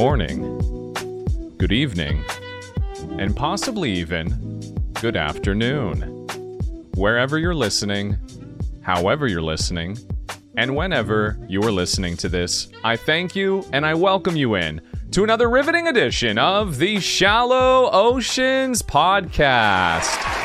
morning, 0.00 0.94
good 1.58 1.72
evening, 1.72 2.24
and 3.18 3.36
possibly 3.36 3.92
even 3.92 4.30
good 4.94 5.14
afternoon. 5.14 6.00
Wherever 6.94 7.36
you're 7.36 7.54
listening, 7.54 8.16
however 8.80 9.26
you're 9.26 9.42
listening, 9.42 9.98
and 10.56 10.74
whenever 10.74 11.38
you 11.50 11.62
are 11.64 11.70
listening 11.70 12.16
to 12.16 12.30
this, 12.30 12.70
I 12.82 12.96
thank 12.96 13.36
you 13.36 13.62
and 13.74 13.84
I 13.84 13.92
welcome 13.92 14.36
you 14.36 14.54
in 14.54 14.80
to 15.10 15.22
another 15.22 15.50
riveting 15.50 15.86
edition 15.86 16.38
of 16.38 16.78
the 16.78 16.98
Shallow 16.98 17.90
Oceans 17.92 18.80
Podcast. 18.80 20.39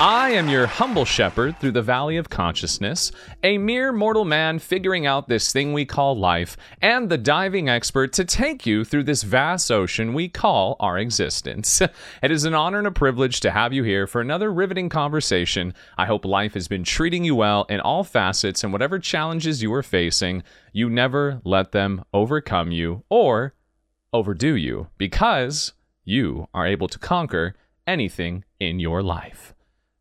I 0.00 0.30
am 0.30 0.48
your 0.48 0.66
humble 0.66 1.04
shepherd 1.04 1.60
through 1.60 1.70
the 1.70 1.80
valley 1.80 2.16
of 2.16 2.28
consciousness, 2.28 3.12
a 3.44 3.58
mere 3.58 3.92
mortal 3.92 4.24
man 4.24 4.58
figuring 4.58 5.06
out 5.06 5.28
this 5.28 5.52
thing 5.52 5.72
we 5.72 5.84
call 5.84 6.18
life, 6.18 6.56
and 6.82 7.08
the 7.08 7.16
diving 7.16 7.68
expert 7.68 8.12
to 8.14 8.24
take 8.24 8.66
you 8.66 8.84
through 8.84 9.04
this 9.04 9.22
vast 9.22 9.70
ocean 9.70 10.12
we 10.12 10.28
call 10.28 10.74
our 10.80 10.98
existence. 10.98 11.80
It 12.22 12.32
is 12.32 12.44
an 12.44 12.54
honor 12.54 12.78
and 12.78 12.88
a 12.88 12.90
privilege 12.90 13.38
to 13.40 13.52
have 13.52 13.72
you 13.72 13.84
here 13.84 14.08
for 14.08 14.20
another 14.20 14.52
riveting 14.52 14.88
conversation. 14.88 15.74
I 15.96 16.06
hope 16.06 16.24
life 16.24 16.54
has 16.54 16.66
been 16.66 16.82
treating 16.82 17.22
you 17.22 17.36
well 17.36 17.64
in 17.68 17.78
all 17.78 18.02
facets 18.02 18.64
and 18.64 18.72
whatever 18.72 18.98
challenges 18.98 19.62
you 19.62 19.72
are 19.74 19.82
facing, 19.82 20.42
you 20.72 20.90
never 20.90 21.40
let 21.44 21.70
them 21.70 22.04
overcome 22.12 22.72
you 22.72 23.04
or 23.08 23.54
overdo 24.12 24.56
you 24.56 24.88
because 24.98 25.72
you 26.04 26.48
are 26.52 26.66
able 26.66 26.88
to 26.88 26.98
conquer 26.98 27.54
anything 27.86 28.44
in 28.58 28.80
your 28.80 29.00
life. 29.00 29.53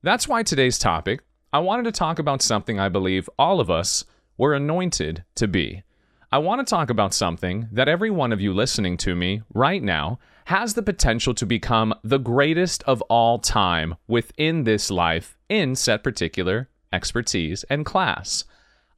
That's 0.06 0.28
why 0.28 0.44
today's 0.44 0.78
topic, 0.78 1.22
I 1.54 1.60
wanted 1.60 1.84
to 1.84 1.94
talk 1.94 2.20
about 2.20 2.42
something 2.42 2.78
I 2.78 2.90
believe 2.90 3.30
all 3.40 3.62
of 3.62 3.70
us 3.70 4.04
were 4.38 4.54
anointed 4.54 5.24
to 5.36 5.48
be. 5.48 5.84
I 6.30 6.40
want 6.40 6.60
to 6.60 6.70
talk 6.70 6.90
about 6.90 7.14
something 7.14 7.70
that 7.72 7.88
every 7.88 8.12
one 8.12 8.34
of 8.34 8.42
you 8.42 8.54
listening 8.54 8.98
to 8.98 9.16
me 9.16 9.44
right 9.54 9.82
now 9.82 10.20
has 10.48 10.74
the 10.74 10.84
potential 10.84 11.34
to 11.36 11.46
become 11.46 11.94
the 12.04 12.18
greatest 12.18 12.84
of 12.84 13.02
all 13.04 13.40
time 13.40 13.96
within 14.06 14.66
this 14.66 14.92
life 14.92 15.38
in 15.48 15.74
set 15.74 16.04
particular 16.04 16.68
expertise 16.92 17.64
and 17.70 17.86
class. 17.86 18.44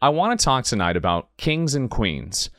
I 0.02 0.10
want 0.10 0.40
to 0.40 0.44
talk 0.44 0.66
tonight 0.66 0.98
about 0.98 1.38
kings 1.38 1.76
and 1.76 1.88
queens 1.88 2.50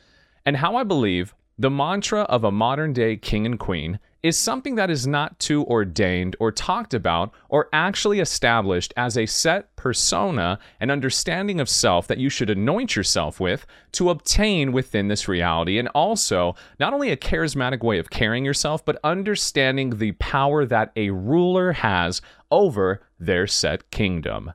and 0.45 0.55
how 0.55 0.77
I 0.77 0.85
believe 0.85 1.35
the 1.59 1.69
mantra 1.69 2.21
of 2.21 2.45
a 2.45 2.51
modern 2.51 2.93
day 2.93 3.17
king 3.17 3.45
and 3.45 3.59
queen 3.59 3.99
is 4.27 4.37
something 4.37 4.75
that 4.75 4.89
is 4.89 5.07
not 5.07 5.39
too 5.39 5.63
ordained 5.65 6.35
or 6.39 6.51
talked 6.51 6.93
about 6.93 7.33
or 7.49 7.69
actually 7.71 8.19
established 8.19 8.93
as 8.97 9.17
a 9.17 9.25
set 9.25 9.73
persona 9.75 10.59
and 10.79 10.91
understanding 10.91 11.59
of 11.59 11.69
self 11.69 12.07
that 12.07 12.17
you 12.17 12.29
should 12.29 12.49
anoint 12.49 12.95
yourself 12.95 13.39
with 13.39 13.65
to 13.93 14.09
obtain 14.09 14.73
within 14.73 15.07
this 15.07 15.27
reality. 15.27 15.79
And 15.79 15.87
also, 15.89 16.55
not 16.79 16.93
only 16.93 17.09
a 17.09 17.17
charismatic 17.17 17.81
way 17.83 17.99
of 17.99 18.09
carrying 18.09 18.43
yourself, 18.43 18.83
but 18.83 18.99
understanding 19.03 19.97
the 19.97 20.11
power 20.13 20.65
that 20.65 20.91
a 20.95 21.09
ruler 21.11 21.71
has 21.71 22.21
over 22.51 23.01
their 23.19 23.47
set 23.47 23.89
kingdom. 23.91 24.51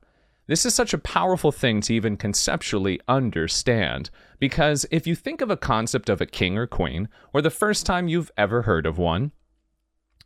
This 0.48 0.66
is 0.66 0.74
such 0.74 0.92
a 0.92 0.98
powerful 0.98 1.52
thing 1.52 1.80
to 1.82 1.94
even 1.94 2.16
conceptually 2.16 3.00
understand. 3.08 4.10
Because 4.38 4.84
if 4.90 5.06
you 5.06 5.14
think 5.14 5.40
of 5.40 5.50
a 5.50 5.56
concept 5.56 6.10
of 6.10 6.20
a 6.20 6.26
king 6.26 6.58
or 6.58 6.66
queen, 6.66 7.08
or 7.32 7.40
the 7.40 7.48
first 7.48 7.86
time 7.86 8.08
you've 8.08 8.30
ever 8.36 8.62
heard 8.62 8.84
of 8.84 8.98
one, 8.98 9.32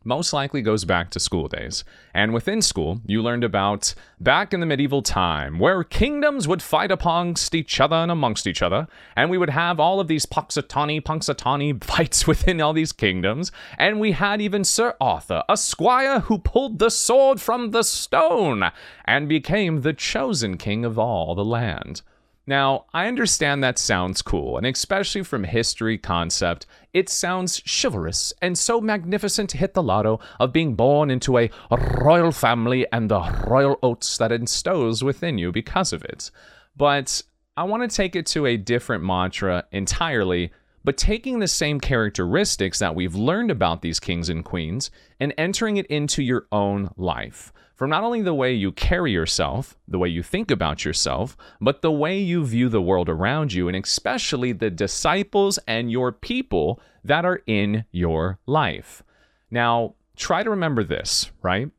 most 0.03 0.33
likely 0.33 0.61
goes 0.61 0.85
back 0.85 1.09
to 1.11 1.19
school 1.19 1.47
days. 1.47 1.83
And 2.13 2.33
within 2.33 2.61
school, 2.61 3.01
you 3.05 3.21
learned 3.21 3.43
about 3.43 3.93
back 4.19 4.53
in 4.53 4.59
the 4.59 4.65
medieval 4.65 5.01
time, 5.01 5.59
where 5.59 5.83
kingdoms 5.83 6.47
would 6.47 6.61
fight 6.61 6.91
amongst 6.91 7.53
each 7.53 7.79
other 7.79 7.95
and 7.95 8.11
amongst 8.11 8.47
each 8.47 8.61
other, 8.61 8.87
and 9.15 9.29
we 9.29 9.37
would 9.37 9.49
have 9.49 9.79
all 9.79 9.99
of 9.99 10.07
these 10.07 10.25
Punxsutawney, 10.25 11.01
Punxsutawney 11.01 11.83
fights 11.83 12.25
within 12.25 12.61
all 12.61 12.73
these 12.73 12.91
kingdoms, 12.91 13.51
and 13.77 13.99
we 13.99 14.13
had 14.13 14.41
even 14.41 14.63
Sir 14.63 14.95
Arthur, 15.01 15.43
a 15.49 15.57
squire 15.57 16.21
who 16.21 16.37
pulled 16.37 16.79
the 16.79 16.89
sword 16.89 17.41
from 17.41 17.71
the 17.71 17.83
stone 17.83 18.71
and 19.05 19.29
became 19.29 19.81
the 19.81 19.93
chosen 19.93 20.57
king 20.57 20.85
of 20.85 20.97
all 20.97 21.35
the 21.35 21.45
land. 21.45 22.01
Now, 22.49 22.85
I 22.93 23.07
understand 23.07 23.61
that 23.61 23.77
sounds 23.77 24.21
cool, 24.21 24.55
and 24.55 24.65
especially 24.65 25.21
from 25.23 25.43
history 25.43 25.97
concept, 25.97 26.65
it 26.97 27.09
sounds 27.09 27.61
chivalrous 27.61 28.33
and 28.41 28.57
so 28.57 28.81
magnificent 28.81 29.51
to 29.51 29.57
hit 29.57 29.75
the 29.75 29.83
lotto 29.83 30.19
of 30.39 30.51
being 30.51 30.73
born 30.73 31.11
into 31.11 31.37
a 31.37 31.51
royal 32.01 32.31
family 32.31 32.87
and 32.91 33.11
the 33.11 33.21
royal 33.45 33.77
oats 33.83 34.17
that 34.17 34.31
instows 34.31 35.03
within 35.03 35.37
you 35.37 35.51
because 35.51 35.93
of 35.93 36.03
it. 36.03 36.31
But 36.75 37.21
I 37.55 37.65
want 37.65 37.87
to 37.87 37.95
take 37.95 38.15
it 38.15 38.25
to 38.27 38.47
a 38.47 38.57
different 38.57 39.03
mantra 39.03 39.65
entirely, 39.71 40.51
but 40.83 40.97
taking 40.97 41.37
the 41.37 41.47
same 41.47 41.79
characteristics 41.79 42.79
that 42.79 42.95
we've 42.95 43.13
learned 43.13 43.51
about 43.51 43.83
these 43.83 43.99
kings 43.99 44.27
and 44.27 44.43
queens 44.43 44.89
and 45.19 45.35
entering 45.37 45.77
it 45.77 45.85
into 45.85 46.23
your 46.23 46.47
own 46.51 46.89
life 46.97 47.53
from 47.77 47.91
not 47.91 48.03
only 48.03 48.23
the 48.23 48.33
way 48.33 48.53
you 48.53 48.71
carry 48.71 49.11
yourself, 49.11 49.77
the 49.87 49.99
way 49.99 50.09
you 50.09 50.23
think 50.23 50.49
about 50.49 50.83
yourself, 50.83 51.37
but 51.61 51.81
the 51.81 51.91
way 51.91 52.19
you 52.19 52.43
view 52.43 52.69
the 52.69 52.81
world 52.81 53.07
around 53.07 53.53
you, 53.53 53.67
and 53.67 53.77
especially 53.77 54.51
the 54.51 54.71
disciples 54.71 55.59
and 55.67 55.91
your 55.91 56.11
people 56.11 56.81
that 57.03 57.23
are 57.23 57.41
in 57.45 57.85
your 57.91 58.39
life. 58.47 59.03
Now, 59.51 59.93
try 60.15 60.41
to 60.41 60.49
remember 60.49 60.83
this, 60.83 61.31
right? 61.43 61.69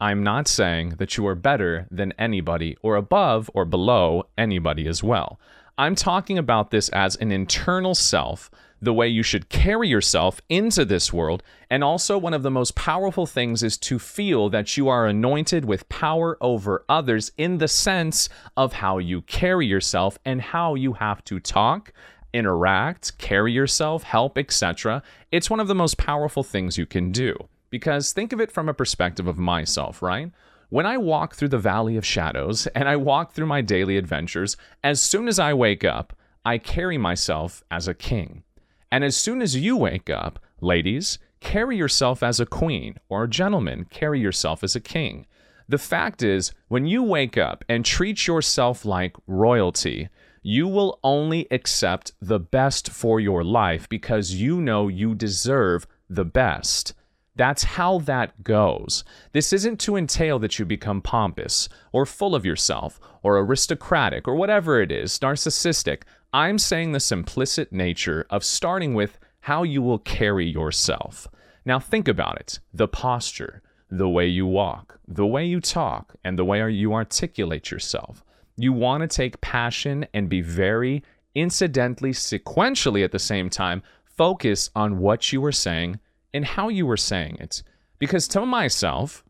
I'm 0.00 0.24
not 0.24 0.48
saying 0.48 0.96
that 0.98 1.16
you 1.16 1.26
are 1.28 1.36
better 1.36 1.86
than 1.90 2.12
anybody 2.18 2.76
or 2.82 2.96
above 2.96 3.48
or 3.54 3.64
below 3.64 4.24
anybody 4.36 4.88
as 4.88 5.02
well. 5.02 5.40
I'm 5.78 5.94
talking 5.94 6.38
about 6.38 6.70
this 6.70 6.88
as 6.90 7.16
an 7.16 7.30
internal 7.30 7.94
self 7.94 8.50
the 8.86 8.94
way 8.94 9.08
you 9.08 9.22
should 9.22 9.50
carry 9.50 9.88
yourself 9.88 10.40
into 10.48 10.84
this 10.84 11.12
world. 11.12 11.42
And 11.68 11.82
also, 11.82 12.16
one 12.16 12.32
of 12.32 12.44
the 12.44 12.50
most 12.50 12.76
powerful 12.76 13.26
things 13.26 13.62
is 13.62 13.76
to 13.78 13.98
feel 13.98 14.48
that 14.50 14.76
you 14.76 14.88
are 14.88 15.06
anointed 15.06 15.64
with 15.64 15.88
power 15.88 16.38
over 16.40 16.84
others 16.88 17.32
in 17.36 17.58
the 17.58 17.68
sense 17.68 18.28
of 18.56 18.74
how 18.74 18.98
you 18.98 19.22
carry 19.22 19.66
yourself 19.66 20.18
and 20.24 20.40
how 20.40 20.76
you 20.76 20.94
have 20.94 21.24
to 21.24 21.40
talk, 21.40 21.92
interact, 22.32 23.18
carry 23.18 23.52
yourself, 23.52 24.04
help, 24.04 24.38
etc. 24.38 25.02
It's 25.32 25.50
one 25.50 25.60
of 25.60 25.68
the 25.68 25.74
most 25.74 25.98
powerful 25.98 26.44
things 26.44 26.78
you 26.78 26.86
can 26.86 27.10
do. 27.10 27.34
Because 27.68 28.12
think 28.12 28.32
of 28.32 28.40
it 28.40 28.52
from 28.52 28.68
a 28.68 28.74
perspective 28.74 29.26
of 29.26 29.36
myself, 29.36 30.00
right? 30.00 30.30
When 30.68 30.86
I 30.86 30.96
walk 30.96 31.34
through 31.34 31.48
the 31.48 31.58
valley 31.58 31.96
of 31.96 32.06
shadows 32.06 32.66
and 32.74 32.88
I 32.88 32.94
walk 32.94 33.32
through 33.32 33.46
my 33.46 33.62
daily 33.62 33.96
adventures, 33.96 34.56
as 34.84 35.02
soon 35.02 35.26
as 35.26 35.40
I 35.40 35.52
wake 35.54 35.84
up, 35.84 36.16
I 36.44 36.58
carry 36.58 36.96
myself 36.96 37.64
as 37.68 37.88
a 37.88 37.94
king. 37.94 38.44
And 38.90 39.04
as 39.04 39.16
soon 39.16 39.42
as 39.42 39.56
you 39.56 39.76
wake 39.76 40.08
up, 40.08 40.38
ladies, 40.60 41.18
carry 41.40 41.76
yourself 41.76 42.22
as 42.22 42.40
a 42.40 42.46
queen, 42.46 42.96
or 43.08 43.26
gentlemen, 43.26 43.86
carry 43.90 44.20
yourself 44.20 44.62
as 44.62 44.76
a 44.76 44.80
king. 44.80 45.26
The 45.68 45.78
fact 45.78 46.22
is, 46.22 46.52
when 46.68 46.86
you 46.86 47.02
wake 47.02 47.36
up 47.36 47.64
and 47.68 47.84
treat 47.84 48.26
yourself 48.26 48.84
like 48.84 49.16
royalty, 49.26 50.08
you 50.42 50.68
will 50.68 51.00
only 51.02 51.48
accept 51.50 52.12
the 52.20 52.38
best 52.38 52.88
for 52.88 53.18
your 53.18 53.42
life 53.42 53.88
because 53.88 54.34
you 54.34 54.60
know 54.60 54.86
you 54.86 55.14
deserve 55.14 55.88
the 56.08 56.24
best. 56.24 56.94
That's 57.34 57.64
how 57.64 57.98
that 58.00 58.44
goes. 58.44 59.02
This 59.32 59.52
isn't 59.52 59.80
to 59.80 59.96
entail 59.96 60.38
that 60.38 60.58
you 60.58 60.64
become 60.64 61.02
pompous 61.02 61.68
or 61.92 62.06
full 62.06 62.34
of 62.34 62.46
yourself 62.46 63.00
or 63.22 63.38
aristocratic 63.38 64.28
or 64.28 64.36
whatever 64.36 64.80
it 64.80 64.92
is, 64.92 65.18
narcissistic. 65.18 66.02
I'm 66.36 66.58
saying 66.58 66.92
the 66.92 66.98
simplistic 66.98 67.72
nature 67.72 68.26
of 68.28 68.44
starting 68.44 68.92
with 68.92 69.18
how 69.40 69.62
you 69.62 69.80
will 69.80 69.98
carry 69.98 70.44
yourself. 70.44 71.26
Now, 71.64 71.78
think 71.78 72.08
about 72.08 72.38
it 72.38 72.58
the 72.74 72.86
posture, 72.86 73.62
the 73.90 74.06
way 74.06 74.26
you 74.26 74.46
walk, 74.46 75.00
the 75.08 75.24
way 75.24 75.46
you 75.46 75.62
talk, 75.62 76.14
and 76.22 76.38
the 76.38 76.44
way 76.44 76.70
you 76.70 76.92
articulate 76.92 77.70
yourself. 77.70 78.22
You 78.54 78.74
want 78.74 79.00
to 79.00 79.08
take 79.08 79.40
passion 79.40 80.06
and 80.12 80.28
be 80.28 80.42
very 80.42 81.02
incidentally, 81.34 82.12
sequentially 82.12 83.02
at 83.02 83.12
the 83.12 83.18
same 83.18 83.48
time, 83.48 83.82
focus 84.04 84.68
on 84.76 84.98
what 84.98 85.32
you 85.32 85.40
were 85.40 85.52
saying 85.52 86.00
and 86.34 86.44
how 86.44 86.68
you 86.68 86.84
were 86.84 86.98
saying 86.98 87.38
it. 87.40 87.62
Because 87.98 88.28
to 88.28 88.44
myself, 88.44 89.24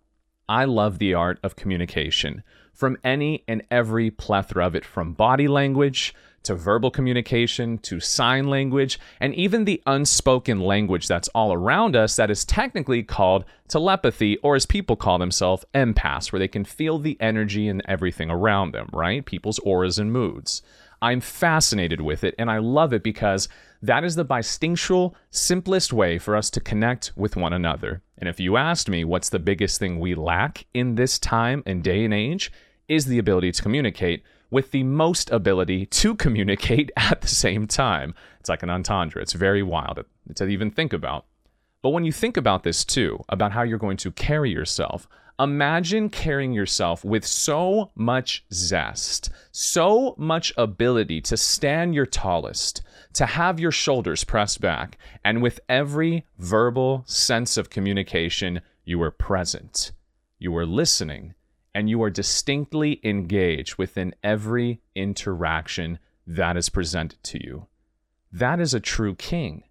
I 0.49 0.65
love 0.65 0.99
the 0.99 1.15
art 1.15 1.39
of 1.45 1.55
communication 1.55 2.43
from 2.73 2.99
any 3.05 3.45
and 3.47 3.63
every 3.71 4.11
plethora 4.11 4.67
of 4.67 4.75
it, 4.75 4.85
from 4.85 5.13
body 5.13 5.47
language 5.47 6.13
to 6.47 6.55
verbal 6.55 6.91
communication 6.91 7.79
to 7.79 8.01
sign 8.01 8.49
language, 8.49 8.99
and 9.21 9.35
even 9.35 9.65
the 9.65 9.83
unspoken 9.87 10.61
language 10.61 11.07
that's 11.07 11.29
all 11.29 11.53
around 11.53 11.95
us 11.95 12.17
that 12.17 12.31
is 12.31 12.45
technically 12.45 13.03
called 13.03 13.45
telepathy, 13.69 14.37
or 14.39 14.57
as 14.57 14.67
people 14.67 14.97
call 14.97 15.19
themselves, 15.19 15.65
empaths, 15.75 16.33
where 16.33 16.41
they 16.41 16.49
can 16.49 16.65
feel 16.65 16.99
the 16.99 17.17
energy 17.21 17.69
and 17.69 17.83
everything 17.87 18.31
around 18.31 18.73
them, 18.73 18.89
right? 18.93 19.25
People's 19.25 19.59
auras 19.61 19.99
and 19.99 20.13
moods. 20.13 20.63
I'm 21.03 21.21
fascinated 21.21 22.01
with 22.01 22.25
it 22.25 22.35
and 22.39 22.51
I 22.51 22.59
love 22.59 22.93
it 22.93 23.03
because 23.03 23.49
that 23.83 24.03
is 24.03 24.15
the 24.15 24.25
bistinctual, 24.25 25.15
simplest 25.31 25.93
way 25.93 26.19
for 26.19 26.35
us 26.35 26.49
to 26.51 26.61
connect 26.61 27.13
with 27.17 27.37
one 27.37 27.53
another. 27.53 28.03
And 28.19 28.29
if 28.29 28.41
you 28.41 28.57
asked 28.57 28.89
me 28.89 29.05
what's 29.05 29.29
the 29.29 29.39
biggest 29.39 29.79
thing 29.79 30.01
we 30.01 30.15
lack 30.15 30.65
in 30.73 30.95
this 30.95 31.19
time 31.19 31.63
and 31.67 31.85
day 31.85 32.05
and 32.05 32.15
age, 32.15 32.51
is 32.89 33.07
the 33.07 33.19
ability 33.19 33.53
to 33.53 33.63
communicate 33.63 34.23
with 34.51 34.71
the 34.71 34.83
most 34.83 35.31
ability 35.31 35.87
to 35.87 36.15
communicate 36.15 36.91
at 36.97 37.21
the 37.21 37.29
same 37.29 37.67
time. 37.67 38.15
It's 38.41 38.49
like 38.49 38.63
an 38.63 38.71
entendre. 38.71 39.23
It's 39.23 39.33
very 39.33 39.63
wild 39.63 40.05
to 40.35 40.47
even 40.47 40.71
think 40.71 40.93
about. 40.93 41.27
But 41.83 41.91
when 41.91 42.05
you 42.05 42.13
think 42.13 42.37
about 42.37 42.63
this 42.63 42.85
too, 42.85 43.23
about 43.29 43.53
how 43.53 43.63
you're 43.63 43.79
going 43.79 43.97
to 43.99 44.11
carry 44.11 44.51
yourself, 44.51 45.09
imagine 45.39 46.09
carrying 46.09 46.53
yourself 46.53 47.05
with 47.05 47.25
so 47.25 47.91
much 47.95 48.45
zest, 48.53 49.31
so 49.53 50.15
much 50.19 50.53
ability 50.57 51.21
to 51.21 51.37
stand 51.37 51.95
your 51.95 52.07
tallest, 52.07 52.83
to 53.13 53.27
have 53.27 53.61
your 53.61 53.71
shoulders 53.71 54.25
pressed 54.25 54.61
back, 54.61 54.99
and 55.25 55.43
with 55.43 55.61
every 55.69 56.25
verbal 56.39 57.05
sense 57.07 57.57
of 57.57 57.71
communication, 57.71 58.61
you 58.85 59.01
are 59.03 59.11
present, 59.11 59.93
you 60.39 60.57
are 60.57 60.67
listening, 60.67 61.35
and 61.77 61.91
you 61.91 62.03
are 62.03 62.09
distinctly 62.09 62.99
engaged 63.05 63.77
within 63.77 64.15
every 64.25 64.81
interaction 64.95 65.99
that 66.27 66.57
is 66.57 66.71
presented 66.71 67.23
to 67.23 67.39
you. 67.45 67.67
That 68.33 68.61
is 68.61 68.73
a 68.73 68.81
true 68.81 69.15
king. 69.15 69.63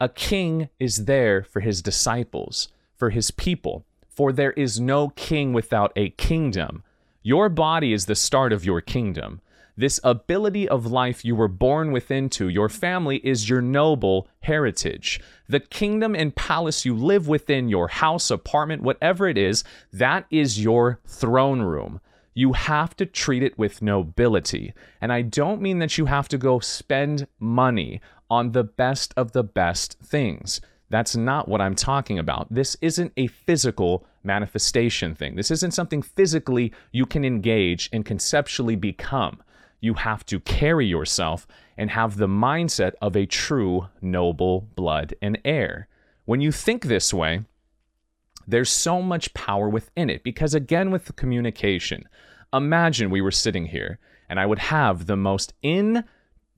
A 0.00 0.08
king 0.08 0.68
is 0.78 1.06
there 1.06 1.42
for 1.42 1.58
his 1.58 1.82
disciples, 1.82 2.68
for 2.94 3.10
his 3.10 3.32
people, 3.32 3.84
for 4.08 4.32
there 4.32 4.52
is 4.52 4.78
no 4.78 5.08
king 5.08 5.52
without 5.52 5.92
a 5.96 6.10
kingdom. 6.10 6.84
Your 7.24 7.48
body 7.48 7.92
is 7.92 8.06
the 8.06 8.14
start 8.14 8.52
of 8.52 8.64
your 8.64 8.80
kingdom. 8.80 9.40
This 9.76 9.98
ability 10.04 10.68
of 10.68 10.86
life 10.86 11.24
you 11.24 11.34
were 11.34 11.48
born 11.48 11.90
within 11.90 12.28
to, 12.30 12.48
your 12.48 12.68
family 12.68 13.16
is 13.18 13.48
your 13.48 13.60
noble 13.60 14.28
heritage. 14.40 15.20
The 15.48 15.58
kingdom 15.58 16.14
and 16.14 16.34
palace 16.34 16.84
you 16.84 16.94
live 16.94 17.26
within, 17.26 17.68
your 17.68 17.88
house, 17.88 18.30
apartment, 18.30 18.82
whatever 18.82 19.26
it 19.28 19.36
is, 19.36 19.64
that 19.92 20.26
is 20.30 20.62
your 20.62 21.00
throne 21.06 21.60
room. 21.60 22.00
You 22.34 22.52
have 22.52 22.94
to 22.96 23.06
treat 23.06 23.42
it 23.42 23.58
with 23.58 23.82
nobility. 23.82 24.74
And 25.00 25.12
I 25.12 25.22
don't 25.22 25.60
mean 25.60 25.80
that 25.80 25.98
you 25.98 26.06
have 26.06 26.28
to 26.28 26.38
go 26.38 26.60
spend 26.60 27.26
money 27.40 28.00
on 28.30 28.52
the 28.52 28.64
best 28.64 29.12
of 29.16 29.32
the 29.32 29.44
best 29.44 29.98
things. 30.00 30.60
That's 30.88 31.16
not 31.16 31.48
what 31.48 31.60
I'm 31.60 31.74
talking 31.74 32.20
about. 32.20 32.46
This 32.48 32.76
isn't 32.80 33.12
a 33.16 33.26
physical 33.26 34.06
manifestation 34.22 35.16
thing. 35.16 35.34
This 35.34 35.50
isn't 35.50 35.74
something 35.74 36.02
physically 36.02 36.72
you 36.92 37.06
can 37.06 37.24
engage 37.24 37.90
and 37.92 38.04
conceptually 38.04 38.76
become 38.76 39.42
you 39.84 39.94
have 39.94 40.24
to 40.26 40.40
carry 40.40 40.86
yourself 40.86 41.46
and 41.76 41.90
have 41.90 42.16
the 42.16 42.26
mindset 42.26 42.92
of 43.02 43.14
a 43.14 43.26
true 43.26 43.88
noble 44.00 44.62
blood 44.74 45.14
and 45.20 45.38
heir. 45.44 45.88
When 46.24 46.40
you 46.40 46.50
think 46.50 46.84
this 46.84 47.12
way, 47.12 47.44
there's 48.46 48.70
so 48.70 49.02
much 49.02 49.34
power 49.34 49.68
within 49.68 50.10
it 50.10 50.22
because, 50.24 50.54
again, 50.54 50.90
with 50.90 51.04
the 51.04 51.12
communication, 51.12 52.08
imagine 52.52 53.10
we 53.10 53.20
were 53.20 53.30
sitting 53.30 53.66
here 53.66 53.98
and 54.28 54.40
I 54.40 54.46
would 54.46 54.58
have 54.58 55.06
the 55.06 55.16
most 55.16 55.52
in 55.62 56.04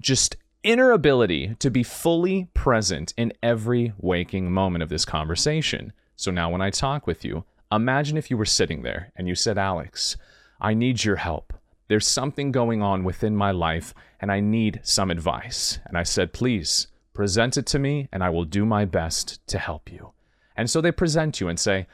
just 0.00 0.36
inner 0.62 0.90
ability 0.90 1.56
to 1.58 1.70
be 1.70 1.82
fully 1.82 2.48
present 2.54 3.12
in 3.16 3.32
every 3.42 3.92
waking 3.98 4.52
moment 4.52 4.82
of 4.82 4.88
this 4.88 5.04
conversation. 5.04 5.92
So 6.16 6.30
now, 6.30 6.50
when 6.50 6.60
I 6.60 6.70
talk 6.70 7.06
with 7.06 7.24
you, 7.24 7.44
imagine 7.72 8.16
if 8.16 8.30
you 8.30 8.36
were 8.36 8.44
sitting 8.44 8.82
there 8.82 9.12
and 9.16 9.28
you 9.28 9.34
said, 9.34 9.58
Alex, 9.58 10.16
I 10.60 10.74
need 10.74 11.04
your 11.04 11.16
help 11.16 11.52
there's 11.88 12.06
something 12.06 12.52
going 12.52 12.82
on 12.82 13.04
within 13.04 13.36
my 13.36 13.50
life 13.50 13.94
and 14.20 14.32
I 14.32 14.40
need 14.40 14.80
some 14.82 15.10
advice. 15.10 15.78
And 15.86 15.96
I 15.96 16.02
said, 16.02 16.32
please 16.32 16.88
present 17.14 17.56
it 17.56 17.66
to 17.66 17.78
me 17.78 18.08
and 18.12 18.22
I 18.22 18.30
will 18.30 18.44
do 18.44 18.66
my 18.66 18.84
best 18.84 19.46
to 19.48 19.58
help 19.58 19.90
you. 19.90 20.12
And 20.56 20.68
so 20.68 20.80
they 20.80 20.92
present 20.92 21.40
you 21.40 21.48
and 21.48 21.58
say, 21.58 21.86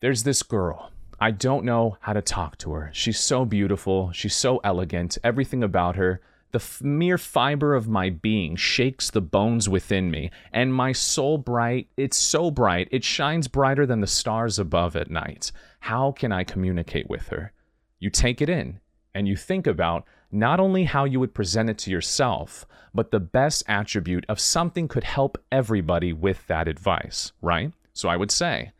there's 0.00 0.22
this 0.22 0.42
girl. 0.42 0.92
I 1.20 1.32
don't 1.32 1.64
know 1.64 1.96
how 2.00 2.12
to 2.12 2.22
talk 2.22 2.58
to 2.58 2.72
her. 2.72 2.90
She's 2.92 3.18
so 3.18 3.44
beautiful. 3.44 4.12
She's 4.12 4.36
so 4.36 4.58
elegant. 4.58 5.18
Everything 5.24 5.64
about 5.64 5.96
her. 5.96 6.20
The 6.52 6.60
f- 6.60 6.80
mere 6.80 7.18
fiber 7.18 7.74
of 7.74 7.88
my 7.88 8.08
being 8.08 8.56
shakes 8.56 9.10
the 9.10 9.20
bones 9.20 9.68
within 9.68 10.10
me, 10.10 10.30
and 10.50 10.72
my 10.72 10.92
soul 10.92 11.36
bright, 11.36 11.88
it's 11.98 12.16
so 12.16 12.50
bright, 12.50 12.88
it 12.90 13.04
shines 13.04 13.48
brighter 13.48 13.84
than 13.84 14.00
the 14.00 14.06
stars 14.06 14.58
above 14.58 14.96
at 14.96 15.10
night. 15.10 15.52
How 15.80 16.12
can 16.12 16.32
I 16.32 16.44
communicate 16.44 17.10
with 17.10 17.28
her? 17.28 17.52
You 17.98 18.08
take 18.08 18.40
it 18.40 18.48
in, 18.48 18.80
and 19.18 19.26
you 19.26 19.34
think 19.34 19.66
about 19.66 20.04
not 20.30 20.60
only 20.60 20.84
how 20.84 21.04
you 21.04 21.18
would 21.18 21.34
present 21.34 21.68
it 21.68 21.76
to 21.76 21.90
yourself, 21.90 22.64
but 22.94 23.10
the 23.10 23.18
best 23.18 23.64
attribute 23.66 24.24
of 24.28 24.38
something 24.38 24.86
could 24.86 25.02
help 25.02 25.36
everybody 25.50 26.12
with 26.12 26.46
that 26.46 26.68
advice, 26.68 27.32
right? 27.42 27.72
So 27.92 28.08
I 28.08 28.16
would 28.16 28.30
say, 28.30 28.70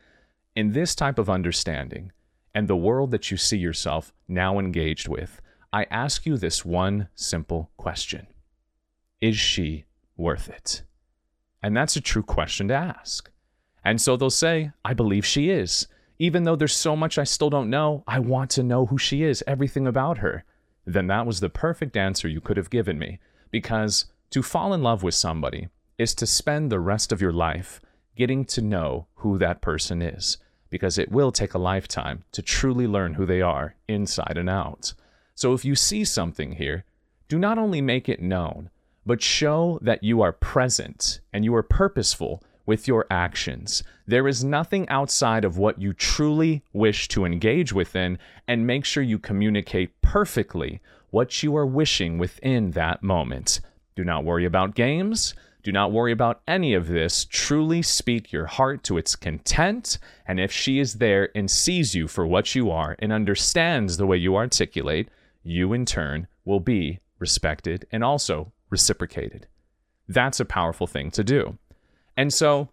in 0.54 0.70
this 0.70 0.94
type 0.94 1.18
of 1.18 1.28
understanding 1.28 2.12
and 2.54 2.68
the 2.68 2.76
world 2.76 3.10
that 3.10 3.32
you 3.32 3.36
see 3.36 3.56
yourself 3.56 4.12
now 4.28 4.60
engaged 4.60 5.08
with, 5.08 5.40
I 5.72 5.86
ask 5.90 6.24
you 6.24 6.36
this 6.36 6.64
one 6.64 7.08
simple 7.16 7.72
question 7.76 8.28
Is 9.20 9.36
she 9.36 9.86
worth 10.16 10.48
it? 10.48 10.84
And 11.64 11.76
that's 11.76 11.96
a 11.96 12.00
true 12.00 12.22
question 12.22 12.68
to 12.68 12.74
ask. 12.74 13.28
And 13.84 14.00
so 14.00 14.16
they'll 14.16 14.30
say, 14.30 14.70
I 14.84 14.94
believe 14.94 15.26
she 15.26 15.50
is 15.50 15.88
even 16.18 16.44
though 16.44 16.56
there's 16.56 16.76
so 16.76 16.96
much 16.96 17.18
I 17.18 17.24
still 17.24 17.50
don't 17.50 17.70
know, 17.70 18.02
I 18.06 18.18
want 18.18 18.50
to 18.52 18.62
know 18.62 18.86
who 18.86 18.98
she 18.98 19.22
is, 19.22 19.44
everything 19.46 19.86
about 19.86 20.18
her. 20.18 20.44
Then 20.84 21.06
that 21.06 21.26
was 21.26 21.40
the 21.40 21.48
perfect 21.48 21.96
answer 21.96 22.28
you 22.28 22.40
could 22.40 22.56
have 22.56 22.70
given 22.70 22.98
me. 22.98 23.20
Because 23.50 24.06
to 24.30 24.42
fall 24.42 24.74
in 24.74 24.82
love 24.82 25.02
with 25.02 25.14
somebody 25.14 25.68
is 25.96 26.14
to 26.16 26.26
spend 26.26 26.70
the 26.70 26.80
rest 26.80 27.12
of 27.12 27.20
your 27.20 27.32
life 27.32 27.80
getting 28.16 28.44
to 28.46 28.60
know 28.60 29.06
who 29.16 29.38
that 29.38 29.60
person 29.60 30.02
is. 30.02 30.38
Because 30.70 30.98
it 30.98 31.10
will 31.10 31.32
take 31.32 31.54
a 31.54 31.58
lifetime 31.58 32.24
to 32.32 32.42
truly 32.42 32.86
learn 32.86 33.14
who 33.14 33.24
they 33.24 33.40
are 33.40 33.76
inside 33.86 34.36
and 34.36 34.50
out. 34.50 34.94
So 35.34 35.54
if 35.54 35.64
you 35.64 35.74
see 35.74 36.04
something 36.04 36.52
here, 36.52 36.84
do 37.28 37.38
not 37.38 37.58
only 37.58 37.80
make 37.80 38.08
it 38.08 38.20
known, 38.20 38.70
but 39.06 39.22
show 39.22 39.78
that 39.82 40.02
you 40.02 40.20
are 40.20 40.32
present 40.32 41.20
and 41.32 41.44
you 41.44 41.54
are 41.54 41.62
purposeful 41.62 42.42
with 42.68 42.86
your 42.86 43.06
actions. 43.10 43.82
There 44.06 44.28
is 44.28 44.44
nothing 44.44 44.86
outside 44.90 45.42
of 45.42 45.56
what 45.56 45.80
you 45.80 45.94
truly 45.94 46.62
wish 46.74 47.08
to 47.08 47.24
engage 47.24 47.72
within, 47.72 48.18
and 48.46 48.66
make 48.66 48.84
sure 48.84 49.02
you 49.02 49.18
communicate 49.18 49.98
perfectly 50.02 50.82
what 51.08 51.42
you 51.42 51.56
are 51.56 51.64
wishing 51.64 52.18
within 52.18 52.72
that 52.72 53.02
moment. 53.02 53.60
Do 53.96 54.04
not 54.04 54.22
worry 54.22 54.44
about 54.44 54.74
games. 54.74 55.34
Do 55.62 55.72
not 55.72 55.92
worry 55.92 56.12
about 56.12 56.42
any 56.46 56.74
of 56.74 56.88
this. 56.88 57.24
Truly 57.24 57.80
speak 57.80 58.32
your 58.32 58.44
heart 58.44 58.84
to 58.84 58.98
its 58.98 59.16
content. 59.16 59.98
And 60.26 60.38
if 60.38 60.52
she 60.52 60.78
is 60.78 60.94
there 60.94 61.30
and 61.34 61.50
sees 61.50 61.94
you 61.94 62.06
for 62.06 62.26
what 62.26 62.54
you 62.54 62.70
are 62.70 62.96
and 62.98 63.14
understands 63.14 63.96
the 63.96 64.06
way 64.06 64.18
you 64.18 64.36
articulate, 64.36 65.08
you 65.42 65.72
in 65.72 65.86
turn 65.86 66.26
will 66.44 66.60
be 66.60 67.00
respected 67.18 67.86
and 67.90 68.04
also 68.04 68.52
reciprocated. 68.68 69.46
That's 70.06 70.38
a 70.38 70.44
powerful 70.44 70.86
thing 70.86 71.10
to 71.12 71.24
do. 71.24 71.56
And 72.18 72.34
so 72.34 72.68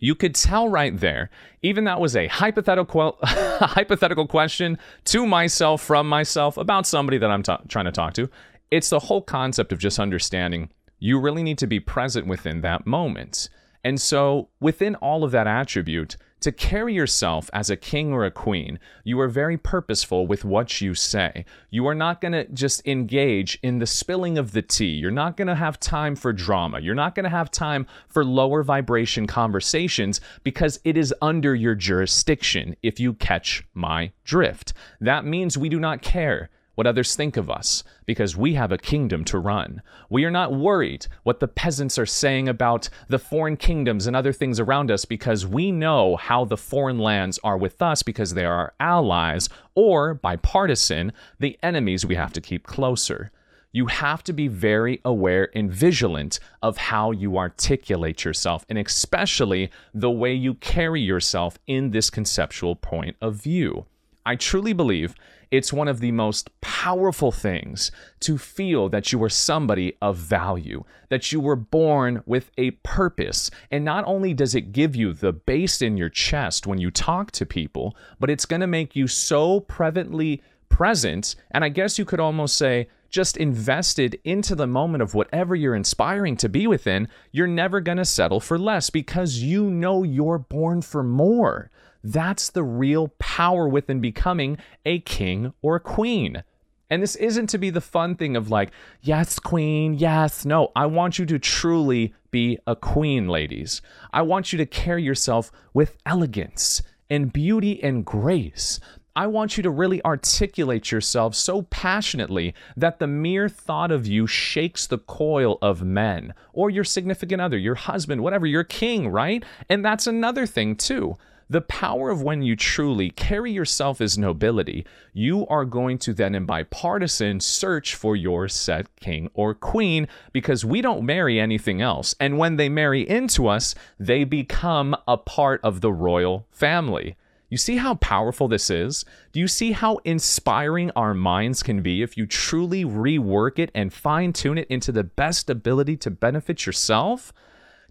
you 0.00 0.16
could 0.16 0.34
tell 0.34 0.68
right 0.68 0.98
there, 0.98 1.30
even 1.62 1.84
that 1.84 2.00
was 2.00 2.16
a 2.16 2.26
hypothetical 2.26 3.16
hypothetical 3.22 4.26
question 4.26 4.76
to 5.04 5.24
myself 5.24 5.80
from 5.80 6.08
myself 6.08 6.56
about 6.58 6.86
somebody 6.86 7.16
that 7.16 7.30
I'm 7.30 7.44
t- 7.44 7.56
trying 7.68 7.84
to 7.84 7.92
talk 7.92 8.12
to. 8.14 8.28
It's 8.72 8.90
the 8.90 8.98
whole 8.98 9.22
concept 9.22 9.72
of 9.72 9.78
just 9.78 10.00
understanding 10.00 10.70
you 10.98 11.20
really 11.20 11.44
need 11.44 11.58
to 11.58 11.68
be 11.68 11.78
present 11.78 12.26
within 12.26 12.60
that 12.62 12.86
moment. 12.86 13.48
And 13.84 14.00
so, 14.00 14.48
within 14.58 14.96
all 14.96 15.22
of 15.22 15.30
that 15.30 15.46
attribute, 15.46 16.16
to 16.46 16.52
carry 16.52 16.94
yourself 16.94 17.50
as 17.52 17.70
a 17.70 17.76
king 17.76 18.12
or 18.12 18.24
a 18.24 18.30
queen, 18.30 18.78
you 19.02 19.18
are 19.18 19.26
very 19.26 19.56
purposeful 19.56 20.28
with 20.28 20.44
what 20.44 20.80
you 20.80 20.94
say. 20.94 21.44
You 21.70 21.88
are 21.88 21.94
not 21.94 22.20
going 22.20 22.34
to 22.34 22.44
just 22.44 22.86
engage 22.86 23.58
in 23.64 23.80
the 23.80 23.86
spilling 23.86 24.38
of 24.38 24.52
the 24.52 24.62
tea. 24.62 24.92
You're 24.92 25.10
not 25.10 25.36
going 25.36 25.48
to 25.48 25.56
have 25.56 25.80
time 25.80 26.14
for 26.14 26.32
drama. 26.32 26.78
You're 26.78 26.94
not 26.94 27.16
going 27.16 27.24
to 27.24 27.30
have 27.30 27.50
time 27.50 27.84
for 28.06 28.24
lower 28.24 28.62
vibration 28.62 29.26
conversations 29.26 30.20
because 30.44 30.78
it 30.84 30.96
is 30.96 31.12
under 31.20 31.52
your 31.52 31.74
jurisdiction 31.74 32.76
if 32.80 33.00
you 33.00 33.14
catch 33.14 33.66
my 33.74 34.12
drift. 34.22 34.72
That 35.00 35.24
means 35.24 35.58
we 35.58 35.68
do 35.68 35.80
not 35.80 36.00
care 36.00 36.48
what 36.76 36.86
others 36.86 37.16
think 37.16 37.36
of 37.36 37.50
us, 37.50 37.82
because 38.04 38.36
we 38.36 38.54
have 38.54 38.70
a 38.70 38.78
kingdom 38.78 39.24
to 39.24 39.38
run. 39.38 39.82
We 40.08 40.24
are 40.24 40.30
not 40.30 40.54
worried 40.54 41.08
what 41.24 41.40
the 41.40 41.48
peasants 41.48 41.98
are 41.98 42.06
saying 42.06 42.48
about 42.48 42.88
the 43.08 43.18
foreign 43.18 43.56
kingdoms 43.56 44.06
and 44.06 44.14
other 44.14 44.32
things 44.32 44.60
around 44.60 44.90
us, 44.90 45.04
because 45.04 45.44
we 45.44 45.72
know 45.72 46.14
how 46.14 46.44
the 46.44 46.56
foreign 46.56 47.00
lands 47.00 47.40
are 47.42 47.58
with 47.58 47.82
us, 47.82 48.04
because 48.04 48.34
they 48.34 48.44
are 48.44 48.54
our 48.54 48.74
allies, 48.78 49.48
or 49.74 50.14
bipartisan, 50.14 51.12
the 51.40 51.58
enemies 51.62 52.06
we 52.06 52.14
have 52.14 52.32
to 52.34 52.40
keep 52.40 52.66
closer. 52.66 53.32
You 53.72 53.86
have 53.86 54.22
to 54.24 54.32
be 54.32 54.48
very 54.48 55.00
aware 55.04 55.50
and 55.54 55.70
vigilant 55.70 56.40
of 56.62 56.78
how 56.78 57.10
you 57.10 57.36
articulate 57.36 58.24
yourself, 58.24 58.64
and 58.70 58.78
especially 58.78 59.70
the 59.92 60.10
way 60.10 60.32
you 60.32 60.54
carry 60.54 61.02
yourself 61.02 61.58
in 61.66 61.90
this 61.90 62.08
conceptual 62.08 62.76
point 62.76 63.16
of 63.20 63.34
view. 63.34 63.84
I 64.24 64.36
truly 64.36 64.72
believe 64.72 65.14
it's 65.50 65.72
one 65.72 65.88
of 65.88 66.00
the 66.00 66.12
most 66.12 66.50
powerful 66.60 67.32
things 67.32 67.90
to 68.20 68.38
feel 68.38 68.88
that 68.88 69.12
you 69.12 69.22
are 69.22 69.28
somebody 69.28 69.96
of 70.02 70.16
value, 70.16 70.84
that 71.08 71.32
you 71.32 71.40
were 71.40 71.56
born 71.56 72.22
with 72.26 72.50
a 72.58 72.72
purpose. 72.82 73.50
And 73.70 73.84
not 73.84 74.04
only 74.06 74.34
does 74.34 74.54
it 74.54 74.72
give 74.72 74.96
you 74.96 75.12
the 75.12 75.32
bass 75.32 75.82
in 75.82 75.96
your 75.96 76.08
chest 76.08 76.66
when 76.66 76.78
you 76.78 76.90
talk 76.90 77.30
to 77.32 77.46
people, 77.46 77.96
but 78.18 78.30
it's 78.30 78.46
going 78.46 78.60
to 78.60 78.66
make 78.66 78.96
you 78.96 79.06
so 79.06 79.60
prevalently 79.60 80.40
present, 80.68 81.36
and 81.52 81.64
I 81.64 81.68
guess 81.68 81.98
you 81.98 82.04
could 82.04 82.20
almost 82.20 82.56
say 82.56 82.88
just 83.08 83.36
invested 83.36 84.18
into 84.24 84.54
the 84.54 84.66
moment 84.66 85.02
of 85.02 85.14
whatever 85.14 85.54
you're 85.54 85.74
inspiring 85.74 86.36
to 86.36 86.48
be 86.48 86.66
within, 86.66 87.08
you're 87.30 87.46
never 87.46 87.80
going 87.80 87.98
to 87.98 88.04
settle 88.04 88.40
for 88.40 88.58
less 88.58 88.90
because 88.90 89.38
you 89.38 89.70
know 89.70 90.02
you're 90.02 90.38
born 90.38 90.82
for 90.82 91.02
more. 91.02 91.70
That's 92.06 92.50
the 92.50 92.62
real 92.62 93.08
power 93.18 93.66
within 93.66 94.00
becoming 94.00 94.58
a 94.84 95.00
king 95.00 95.52
or 95.60 95.74
a 95.74 95.80
queen. 95.80 96.44
And 96.88 97.02
this 97.02 97.16
isn't 97.16 97.48
to 97.48 97.58
be 97.58 97.68
the 97.70 97.80
fun 97.80 98.14
thing 98.14 98.36
of 98.36 98.48
like, 98.48 98.70
yes, 99.02 99.40
queen, 99.40 99.94
yes, 99.94 100.44
no. 100.44 100.70
I 100.76 100.86
want 100.86 101.18
you 101.18 101.26
to 101.26 101.40
truly 101.40 102.14
be 102.30 102.58
a 102.64 102.76
queen, 102.76 103.26
ladies. 103.26 103.82
I 104.12 104.22
want 104.22 104.52
you 104.52 104.56
to 104.58 104.66
carry 104.66 105.02
yourself 105.02 105.50
with 105.74 105.96
elegance 106.06 106.80
and 107.10 107.32
beauty 107.32 107.82
and 107.82 108.04
grace. 108.04 108.78
I 109.16 109.26
want 109.26 109.56
you 109.56 109.64
to 109.64 109.70
really 109.70 110.04
articulate 110.04 110.92
yourself 110.92 111.34
so 111.34 111.62
passionately 111.62 112.54
that 112.76 113.00
the 113.00 113.08
mere 113.08 113.48
thought 113.48 113.90
of 113.90 114.06
you 114.06 114.28
shakes 114.28 114.86
the 114.86 114.98
coil 114.98 115.58
of 115.60 115.82
men 115.82 116.34
or 116.52 116.70
your 116.70 116.84
significant 116.84 117.42
other, 117.42 117.58
your 117.58 117.74
husband, 117.74 118.20
whatever, 118.20 118.46
your 118.46 118.62
king, 118.62 119.08
right? 119.08 119.42
And 119.68 119.84
that's 119.84 120.06
another 120.06 120.46
thing, 120.46 120.76
too. 120.76 121.16
The 121.48 121.60
power 121.60 122.10
of 122.10 122.22
when 122.22 122.42
you 122.42 122.56
truly 122.56 123.10
carry 123.10 123.52
yourself 123.52 124.00
as 124.00 124.18
nobility, 124.18 124.84
you 125.12 125.46
are 125.46 125.64
going 125.64 125.96
to 125.98 126.12
then, 126.12 126.34
in 126.34 126.44
bipartisan, 126.44 127.38
search 127.38 127.94
for 127.94 128.16
your 128.16 128.48
set 128.48 128.94
king 128.96 129.30
or 129.32 129.54
queen 129.54 130.08
because 130.32 130.64
we 130.64 130.80
don't 130.80 131.06
marry 131.06 131.38
anything 131.38 131.80
else. 131.80 132.16
And 132.18 132.36
when 132.36 132.56
they 132.56 132.68
marry 132.68 133.08
into 133.08 133.46
us, 133.46 133.76
they 133.96 134.24
become 134.24 134.96
a 135.06 135.16
part 135.16 135.60
of 135.62 135.82
the 135.82 135.92
royal 135.92 136.48
family. 136.50 137.16
You 137.48 137.58
see 137.58 137.76
how 137.76 137.94
powerful 137.94 138.48
this 138.48 138.68
is? 138.68 139.04
Do 139.30 139.38
you 139.38 139.46
see 139.46 139.70
how 139.70 139.98
inspiring 139.98 140.90
our 140.96 141.14
minds 141.14 141.62
can 141.62 141.80
be 141.80 142.02
if 142.02 142.16
you 142.16 142.26
truly 142.26 142.84
rework 142.84 143.60
it 143.60 143.70
and 143.72 143.92
fine 143.92 144.32
tune 144.32 144.58
it 144.58 144.66
into 144.68 144.90
the 144.90 145.04
best 145.04 145.48
ability 145.48 145.96
to 145.98 146.10
benefit 146.10 146.66
yourself? 146.66 147.32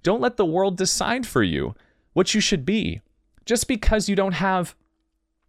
Don't 0.03 0.19
let 0.19 0.35
the 0.35 0.45
world 0.45 0.75
decide 0.75 1.25
for 1.25 1.41
you 1.41 1.73
what 2.11 2.33
you 2.33 2.41
should 2.41 2.65
be 2.65 3.01
just 3.45 3.67
because 3.67 4.09
you 4.09 4.15
don't 4.15 4.33
have 4.33 4.75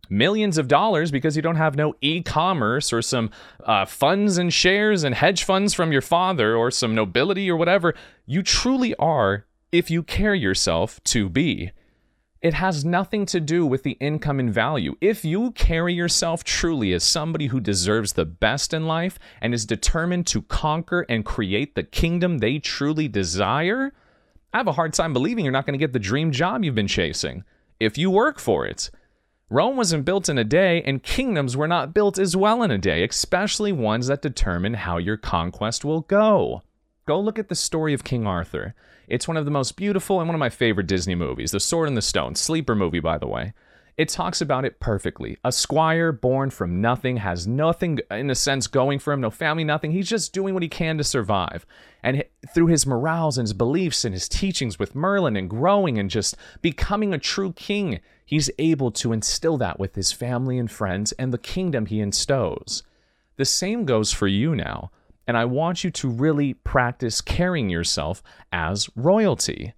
millions 0.09 0.59
of 0.59 0.69
dollars 0.69 1.11
because 1.11 1.35
you 1.35 1.43
don't 1.43 1.57
have 1.57 1.77
no 1.77 1.95
e-commerce 2.01 2.93
or 2.93 3.03
some 3.03 3.31
uh, 3.65 3.85
funds 3.85 4.39
and 4.39 4.53
shares 4.53 5.03
and 5.03 5.15
hedge 5.15 5.43
funds 5.43 5.75
from 5.75 5.91
your 5.91 6.03
father 6.03 6.55
or 6.55 6.71
some 6.71 6.95
nobility 6.95 7.51
or 7.51 7.57
whatever 7.57 7.95
you 8.25 8.43
truly 8.43 8.95
are 8.97 9.47
if 9.73 9.91
you 9.91 10.03
carry 10.03 10.39
yourself 10.39 11.03
to 11.03 11.29
be 11.29 11.73
it 12.43 12.55
has 12.55 12.85
nothing 12.85 13.27
to 13.27 13.41
do 13.41 13.67
with 13.67 13.83
the 13.83 13.93
income 13.93 14.39
and 14.39 14.53
value. 14.53 14.95
If 15.01 15.25
you 15.25 15.51
carry 15.53 15.95
yourself 15.95 16.45
truly 16.45 16.93
as 16.93 17.03
somebody 17.03 17.49
who 17.49 17.59
deserves 17.59 18.13
the 18.13 18.25
best 18.25 18.73
in 18.73 18.87
life 18.87 19.19
and 19.41 19.53
is 19.53 19.65
determined 19.65 20.29
to 20.29 20.43
conquer 20.43 21.05
and 21.09 21.25
create 21.25 21.75
the 21.75 21.83
kingdom 21.83 22.39
they 22.39 22.61
truly 22.61 23.09
desire, 23.09 23.93
I 24.53 24.59
have 24.59 24.69
a 24.69 24.73
hard 24.73 24.93
time 24.93 25.13
believing 25.13 25.45
you're 25.45 25.51
not 25.51 25.67
going 25.67 25.77
to 25.79 25.85
get 25.85 25.93
the 25.93 25.99
dream 25.99 26.31
job 26.31 26.63
you've 26.63 26.77
been 26.77 26.87
chasing 26.87 27.43
if 27.79 27.99
you 27.99 28.11
work 28.11 28.39
for 28.39 28.67
it. 28.67 28.91
Rome 29.49 29.77
wasn't 29.77 30.05
built 30.05 30.29
in 30.29 30.39
a 30.39 30.45
day, 30.45 30.83
and 30.83 31.03
kingdoms 31.03 31.57
were 31.57 31.69
not 31.69 31.95
built 31.95 32.19
as 32.19 32.37
well 32.37 32.63
in 32.63 32.71
a 32.71 32.79
day, 32.79 33.05
especially 33.05 33.71
ones 33.71 34.09
that 34.09 34.23
determine 34.23 34.75
how 34.75 34.99
your 34.99 35.17
conquest 35.17 35.85
will 35.85 36.01
go. 36.01 36.63
Go 37.07 37.21
look 37.21 37.39
at 37.39 37.49
the 37.49 37.55
story 37.55 37.95
of 37.95 38.03
King 38.03 38.27
Arthur. 38.27 38.75
It's 39.07 39.29
one 39.29 39.37
of 39.37 39.45
the 39.45 39.53
most 39.53 39.77
beautiful 39.77 40.19
and 40.19 40.29
one 40.29 40.35
of 40.35 40.41
my 40.41 40.49
favorite 40.49 40.89
Disney 40.89 41.15
movies, 41.15 41.53
The 41.53 41.61
Sword 41.61 41.87
and 41.87 41.97
the 41.97 42.03
Stone, 42.03 42.35
sleeper 42.35 42.75
movie, 42.75 42.99
by 42.99 43.19
the 43.19 43.29
way. 43.29 43.53
It 43.97 44.11
talks 44.11 44.43
about 44.43 44.67
it 44.67 44.79
perfectly. 44.79 45.39
A 45.43 45.51
squire 45.51 46.13
born 46.13 46.51
from 46.51 46.83
nothing, 46.83 47.17
has 47.17 47.47
nothing, 47.47 48.01
in 48.11 48.29
a 48.29 48.35
sense, 48.35 48.67
going 48.67 48.99
for 48.99 49.13
him, 49.13 49.23
no 49.23 49.31
family, 49.31 49.65
nothing. 49.65 49.91
He's 49.91 50.09
just 50.09 50.35
doing 50.35 50.53
what 50.53 50.63
he 50.63 50.69
can 50.69 50.99
to 50.99 51.05
survive. 51.05 51.65
And 52.03 52.23
through 52.53 52.67
his 52.67 52.87
morals 52.87 53.39
and 53.39 53.47
his 53.47 53.55
beliefs 53.55 54.05
and 54.05 54.13
his 54.13 54.29
teachings 54.29 54.79
with 54.79 54.95
Merlin 54.95 55.35
and 55.35 55.49
growing 55.49 55.99
and 55.99 56.11
just 56.11 56.37
becoming 56.61 57.15
a 57.15 57.19
true 57.19 57.55
king, 57.55 58.01
he's 58.27 58.51
able 58.59 58.91
to 58.93 59.15
instill 59.15 59.57
that 59.59 59.81
with 59.81 59.95
his 59.95 60.13
family 60.13 60.59
and 60.59 60.71
friends 60.71 61.13
and 61.13 61.33
the 61.33 61.39
kingdom 61.39 61.87
he 61.87 61.99
instows. 61.99 62.83
The 63.37 63.47
same 63.47 63.87
goes 63.87 64.13
for 64.13 64.27
you 64.27 64.55
now. 64.55 64.91
And 65.27 65.37
I 65.37 65.47
want 65.47 65.83
you 65.83 65.91
to 65.91 66.09
really 66.09 66.55
practice 66.55 67.21
carrying 67.21 67.69
yourself 67.71 68.23
as 68.53 68.89
royalty. 68.95 69.73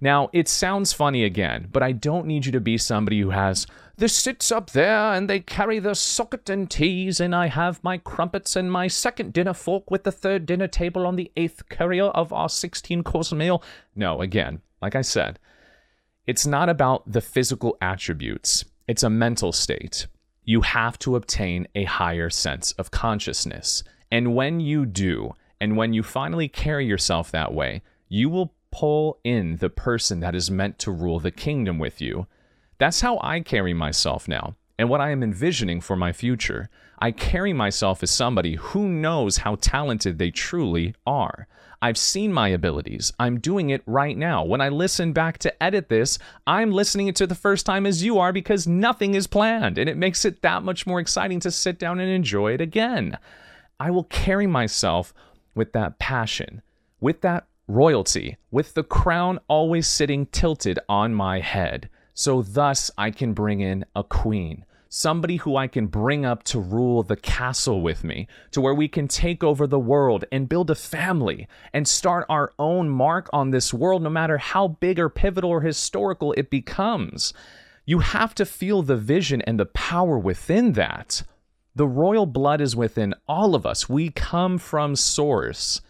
Now, 0.00 0.28
it 0.32 0.48
sounds 0.48 0.92
funny 0.92 1.24
again, 1.24 1.68
but 1.72 1.82
I 1.82 1.92
don't 1.92 2.26
need 2.26 2.46
you 2.46 2.52
to 2.52 2.60
be 2.60 2.76
somebody 2.76 3.20
who 3.20 3.30
has 3.30 3.66
the 3.96 4.08
sits 4.08 4.50
up 4.50 4.70
there 4.70 5.12
and 5.12 5.30
they 5.30 5.38
carry 5.38 5.78
the 5.78 5.94
socket 5.94 6.50
and 6.50 6.68
teas, 6.68 7.20
and 7.20 7.34
I 7.34 7.46
have 7.46 7.82
my 7.84 7.98
crumpets 7.98 8.56
and 8.56 8.70
my 8.70 8.88
second 8.88 9.32
dinner 9.32 9.54
fork 9.54 9.90
with 9.90 10.02
the 10.02 10.10
third 10.10 10.46
dinner 10.46 10.66
table 10.66 11.06
on 11.06 11.14
the 11.16 11.30
eighth 11.36 11.68
courier 11.68 12.06
of 12.06 12.32
our 12.32 12.48
16 12.48 13.04
course 13.04 13.32
meal. 13.32 13.62
No, 13.94 14.20
again, 14.20 14.62
like 14.82 14.96
I 14.96 15.02
said, 15.02 15.38
it's 16.26 16.46
not 16.46 16.68
about 16.68 17.10
the 17.10 17.20
physical 17.20 17.76
attributes, 17.80 18.64
it's 18.88 19.04
a 19.04 19.10
mental 19.10 19.52
state. 19.52 20.08
You 20.42 20.62
have 20.62 20.98
to 21.00 21.16
obtain 21.16 21.68
a 21.74 21.84
higher 21.84 22.30
sense 22.30 22.72
of 22.72 22.90
consciousness. 22.90 23.82
And 24.10 24.34
when 24.34 24.60
you 24.60 24.86
do, 24.86 25.34
and 25.60 25.76
when 25.76 25.92
you 25.94 26.02
finally 26.02 26.48
carry 26.48 26.86
yourself 26.86 27.30
that 27.30 27.54
way, 27.54 27.82
you 28.08 28.28
will 28.28 28.54
pull 28.74 29.20
in 29.22 29.58
the 29.58 29.70
person 29.70 30.18
that 30.18 30.34
is 30.34 30.50
meant 30.50 30.80
to 30.80 30.90
rule 30.90 31.20
the 31.20 31.30
kingdom 31.30 31.78
with 31.78 32.00
you. 32.00 32.26
That's 32.78 33.02
how 33.02 33.20
I 33.22 33.38
carry 33.38 33.72
myself 33.72 34.26
now, 34.26 34.56
and 34.76 34.90
what 34.90 35.00
I 35.00 35.10
am 35.10 35.22
envisioning 35.22 35.80
for 35.80 35.94
my 35.94 36.12
future. 36.12 36.68
I 36.98 37.12
carry 37.12 37.52
myself 37.52 38.02
as 38.02 38.10
somebody 38.10 38.56
who 38.56 38.88
knows 38.88 39.38
how 39.38 39.54
talented 39.60 40.18
they 40.18 40.32
truly 40.32 40.96
are. 41.06 41.46
I've 41.80 41.96
seen 41.96 42.32
my 42.32 42.48
abilities. 42.48 43.12
I'm 43.16 43.38
doing 43.38 43.70
it 43.70 43.82
right 43.86 44.18
now. 44.18 44.42
When 44.42 44.60
I 44.60 44.70
listen 44.70 45.12
back 45.12 45.38
to 45.38 45.62
edit 45.62 45.88
this, 45.88 46.18
I'm 46.44 46.72
listening 46.72 47.06
it 47.06 47.14
to 47.16 47.28
the 47.28 47.36
first 47.36 47.64
time 47.64 47.86
as 47.86 48.02
you 48.02 48.18
are 48.18 48.32
because 48.32 48.66
nothing 48.66 49.14
is 49.14 49.28
planned, 49.28 49.78
and 49.78 49.88
it 49.88 49.96
makes 49.96 50.24
it 50.24 50.42
that 50.42 50.64
much 50.64 50.84
more 50.84 50.98
exciting 50.98 51.38
to 51.40 51.52
sit 51.52 51.78
down 51.78 52.00
and 52.00 52.10
enjoy 52.10 52.54
it 52.54 52.60
again. 52.60 53.18
I 53.78 53.92
will 53.92 54.04
carry 54.04 54.48
myself 54.48 55.14
with 55.54 55.72
that 55.74 56.00
passion, 56.00 56.62
with 57.00 57.20
that 57.20 57.46
royalty, 57.66 58.36
with 58.50 58.74
the 58.74 58.82
crown 58.82 59.38
always 59.48 59.86
sitting 59.86 60.26
tilted 60.26 60.78
on 60.88 61.14
my 61.14 61.40
head. 61.40 61.88
So, 62.12 62.42
thus, 62.42 62.90
I 62.96 63.10
can 63.10 63.32
bring 63.32 63.60
in 63.60 63.84
a 63.96 64.04
queen, 64.04 64.64
somebody 64.88 65.36
who 65.36 65.56
I 65.56 65.66
can 65.66 65.88
bring 65.88 66.24
up 66.24 66.44
to 66.44 66.60
rule 66.60 67.02
the 67.02 67.16
castle 67.16 67.82
with 67.82 68.04
me, 68.04 68.28
to 68.52 68.60
where 68.60 68.74
we 68.74 68.86
can 68.86 69.08
take 69.08 69.42
over 69.42 69.66
the 69.66 69.78
world 69.78 70.24
and 70.30 70.48
build 70.48 70.70
a 70.70 70.76
family 70.76 71.48
and 71.72 71.88
start 71.88 72.26
our 72.28 72.52
own 72.58 72.88
mark 72.88 73.28
on 73.32 73.50
this 73.50 73.74
world, 73.74 74.02
no 74.02 74.10
matter 74.10 74.38
how 74.38 74.68
big 74.68 75.00
or 75.00 75.08
pivotal 75.08 75.50
or 75.50 75.62
historical 75.62 76.32
it 76.34 76.50
becomes. 76.50 77.34
You 77.84 77.98
have 77.98 78.34
to 78.36 78.46
feel 78.46 78.82
the 78.82 78.96
vision 78.96 79.42
and 79.42 79.58
the 79.58 79.66
power 79.66 80.18
within 80.18 80.72
that. 80.74 81.22
The 81.74 81.88
royal 81.88 82.26
blood 82.26 82.60
is 82.60 82.76
within 82.76 83.14
all 83.26 83.56
of 83.56 83.66
us. 83.66 83.88
We 83.88 84.10
come 84.10 84.58
from 84.58 84.94
source. 84.94 85.80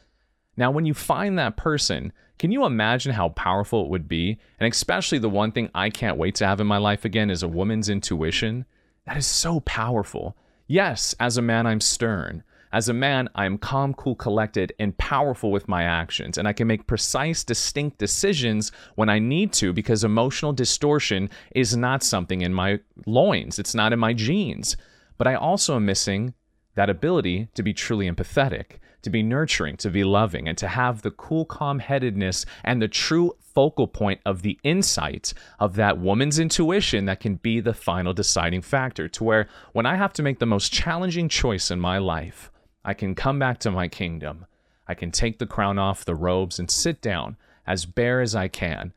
Now, 0.57 0.71
when 0.71 0.87
you 0.87 0.95
find 0.95 1.39
that 1.39 1.57
person, 1.57 2.13
can 2.39 2.53
you 2.53 2.65
imagine 2.65 3.13
how 3.13 3.31
powerful 3.31 3.85
it 3.85 3.89
would 3.89 4.09
be? 4.09 4.39
And 4.59 4.71
especially 4.71 5.19
the 5.19 5.29
one 5.29 5.53
thing 5.53 5.71
I 5.75 5.91
can't 5.91 6.17
wait 6.17 6.35
to 6.37 6.47
have 6.47 6.61
in 6.61 6.67
my 6.67 6.79
life 6.79 7.05
again 7.05 7.31
is 7.31 7.43
a 7.43 7.49
woman's 7.49 7.89
intuition. 7.89 8.65
That 9.07 9.17
is 9.17 9.27
so 9.27 9.61
powerful. 9.61 10.37
Yes, 10.67 11.15
as 11.21 11.37
a 11.37 11.43
man, 11.43 11.67
I'm 11.67 11.81
stern. 11.81 12.43
As 12.73 12.89
a 12.89 12.93
man, 12.93 13.29
I 13.37 13.47
am 13.47 13.59
calm, 13.59 13.95
cool, 13.95 14.17
collected, 14.17 14.73
and 14.81 14.99
powerful 14.99 15.53
with 15.53 15.69
my 15.69 15.85
actions, 15.85 16.39
and 16.39 16.49
I 16.49 16.53
can 16.53 16.67
make 16.67 16.89
precise, 16.89 17.45
distinct 17.45 17.99
decisions 17.99 18.73
when 18.97 19.09
I 19.09 19.21
need 19.21 19.53
to 19.55 19.73
because 19.73 20.03
emotional 20.03 20.53
distortion 20.53 21.31
is 21.55 21.77
not 21.77 22.03
something 22.03 22.41
in 22.41 22.53
my 22.53 22.81
loins, 23.07 23.61
it's 23.61 23.77
not 23.77 23.93
in 23.93 24.01
my 24.01 24.13
genes. 24.13 24.77
But 25.19 25.29
I 25.29 25.37
also 25.37 25.77
am 25.77 25.87
missing 25.87 26.35
that 26.75 26.91
ability 26.91 27.47
to 27.55 27.63
be 27.63 27.73
truly 27.73 28.11
empathetic 28.11 28.79
to 29.05 29.11
be 29.11 29.23
nurturing, 29.23 29.77
to 29.79 29.91
be 29.91 30.05
loving, 30.05 30.49
and 30.49 30.59
to 30.59 30.69
have 30.69 31.03
the 31.03 31.11
cool, 31.11 31.45
calm 31.45 31.79
headedness 31.79 32.45
and 32.65 32.83
the 32.83 32.89
true 32.89 33.37
focal 33.41 33.87
point 33.87 34.21
of 34.27 34.43
the 34.43 34.59
insight 34.65 35.33
of 35.61 35.77
that 35.77 35.99
woman's 35.99 36.39
intuition 36.39 37.05
that 37.05 37.21
can 37.21 37.37
be 37.37 37.61
the 37.61 37.73
final 37.73 38.13
deciding 38.13 38.63
factor. 38.63 39.09
To 39.09 39.25
where 39.25 39.49
when 39.73 39.87
I 39.87 39.95
have 39.97 40.13
to 40.15 40.23
make 40.23 40.41
the 40.41 40.47
most 40.47 40.73
challenging 40.73 41.29
choice 41.29 41.71
in 41.71 41.79
my 41.79 41.99
life, 41.99 42.51
I 42.85 42.95
can 42.95 43.15
come 43.15 43.39
back 43.39 43.59
to 43.61 43.71
my 43.71 43.89
kingdom. 43.89 44.47
I 44.87 44.95
can 44.95 45.11
take 45.11 45.39
the 45.39 45.47
crown 45.47 45.79
off, 45.79 46.05
the 46.05 46.15
robes, 46.15 46.59
and 46.59 46.71
sit 46.71 47.01
down 47.01 47.37
as 47.67 47.87
bare 47.87 48.21
as 48.21 48.35
I 48.35 48.49
can, 48.49 48.93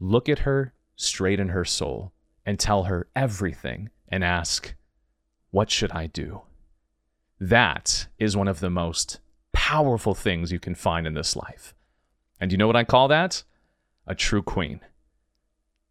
look 0.00 0.28
at 0.28 0.40
her 0.40 0.72
straight 0.96 1.38
in 1.38 1.50
her 1.50 1.64
soul, 1.64 2.12
and 2.44 2.58
tell 2.58 2.84
her 2.84 3.06
everything 3.14 3.90
and 4.08 4.24
ask, 4.24 4.74
What 5.50 5.70
should 5.70 5.92
I 5.92 6.06
do? 6.06 6.42
That 7.38 8.08
is 8.18 8.36
one 8.36 8.48
of 8.48 8.60
the 8.60 8.70
most 8.70 9.20
powerful 9.70 10.16
things 10.16 10.50
you 10.50 10.58
can 10.58 10.74
find 10.74 11.06
in 11.06 11.14
this 11.14 11.36
life. 11.36 11.74
And 12.40 12.50
you 12.50 12.58
know 12.58 12.66
what 12.66 12.74
I 12.74 12.82
call 12.82 13.06
that? 13.06 13.44
A 14.04 14.16
true 14.16 14.42
queen. 14.42 14.80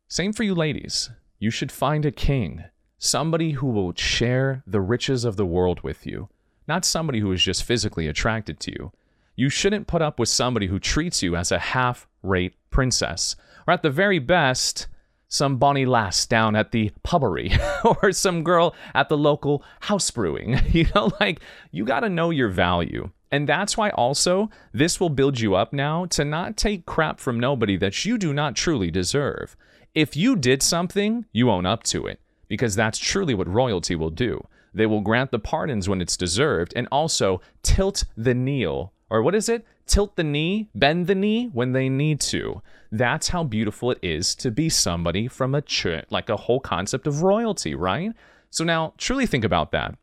Same 0.10 0.34
for 0.34 0.44
you 0.44 0.54
ladies. 0.54 1.10
You 1.40 1.50
should 1.50 1.72
find 1.72 2.04
a 2.04 2.12
king, 2.12 2.66
somebody 2.98 3.52
who 3.52 3.68
will 3.68 3.94
share 3.96 4.64
the 4.68 4.82
riches 4.82 5.24
of 5.24 5.38
the 5.38 5.46
world 5.46 5.80
with 5.80 6.06
you, 6.06 6.28
not 6.68 6.84
somebody 6.84 7.22
who 7.22 7.32
is 7.32 7.42
just 7.42 7.64
physically 7.64 8.06
attracted 8.06 8.60
to 8.60 8.72
you. 8.72 8.92
You 9.38 9.48
shouldn't 9.50 9.88
put 9.88 10.02
up 10.02 10.20
with 10.20 10.28
somebody 10.28 10.68
who 10.68 10.80
treats 10.80 11.24
you 11.24 11.38
as 11.38 11.50
a 11.50 11.60
half 11.60 12.06
rate 12.22 12.56
princess, 12.72 13.38
or 13.66 13.74
at 13.74 13.82
the 13.82 13.90
very 13.90 14.20
best, 14.20 14.88
some 15.30 15.56
bonny 15.56 15.86
lass 15.86 16.26
down 16.26 16.54
at 16.58 16.74
the 16.74 16.92
pubbery 17.04 17.54
or 17.86 18.12
some 18.12 18.44
girl 18.44 18.76
at 18.94 19.08
the 19.08 19.18
local 19.18 19.64
house 19.80 20.12
brewing. 20.12 20.60
You 20.74 20.88
know, 20.94 21.14
like 21.22 21.40
you 21.72 21.86
got 21.86 22.02
to 22.02 22.10
know 22.10 22.30
your 22.30 22.50
value. 22.50 23.12
And 23.32 23.48
that's 23.48 23.78
why 23.78 23.90
also 23.92 24.50
this 24.74 25.00
will 25.00 25.10
build 25.10 25.40
you 25.40 25.56
up 25.56 25.72
now 25.72 26.06
to 26.08 26.26
not 26.26 26.58
take 26.58 26.86
crap 26.86 27.20
from 27.20 27.40
nobody 27.40 27.78
that 27.78 28.06
you 28.06 28.18
do 28.18 28.34
not 28.34 28.56
truly 28.56 28.90
deserve. 28.90 29.56
If 29.94 30.16
you 30.16 30.36
did 30.36 30.64
something, 30.64 31.26
you 31.32 31.50
own 31.50 31.66
up 31.66 31.84
to 31.84 32.08
it 32.08 32.20
because 32.48 32.76
that's 32.76 32.98
truly 32.98 33.34
what 33.34 33.48
royalty 33.48 33.96
will 33.96 34.10
do. 34.10 34.46
They 34.74 34.86
will 34.86 35.02
grant 35.02 35.32
the 35.32 35.40
pardons 35.40 35.88
when 35.90 36.02
it's 36.02 36.18
deserved 36.18 36.74
and 36.76 36.88
also 36.92 37.42
tilt 37.64 38.04
the 38.16 38.34
kneel. 38.34 38.94
Or 39.10 39.22
what 39.22 39.36
is 39.36 39.50
it? 39.50 39.66
Tilt 39.88 40.16
the 40.16 40.24
knee, 40.24 40.70
bend 40.76 41.08
the 41.08 41.16
knee 41.16 41.48
when 41.48 41.72
they 41.72 41.90
need 41.90 42.20
to. 42.22 42.62
That's 42.92 43.30
how 43.30 43.44
beautiful 43.44 43.92
it 43.92 44.00
is 44.04 44.36
to 44.36 44.52
be 44.52 44.70
somebody 44.70 45.28
from 45.28 45.56
a 45.56 45.62
church, 45.62 46.06
like 46.12 46.30
a 46.30 46.38
whole 46.38 46.60
concept 46.60 47.08
of 47.08 47.24
royalty, 47.24 47.74
right? 47.74 48.12
So 48.52 48.64
now 48.64 48.94
truly 48.98 49.26
think 49.26 49.44
about 49.44 49.72
that. 49.72 49.96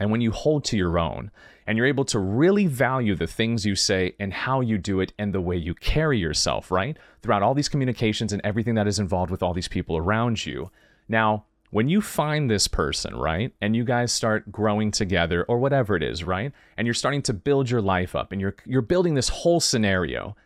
And 0.00 0.10
when 0.10 0.20
you 0.20 0.32
hold 0.32 0.64
to 0.64 0.76
your 0.76 0.98
own 0.98 1.30
and 1.66 1.78
you're 1.78 1.86
able 1.86 2.04
to 2.06 2.18
really 2.18 2.66
value 2.66 3.14
the 3.14 3.26
things 3.26 3.64
you 3.64 3.74
say 3.74 4.14
and 4.18 4.32
how 4.32 4.60
you 4.60 4.78
do 4.78 5.00
it 5.00 5.12
and 5.18 5.32
the 5.32 5.40
way 5.40 5.56
you 5.56 5.74
carry 5.74 6.18
yourself, 6.18 6.70
right? 6.70 6.96
Throughout 7.22 7.42
all 7.42 7.54
these 7.54 7.68
communications 7.68 8.32
and 8.32 8.42
everything 8.44 8.74
that 8.74 8.86
is 8.86 8.98
involved 8.98 9.30
with 9.30 9.42
all 9.42 9.54
these 9.54 9.68
people 9.68 9.96
around 9.96 10.44
you. 10.44 10.70
Now, 11.08 11.44
when 11.70 11.88
you 11.88 12.00
find 12.00 12.48
this 12.48 12.68
person, 12.68 13.16
right, 13.16 13.52
and 13.60 13.74
you 13.74 13.82
guys 13.82 14.12
start 14.12 14.52
growing 14.52 14.92
together 14.92 15.44
or 15.48 15.58
whatever 15.58 15.96
it 15.96 16.04
is, 16.04 16.22
right, 16.22 16.52
and 16.76 16.86
you're 16.86 16.94
starting 16.94 17.22
to 17.22 17.32
build 17.32 17.68
your 17.68 17.82
life 17.82 18.14
up 18.14 18.30
and 18.30 18.40
you're 18.40 18.54
you're 18.64 18.80
building 18.80 19.14
this 19.14 19.28
whole 19.28 19.58
scenario, 19.58 20.36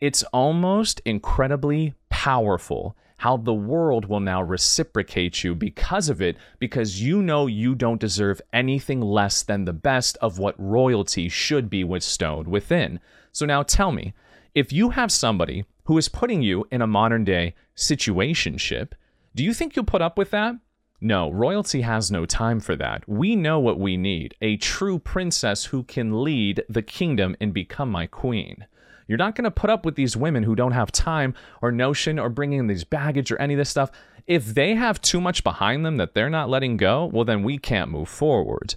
it's 0.00 0.22
almost 0.24 1.00
incredibly 1.04 1.94
powerful 2.08 2.96
how 3.18 3.36
the 3.36 3.54
world 3.54 4.06
will 4.06 4.20
now 4.20 4.42
reciprocate 4.42 5.42
you 5.42 5.54
because 5.54 6.08
of 6.08 6.20
it, 6.20 6.36
because 6.58 7.02
you 7.02 7.22
know 7.22 7.46
you 7.46 7.74
don't 7.74 8.00
deserve 8.00 8.40
anything 8.52 9.00
less 9.00 9.42
than 9.42 9.64
the 9.64 9.72
best 9.72 10.16
of 10.20 10.38
what 10.38 10.54
royalty 10.58 11.28
should 11.28 11.70
be 11.70 11.82
bestowed 11.82 12.46
within. 12.46 13.00
So 13.32 13.46
now 13.46 13.62
tell 13.62 13.92
me, 13.92 14.14
if 14.54 14.72
you 14.72 14.90
have 14.90 15.10
somebody 15.12 15.64
who 15.84 15.98
is 15.98 16.08
putting 16.08 16.42
you 16.42 16.66
in 16.70 16.82
a 16.82 16.86
modern 16.86 17.24
day 17.24 17.54
situationship, 17.76 18.92
do 19.34 19.44
you 19.44 19.54
think 19.54 19.76
you'll 19.76 19.84
put 19.84 20.02
up 20.02 20.18
with 20.18 20.30
that? 20.30 20.56
No, 21.00 21.30
royalty 21.30 21.82
has 21.82 22.10
no 22.10 22.24
time 22.24 22.58
for 22.58 22.74
that. 22.76 23.06
We 23.06 23.36
know 23.36 23.60
what 23.60 23.78
we 23.78 23.96
need 23.96 24.34
a 24.40 24.56
true 24.56 24.98
princess 24.98 25.66
who 25.66 25.82
can 25.82 26.22
lead 26.22 26.64
the 26.68 26.82
kingdom 26.82 27.36
and 27.40 27.52
become 27.52 27.90
my 27.90 28.06
queen. 28.06 28.66
You're 29.06 29.18
not 29.18 29.34
going 29.34 29.44
to 29.44 29.50
put 29.50 29.70
up 29.70 29.84
with 29.84 29.94
these 29.94 30.16
women 30.16 30.42
who 30.42 30.56
don't 30.56 30.72
have 30.72 30.90
time 30.90 31.34
or 31.62 31.70
notion 31.70 32.18
or 32.18 32.28
bringing 32.28 32.58
in 32.58 32.66
these 32.66 32.84
baggage 32.84 33.30
or 33.30 33.40
any 33.40 33.54
of 33.54 33.58
this 33.58 33.70
stuff. 33.70 33.90
If 34.26 34.46
they 34.46 34.74
have 34.74 35.00
too 35.00 35.20
much 35.20 35.44
behind 35.44 35.86
them 35.86 35.96
that 35.98 36.14
they're 36.14 36.30
not 36.30 36.50
letting 36.50 36.76
go, 36.76 37.04
well, 37.06 37.24
then 37.24 37.42
we 37.42 37.58
can't 37.58 37.90
move 37.90 38.08
forward. 38.08 38.74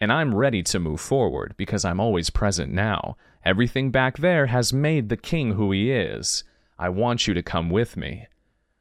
And 0.00 0.12
I'm 0.12 0.34
ready 0.34 0.62
to 0.64 0.80
move 0.80 1.00
forward 1.00 1.54
because 1.56 1.84
I'm 1.84 2.00
always 2.00 2.30
present 2.30 2.72
now. 2.72 3.16
Everything 3.44 3.90
back 3.90 4.18
there 4.18 4.46
has 4.46 4.72
made 4.72 5.08
the 5.08 5.16
king 5.16 5.52
who 5.52 5.70
he 5.70 5.92
is. 5.92 6.42
I 6.78 6.88
want 6.88 7.26
you 7.26 7.34
to 7.34 7.42
come 7.42 7.70
with 7.70 7.96
me. 7.96 8.26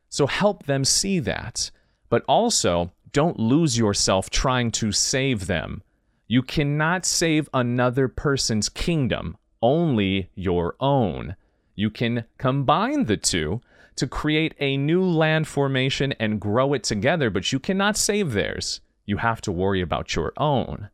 So 0.10 0.26
help 0.26 0.66
them 0.66 0.84
see 0.84 1.20
that. 1.20 1.70
But 2.10 2.24
also, 2.28 2.92
don't 3.12 3.40
lose 3.40 3.78
yourself 3.78 4.30
trying 4.30 4.72
to 4.72 4.92
save 4.92 5.46
them. 5.46 5.84
You 6.28 6.42
cannot 6.42 7.06
save 7.06 7.50
another 7.54 8.08
person's 8.08 8.70
kingdom 8.70 9.38
only 9.62 10.30
your 10.36 10.76
own. 10.80 11.36
You 11.76 11.90
can 11.90 12.26
combine 12.38 13.06
the 13.06 13.18
two 13.18 13.62
to 13.96 14.08
create 14.08 14.56
a 14.60 14.78
new 14.78 15.04
land 15.04 15.48
formation 15.48 16.14
and 16.20 16.40
grow 16.40 16.74
it 16.74 16.84
together, 16.84 17.30
but 17.30 17.52
you 17.52 17.60
cannot 17.60 17.98
save 17.98 18.34
theirs. 18.34 18.82
You 19.06 19.18
have 19.18 19.42
to 19.42 19.52
worry 19.52 19.82
about 19.82 20.16
your 20.16 20.34
own. 20.38 20.90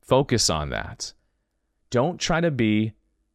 Focus 0.00 0.48
on 0.48 0.70
that. 0.70 1.12
Don't 1.90 2.18
try 2.18 2.40
to 2.40 2.50
be 2.50 2.92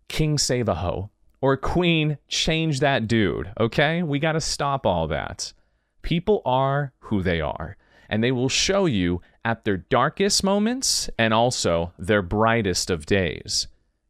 King 0.07 0.37
Save 0.37 0.67
a 0.67 0.75
Ho 0.75 1.09
or 1.41 1.57
Queen 1.57 2.17
Change 2.27 2.79
That 2.79 3.07
Dude, 3.07 3.51
okay? 3.59 4.01
We 4.01 4.19
got 4.19 4.31
to 4.33 4.41
stop 4.41 4.85
all 4.85 5.07
that. 5.07 5.53
People 6.01 6.41
are 6.45 6.93
who 6.99 7.21
they 7.21 7.41
are, 7.41 7.77
and 8.09 8.23
they 8.23 8.31
will 8.31 8.49
show 8.49 8.85
you 8.85 9.21
at 9.45 9.65
their 9.65 9.77
darkest 9.77 10.43
moments 10.43 11.09
and 11.17 11.33
also 11.33 11.93
their 11.99 12.21
brightest 12.21 12.89
of 12.89 13.05
days 13.05 13.67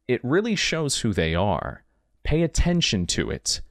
it 0.07 0.23
really 0.23 0.55
shows 0.55 0.99
who 0.99 1.13
they 1.13 1.35
are. 1.35 1.83
Pay 2.23 2.43
attention 2.43 3.05
to 3.07 3.29
it. 3.29 3.61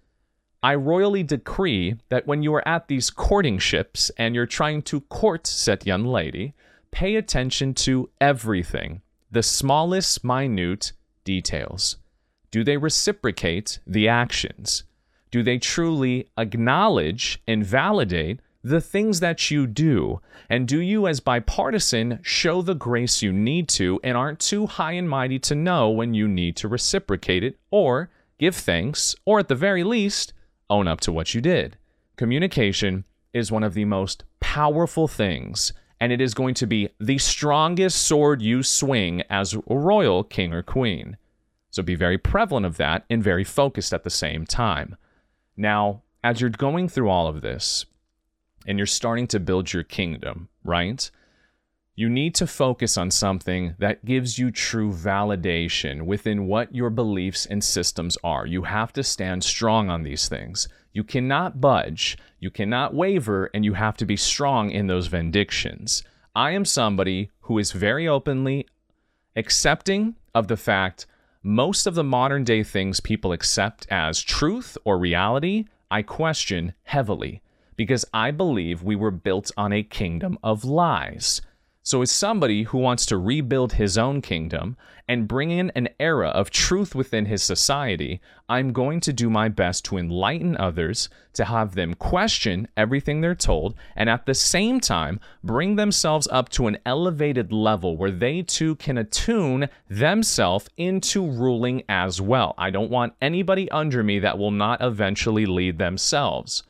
I 0.62 0.74
royally 0.76 1.22
decree 1.22 1.96
that 2.08 2.26
when 2.26 2.42
you 2.42 2.54
are 2.54 2.66
at 2.66 2.86
these 2.86 3.10
courting 3.10 3.58
ships 3.58 4.10
and 4.16 4.34
you're 4.34 4.46
trying 4.46 4.82
to 4.82 5.00
court 5.02 5.46
said 5.46 5.86
young 5.86 6.04
lady, 6.04 6.54
pay 6.92 7.16
attention 7.16 7.74
to 7.74 8.10
everything, 8.20 9.02
the 9.30 9.42
smallest 9.42 10.22
minute 10.22 10.92
details. 11.24 11.96
Do 12.50 12.62
they 12.62 12.76
reciprocate 12.76 13.80
the 13.86 14.08
actions? 14.08 14.84
Do 15.30 15.42
they 15.42 15.58
truly 15.58 16.28
acknowledge 16.36 17.40
and 17.48 17.64
validate 17.64 18.40
the 18.62 18.80
things 18.80 19.20
that 19.20 19.50
you 19.50 19.66
do? 19.66 20.20
And 20.48 20.68
do 20.68 20.80
you, 20.80 21.06
as 21.06 21.20
bipartisan, 21.20 22.20
show 22.22 22.62
the 22.62 22.74
grace 22.74 23.22
you 23.22 23.32
need 23.32 23.68
to 23.70 24.00
and 24.04 24.16
aren't 24.16 24.40
too 24.40 24.66
high 24.66 24.92
and 24.92 25.08
mighty 25.08 25.38
to 25.40 25.54
know 25.54 25.90
when 25.90 26.14
you 26.14 26.28
need 26.28 26.56
to 26.56 26.68
reciprocate 26.68 27.42
it 27.42 27.58
or 27.70 28.10
give 28.38 28.54
thanks, 28.54 29.14
or 29.24 29.38
at 29.38 29.48
the 29.48 29.54
very 29.54 29.84
least, 29.84 30.32
own 30.68 30.88
up 30.88 31.00
to 31.00 31.12
what 31.12 31.34
you 31.34 31.40
did? 31.40 31.76
Communication 32.16 33.04
is 33.32 33.52
one 33.52 33.62
of 33.62 33.74
the 33.74 33.84
most 33.84 34.24
powerful 34.40 35.08
things, 35.08 35.72
and 36.00 36.12
it 36.12 36.20
is 36.20 36.34
going 36.34 36.54
to 36.54 36.66
be 36.66 36.88
the 37.00 37.18
strongest 37.18 38.02
sword 38.02 38.42
you 38.42 38.62
swing 38.62 39.22
as 39.30 39.54
a 39.54 39.62
royal 39.68 40.24
king 40.24 40.52
or 40.52 40.62
queen. 40.62 41.16
So 41.70 41.82
be 41.82 41.94
very 41.94 42.18
prevalent 42.18 42.66
of 42.66 42.76
that 42.76 43.04
and 43.08 43.22
very 43.22 43.44
focused 43.44 43.94
at 43.94 44.04
the 44.04 44.10
same 44.10 44.44
time. 44.44 44.96
Now, 45.56 46.02
as 46.22 46.40
you're 46.40 46.50
going 46.50 46.88
through 46.88 47.08
all 47.08 47.26
of 47.28 47.40
this, 47.40 47.86
and 48.66 48.78
you're 48.78 48.86
starting 48.86 49.26
to 49.28 49.40
build 49.40 49.72
your 49.72 49.82
kingdom, 49.82 50.48
right? 50.64 51.10
You 51.94 52.08
need 52.08 52.34
to 52.36 52.46
focus 52.46 52.96
on 52.96 53.10
something 53.10 53.74
that 53.78 54.04
gives 54.04 54.38
you 54.38 54.50
true 54.50 54.92
validation 54.92 56.02
within 56.02 56.46
what 56.46 56.74
your 56.74 56.88
beliefs 56.88 57.44
and 57.44 57.62
systems 57.62 58.16
are. 58.24 58.46
You 58.46 58.62
have 58.62 58.92
to 58.94 59.02
stand 59.02 59.44
strong 59.44 59.90
on 59.90 60.02
these 60.02 60.28
things. 60.28 60.68
You 60.92 61.04
cannot 61.04 61.60
budge, 61.60 62.16
you 62.40 62.50
cannot 62.50 62.94
waver, 62.94 63.50
and 63.52 63.64
you 63.64 63.74
have 63.74 63.96
to 63.98 64.06
be 64.06 64.16
strong 64.16 64.70
in 64.70 64.86
those 64.86 65.08
vindictions. 65.08 66.02
I 66.34 66.52
am 66.52 66.64
somebody 66.64 67.30
who 67.42 67.58
is 67.58 67.72
very 67.72 68.08
openly 68.08 68.66
accepting 69.36 70.16
of 70.34 70.48
the 70.48 70.56
fact 70.56 71.06
most 71.42 71.86
of 71.86 71.94
the 71.94 72.04
modern 72.04 72.44
day 72.44 72.62
things 72.62 73.00
people 73.00 73.32
accept 73.32 73.86
as 73.90 74.22
truth 74.22 74.78
or 74.84 74.98
reality, 74.98 75.66
I 75.90 76.02
question 76.02 76.72
heavily 76.84 77.42
because 77.76 78.04
I 78.12 78.30
believe 78.30 78.82
we 78.82 78.96
were 78.96 79.10
built 79.10 79.50
on 79.56 79.72
a 79.72 79.82
kingdom 79.82 80.38
of 80.42 80.64
lies. 80.64 81.40
So, 81.84 82.00
as 82.00 82.12
somebody 82.12 82.62
who 82.62 82.78
wants 82.78 83.06
to 83.06 83.18
rebuild 83.18 83.72
his 83.72 83.98
own 83.98 84.22
kingdom 84.22 84.76
and 85.08 85.26
bring 85.26 85.50
in 85.50 85.72
an 85.74 85.88
era 85.98 86.28
of 86.28 86.48
truth 86.48 86.94
within 86.94 87.26
his 87.26 87.42
society, 87.42 88.20
I'm 88.48 88.72
going 88.72 89.00
to 89.00 89.12
do 89.12 89.28
my 89.28 89.48
best 89.48 89.84
to 89.86 89.98
enlighten 89.98 90.56
others, 90.56 91.08
to 91.32 91.44
have 91.44 91.74
them 91.74 91.94
question 91.94 92.68
everything 92.76 93.20
they're 93.20 93.34
told, 93.34 93.74
and 93.96 94.08
at 94.08 94.26
the 94.26 94.34
same 94.34 94.78
time, 94.78 95.18
bring 95.42 95.74
themselves 95.74 96.28
up 96.30 96.50
to 96.50 96.68
an 96.68 96.78
elevated 96.86 97.52
level 97.52 97.96
where 97.96 98.12
they 98.12 98.42
too 98.42 98.76
can 98.76 98.96
attune 98.96 99.68
themselves 99.90 100.68
into 100.76 101.26
ruling 101.26 101.82
as 101.88 102.20
well. 102.20 102.54
I 102.56 102.70
don't 102.70 102.92
want 102.92 103.14
anybody 103.20 103.68
under 103.72 104.04
me 104.04 104.20
that 104.20 104.38
will 104.38 104.52
not 104.52 104.80
eventually 104.80 105.46
lead 105.46 105.78
themselves. 105.78 106.62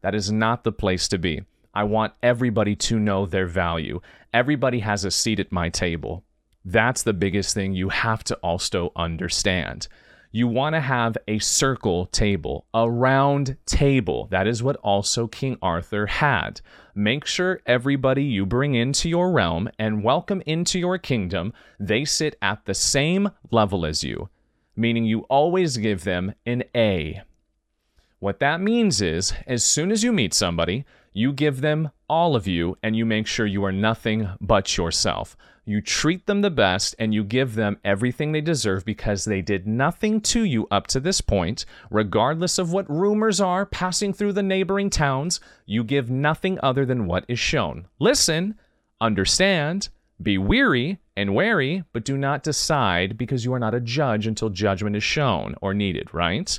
That 0.00 0.14
is 0.14 0.30
not 0.30 0.64
the 0.64 0.72
place 0.72 1.08
to 1.08 1.18
be. 1.18 1.42
I 1.74 1.84
want 1.84 2.14
everybody 2.22 2.74
to 2.76 2.98
know 2.98 3.26
their 3.26 3.46
value. 3.46 4.00
Everybody 4.32 4.80
has 4.80 5.04
a 5.04 5.10
seat 5.10 5.38
at 5.38 5.52
my 5.52 5.68
table. 5.68 6.24
That's 6.64 7.02
the 7.02 7.12
biggest 7.12 7.54
thing 7.54 7.74
you 7.74 7.88
have 7.88 8.24
to 8.24 8.36
also 8.36 8.92
understand. 8.96 9.88
You 10.30 10.46
want 10.46 10.74
to 10.74 10.80
have 10.80 11.16
a 11.26 11.38
circle 11.38 12.06
table, 12.06 12.66
a 12.74 12.90
round 12.90 13.56
table. 13.64 14.28
That 14.30 14.46
is 14.46 14.62
what 14.62 14.76
also 14.76 15.26
King 15.26 15.56
Arthur 15.62 16.06
had. 16.06 16.60
Make 16.94 17.24
sure 17.24 17.60
everybody 17.64 18.24
you 18.24 18.44
bring 18.44 18.74
into 18.74 19.08
your 19.08 19.30
realm 19.30 19.70
and 19.78 20.04
welcome 20.04 20.42
into 20.44 20.78
your 20.78 20.98
kingdom, 20.98 21.54
they 21.80 22.04
sit 22.04 22.36
at 22.42 22.66
the 22.66 22.74
same 22.74 23.30
level 23.50 23.86
as 23.86 24.04
you, 24.04 24.28
meaning 24.76 25.04
you 25.04 25.20
always 25.30 25.78
give 25.78 26.04
them 26.04 26.34
an 26.44 26.64
A 26.74 27.22
What 28.20 28.40
that 28.40 28.60
means 28.60 29.00
is, 29.00 29.32
as 29.46 29.62
soon 29.62 29.92
as 29.92 30.02
you 30.02 30.12
meet 30.12 30.34
somebody, 30.34 30.84
you 31.12 31.32
give 31.32 31.60
them 31.60 31.90
all 32.08 32.34
of 32.34 32.46
you 32.46 32.76
and 32.82 32.96
you 32.96 33.06
make 33.06 33.26
sure 33.26 33.46
you 33.46 33.64
are 33.64 33.72
nothing 33.72 34.28
but 34.40 34.76
yourself. 34.76 35.36
You 35.64 35.80
treat 35.80 36.26
them 36.26 36.40
the 36.40 36.50
best 36.50 36.96
and 36.98 37.12
you 37.12 37.22
give 37.22 37.54
them 37.54 37.78
everything 37.84 38.32
they 38.32 38.40
deserve 38.40 38.84
because 38.84 39.24
they 39.24 39.42
did 39.42 39.66
nothing 39.66 40.20
to 40.22 40.42
you 40.42 40.66
up 40.70 40.86
to 40.88 41.00
this 41.00 41.20
point, 41.20 41.64
regardless 41.90 42.58
of 42.58 42.72
what 42.72 42.90
rumors 42.90 43.40
are 43.40 43.66
passing 43.66 44.12
through 44.12 44.32
the 44.32 44.42
neighboring 44.42 44.90
towns. 44.90 45.40
You 45.66 45.84
give 45.84 46.10
nothing 46.10 46.58
other 46.62 46.86
than 46.86 47.06
what 47.06 47.24
is 47.28 47.38
shown. 47.38 47.86
Listen, 48.00 48.54
understand, 49.00 49.90
be 50.20 50.38
weary 50.38 50.98
and 51.16 51.34
wary, 51.34 51.84
but 51.92 52.04
do 52.04 52.16
not 52.16 52.42
decide 52.42 53.18
because 53.18 53.44
you 53.44 53.52
are 53.52 53.60
not 53.60 53.74
a 53.74 53.80
judge 53.80 54.26
until 54.26 54.48
judgment 54.48 54.96
is 54.96 55.04
shown 55.04 55.54
or 55.60 55.74
needed, 55.74 56.12
right? 56.12 56.58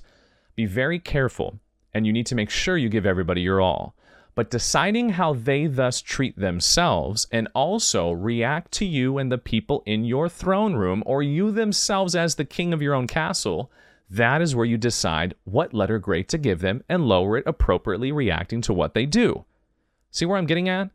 Be 0.60 0.66
very 0.66 1.00
careful, 1.00 1.62
and 1.94 2.06
you 2.06 2.12
need 2.12 2.26
to 2.26 2.36
make 2.36 2.50
sure 2.50 2.76
you 2.78 2.90
give 2.90 3.06
everybody 3.06 3.40
your 3.40 3.62
all 3.62 3.96
but 4.36 4.50
deciding 4.50 5.10
how 5.10 5.34
they 5.34 5.68
thus 5.68 6.02
treat 6.02 6.38
themselves 6.38 7.28
and 7.32 7.48
also 7.54 8.12
react 8.12 8.72
to 8.74 8.86
you 8.86 9.18
and 9.18 9.32
the 9.32 9.38
people 9.38 9.84
in 9.86 10.04
your 10.04 10.28
throne 10.30 10.76
room 10.76 11.02
or 11.06 11.24
you 11.24 11.52
themselves 11.52 12.16
as 12.16 12.36
the 12.36 12.46
king 12.46 12.74
of 12.74 12.82
your 12.82 12.94
own 12.94 13.08
castle, 13.08 13.72
that 14.10 14.42
is 14.42 14.56
where 14.56 14.66
you 14.66 14.78
decide 14.78 15.34
what 15.44 15.74
letter 15.74 16.00
grade 16.00 16.30
to 16.30 16.38
give 16.38 16.60
them 16.60 16.84
and 16.90 17.06
lower 17.06 17.38
it 17.38 17.44
appropriately 17.48 18.12
reacting 18.12 18.62
to 18.62 18.74
what 18.74 18.94
they 18.94 19.06
do. 19.06 19.46
See 20.12 20.26
where 20.26 20.38
I'm 20.38 20.46
getting 20.46 20.70
at? 20.70 20.90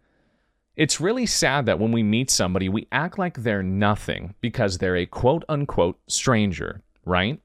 It's 0.77 1.00
really 1.00 1.27
sad 1.27 1.66
that 1.66 1.79
when 1.79 1.92
we 1.92 2.03
meet 2.03 2.31
somebody, 2.31 2.68
we 2.68 2.88
act 2.92 3.18
like 3.18 3.42
they're 3.42 3.62
nothing 3.62 4.35
because 4.40 4.79
they're 4.79 4.96
a 4.96 5.07
quote 5.07 5.44
unquote 5.48 5.98
stranger, 6.07 6.83
right? 7.05 7.40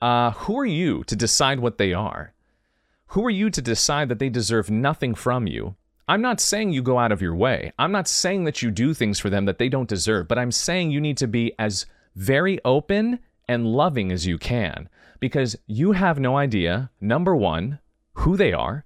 Uh, 0.00 0.30
who 0.32 0.58
are 0.58 0.66
you 0.66 1.04
to 1.04 1.14
decide 1.14 1.60
what 1.60 1.78
they 1.78 1.92
are? 1.92 2.32
Who 3.08 3.24
are 3.26 3.30
you 3.30 3.50
to 3.50 3.60
decide 3.60 4.08
that 4.08 4.18
they 4.18 4.28
deserve 4.28 4.70
nothing 4.70 5.14
from 5.14 5.46
you? 5.46 5.76
I'm 6.08 6.22
not 6.22 6.40
saying 6.40 6.72
you 6.72 6.82
go 6.82 6.98
out 6.98 7.12
of 7.12 7.22
your 7.22 7.34
way. 7.34 7.72
I'm 7.78 7.92
not 7.92 8.08
saying 8.08 8.44
that 8.44 8.62
you 8.62 8.70
do 8.70 8.94
things 8.94 9.20
for 9.20 9.30
them 9.30 9.44
that 9.44 9.58
they 9.58 9.68
don't 9.68 9.88
deserve, 9.88 10.26
but 10.26 10.38
I'm 10.38 10.52
saying 10.52 10.90
you 10.90 11.00
need 11.00 11.16
to 11.18 11.28
be 11.28 11.52
as 11.58 11.86
very 12.16 12.58
open 12.64 13.20
and 13.46 13.66
loving 13.66 14.10
as 14.10 14.26
you 14.26 14.38
can 14.38 14.88
because 15.20 15.56
you 15.66 15.92
have 15.92 16.18
no 16.18 16.36
idea, 16.36 16.90
number 17.00 17.36
one, 17.36 17.78
who 18.14 18.36
they 18.36 18.52
are, 18.52 18.84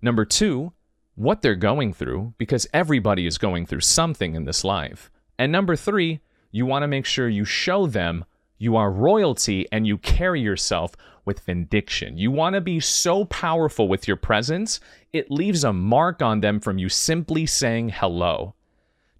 number 0.00 0.24
two, 0.24 0.72
what 1.14 1.42
they're 1.42 1.54
going 1.56 1.92
through, 1.92 2.34
because 2.38 2.66
everybody 2.72 3.26
is 3.26 3.36
going 3.36 3.66
through 3.66 3.80
something 3.80 4.34
in 4.34 4.44
this 4.44 4.64
life, 4.64 5.10
and 5.38 5.50
number 5.50 5.76
three, 5.76 6.20
you 6.50 6.64
want 6.64 6.82
to 6.82 6.88
make 6.88 7.04
sure 7.04 7.28
you 7.28 7.44
show 7.44 7.86
them 7.86 8.24
you 8.62 8.76
are 8.76 8.92
royalty 8.92 9.66
and 9.72 9.88
you 9.88 9.98
carry 9.98 10.40
yourself 10.40 10.92
with 11.24 11.40
vindiction. 11.40 12.16
You 12.16 12.30
want 12.30 12.54
to 12.54 12.60
be 12.60 12.78
so 12.78 13.24
powerful 13.24 13.88
with 13.88 14.06
your 14.06 14.16
presence, 14.16 14.78
it 15.12 15.32
leaves 15.32 15.64
a 15.64 15.72
mark 15.72 16.22
on 16.22 16.40
them 16.40 16.60
from 16.60 16.78
you 16.78 16.88
simply 16.88 17.44
saying 17.44 17.88
hello. 17.88 18.54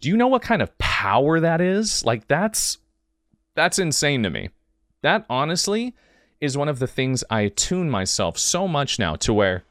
Do 0.01 0.09
you 0.09 0.17
know 0.17 0.29
what 0.29 0.43
kind 0.43 0.63
of 0.63 0.79
power 0.79 1.41
that 1.41 1.61
is? 1.61 2.05
Like 2.05 2.29
that's 2.29 2.79
that's 3.57 3.81
insane 3.81 4.23
to 4.23 4.31
me. 4.31 4.51
That 5.03 5.27
honestly 5.29 5.97
is 6.41 6.57
one 6.57 6.69
of 6.69 6.79
the 6.79 6.87
things 6.87 7.25
I 7.29 7.41
attune 7.41 7.91
myself 7.91 8.39
so 8.39 8.69
much 8.69 9.01
now 9.01 9.17
to 9.17 9.35
where 9.35 9.65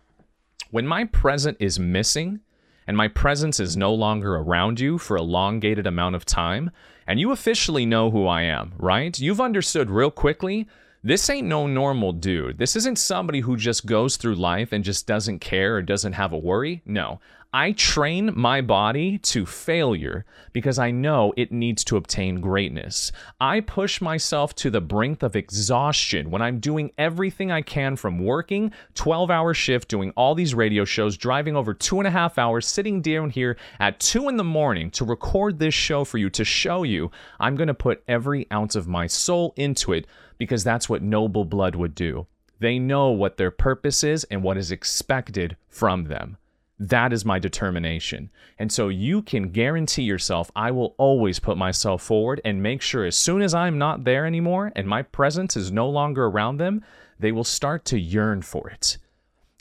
when 0.71 0.85
my 0.85 1.05
present 1.05 1.55
is 1.61 1.79
missing 1.79 2.41
and 2.87 2.97
my 2.97 3.07
presence 3.07 3.59
is 3.61 3.77
no 3.77 3.93
longer 3.93 4.35
around 4.35 4.81
you 4.81 4.97
for 4.97 5.15
a 5.15 5.21
elongated 5.21 5.87
amount 5.87 6.15
of 6.15 6.25
time, 6.25 6.71
and 7.11 7.19
you 7.19 7.33
officially 7.33 7.85
know 7.85 8.09
who 8.09 8.25
I 8.25 8.43
am, 8.43 8.71
right? 8.77 9.19
You've 9.19 9.41
understood 9.41 9.89
real 9.89 10.11
quickly 10.11 10.65
this 11.03 11.29
ain't 11.29 11.47
no 11.47 11.65
normal 11.65 12.11
dude. 12.11 12.59
This 12.59 12.75
isn't 12.75 12.99
somebody 12.99 13.39
who 13.39 13.57
just 13.57 13.85
goes 13.87 14.17
through 14.17 14.35
life 14.35 14.71
and 14.71 14.83
just 14.83 15.07
doesn't 15.07 15.39
care 15.39 15.77
or 15.77 15.81
doesn't 15.81 16.13
have 16.13 16.31
a 16.31 16.37
worry. 16.37 16.83
No. 16.85 17.19
I 17.53 17.73
train 17.73 18.31
my 18.33 18.61
body 18.61 19.17
to 19.17 19.45
failure 19.45 20.25
because 20.53 20.79
I 20.79 20.91
know 20.91 21.33
it 21.35 21.51
needs 21.51 21.83
to 21.85 21.97
obtain 21.97 22.39
greatness. 22.39 23.11
I 23.41 23.59
push 23.59 23.99
myself 23.99 24.55
to 24.55 24.69
the 24.69 24.79
brink 24.79 25.21
of 25.21 25.35
exhaustion 25.35 26.31
when 26.31 26.41
I'm 26.41 26.61
doing 26.61 26.91
everything 26.97 27.51
I 27.51 27.61
can 27.61 27.97
from 27.97 28.23
working 28.23 28.71
12 28.93 29.29
hour 29.29 29.53
shift, 29.53 29.89
doing 29.89 30.13
all 30.15 30.33
these 30.33 30.55
radio 30.55 30.85
shows, 30.85 31.17
driving 31.17 31.57
over 31.57 31.73
two 31.73 31.99
and 31.99 32.07
a 32.07 32.11
half 32.11 32.37
hours, 32.37 32.65
sitting 32.65 33.01
down 33.01 33.29
here 33.29 33.57
at 33.81 33.99
two 33.99 34.29
in 34.29 34.37
the 34.37 34.45
morning 34.45 34.89
to 34.91 35.03
record 35.03 35.59
this 35.59 35.73
show 35.73 36.05
for 36.05 36.19
you 36.19 36.29
to 36.29 36.45
show 36.45 36.83
you 36.83 37.11
I'm 37.37 37.57
going 37.57 37.67
to 37.67 37.73
put 37.73 38.01
every 38.07 38.47
ounce 38.49 38.75
of 38.75 38.87
my 38.87 39.07
soul 39.07 39.53
into 39.57 39.91
it 39.91 40.07
because 40.41 40.63
that's 40.63 40.89
what 40.89 41.03
noble 41.03 41.45
blood 41.45 41.75
would 41.75 41.93
do. 41.93 42.25
They 42.59 42.79
know 42.79 43.11
what 43.11 43.37
their 43.37 43.51
purpose 43.51 44.03
is 44.03 44.23
and 44.23 44.41
what 44.41 44.57
is 44.57 44.71
expected 44.71 45.55
from 45.69 46.05
them. 46.05 46.35
That 46.79 47.13
is 47.13 47.23
my 47.23 47.37
determination. 47.37 48.31
And 48.57 48.71
so 48.71 48.89
you 48.89 49.21
can 49.21 49.51
guarantee 49.51 50.01
yourself 50.01 50.49
I 50.55 50.71
will 50.71 50.95
always 50.97 51.37
put 51.37 51.59
myself 51.59 52.01
forward 52.01 52.41
and 52.43 52.63
make 52.63 52.81
sure 52.81 53.05
as 53.05 53.15
soon 53.15 53.43
as 53.43 53.53
I'm 53.53 53.77
not 53.77 54.03
there 54.03 54.25
anymore 54.25 54.71
and 54.75 54.87
my 54.87 55.03
presence 55.03 55.55
is 55.55 55.71
no 55.71 55.87
longer 55.87 56.25
around 56.25 56.57
them, 56.57 56.83
they 57.19 57.31
will 57.31 57.43
start 57.43 57.85
to 57.85 57.99
yearn 57.99 58.41
for 58.41 58.67
it 58.67 58.97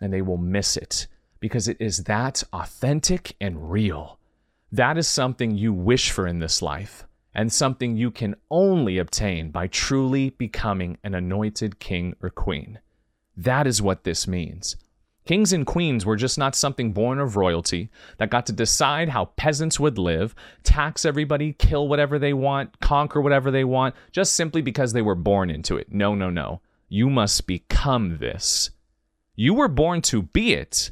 and 0.01 0.11
they 0.11 0.23
will 0.23 0.39
miss 0.39 0.79
it 0.79 1.09
because 1.41 1.69
it 1.69 1.77
is 1.79 2.05
that 2.05 2.43
authentic 2.55 3.37
and 3.39 3.71
real. 3.71 4.19
That 4.73 4.97
is 4.97 5.07
something 5.07 5.59
you 5.59 5.75
wish 5.75 6.11
for 6.11 6.27
in 6.27 6.39
this 6.39 6.63
life 6.63 7.05
and 7.35 7.53
something 7.53 7.97
you 7.97 8.11
can 8.11 8.35
only 8.51 8.99
obtain 8.99 9.51
by 9.51 9.67
truly 9.67 10.31
becoming 10.31 10.99
an 11.05 11.15
anointed 11.15 11.79
king 11.79 12.15
or 12.23 12.31
queen. 12.31 12.79
That 13.37 13.67
is 13.67 13.81
what 13.81 14.05
this 14.05 14.27
means. 14.27 14.77
Kings 15.27 15.53
and 15.53 15.67
queens 15.67 16.05
were 16.05 16.17
just 16.17 16.39
not 16.39 16.57
something 16.57 16.93
born 16.93 17.21
of 17.21 17.37
royalty 17.37 17.91
that 18.19 18.31
got 18.31 18.47
to 18.47 18.53
decide 18.53 19.11
how 19.11 19.27
peasants 19.27 19.79
would 19.79 19.99
live, 19.99 20.35
tax 20.65 21.05
everybody, 21.05 21.53
kill 21.53 21.87
whatever 21.87 22.19
they 22.19 22.33
want, 22.33 22.81
conquer 22.81 23.21
whatever 23.21 23.51
they 23.51 23.63
want, 23.63 23.95
just 24.11 24.33
simply 24.33 24.61
because 24.61 24.93
they 24.93 25.03
were 25.03 25.15
born 25.15 25.51
into 25.51 25.77
it. 25.77 25.93
No, 25.93 26.15
no, 26.15 26.31
no. 26.31 26.61
You 26.89 27.09
must 27.09 27.47
become 27.47 28.19
this. 28.19 28.71
You 29.37 29.55
were 29.55 29.69
born 29.69 30.03
to 30.03 30.23
be 30.23 30.55
it, 30.55 30.91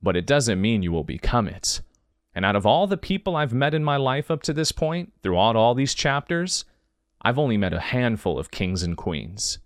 but 0.00 0.16
it 0.16 0.26
doesn't 0.26 0.60
mean 0.60 0.82
you 0.82 0.92
will 0.92 1.02
become 1.02 1.48
it. 1.48 1.80
And 2.34 2.44
out 2.44 2.56
of 2.56 2.64
all 2.64 2.86
the 2.86 2.96
people 2.96 3.36
I've 3.36 3.52
met 3.52 3.74
in 3.74 3.84
my 3.84 3.96
life 3.96 4.30
up 4.30 4.42
to 4.44 4.52
this 4.52 4.72
point, 4.72 5.12
throughout 5.22 5.56
all 5.56 5.74
these 5.74 5.94
chapters, 5.94 6.64
I've 7.20 7.38
only 7.38 7.56
met 7.56 7.72
a 7.72 7.80
handful 7.80 8.38
of 8.38 8.50
kings 8.50 8.82
and 8.82 8.96
queens. 8.96 9.58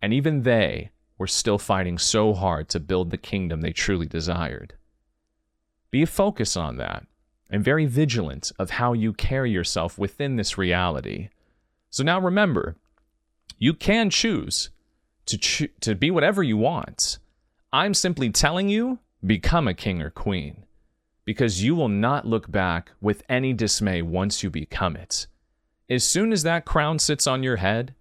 And 0.00 0.12
even 0.12 0.42
they 0.42 0.90
were 1.16 1.26
still 1.26 1.58
fighting 1.58 1.98
so 1.98 2.34
hard 2.34 2.68
to 2.70 2.80
build 2.80 3.10
the 3.10 3.16
kingdom 3.16 3.60
they 3.60 3.72
truly 3.72 4.06
desired. 4.06 4.74
Be 5.90 6.02
a 6.02 6.06
focus 6.06 6.56
on 6.56 6.76
that 6.76 7.06
and 7.48 7.64
very 7.64 7.86
vigilant 7.86 8.50
of 8.58 8.70
how 8.70 8.92
you 8.92 9.12
carry 9.12 9.50
yourself 9.50 9.98
within 9.98 10.36
this 10.36 10.56
reality. 10.58 11.28
So 11.90 12.02
now 12.02 12.20
remember, 12.20 12.76
you 13.58 13.74
can 13.74 14.10
choose 14.10 14.70
to 15.26 15.38
cho- 15.38 15.66
to 15.80 15.94
be 15.94 16.10
whatever 16.10 16.42
you 16.42 16.56
want. 16.56 17.18
I'm 17.72 17.94
simply 17.94 18.30
telling 18.30 18.68
you, 18.68 18.98
become 19.24 19.68
a 19.68 19.74
king 19.74 20.02
or 20.02 20.10
queen 20.10 20.64
because 21.24 21.62
you 21.62 21.74
will 21.74 21.88
not 21.88 22.26
look 22.26 22.50
back 22.50 22.90
with 23.00 23.22
any 23.28 23.52
dismay 23.52 24.02
once 24.02 24.42
you 24.42 24.50
become 24.50 24.96
it. 24.96 25.26
As 25.88 26.04
soon 26.04 26.32
as 26.32 26.42
that 26.42 26.64
crown 26.64 26.98
sits 26.98 27.26
on 27.26 27.42
your 27.42 27.56
head 27.56 27.94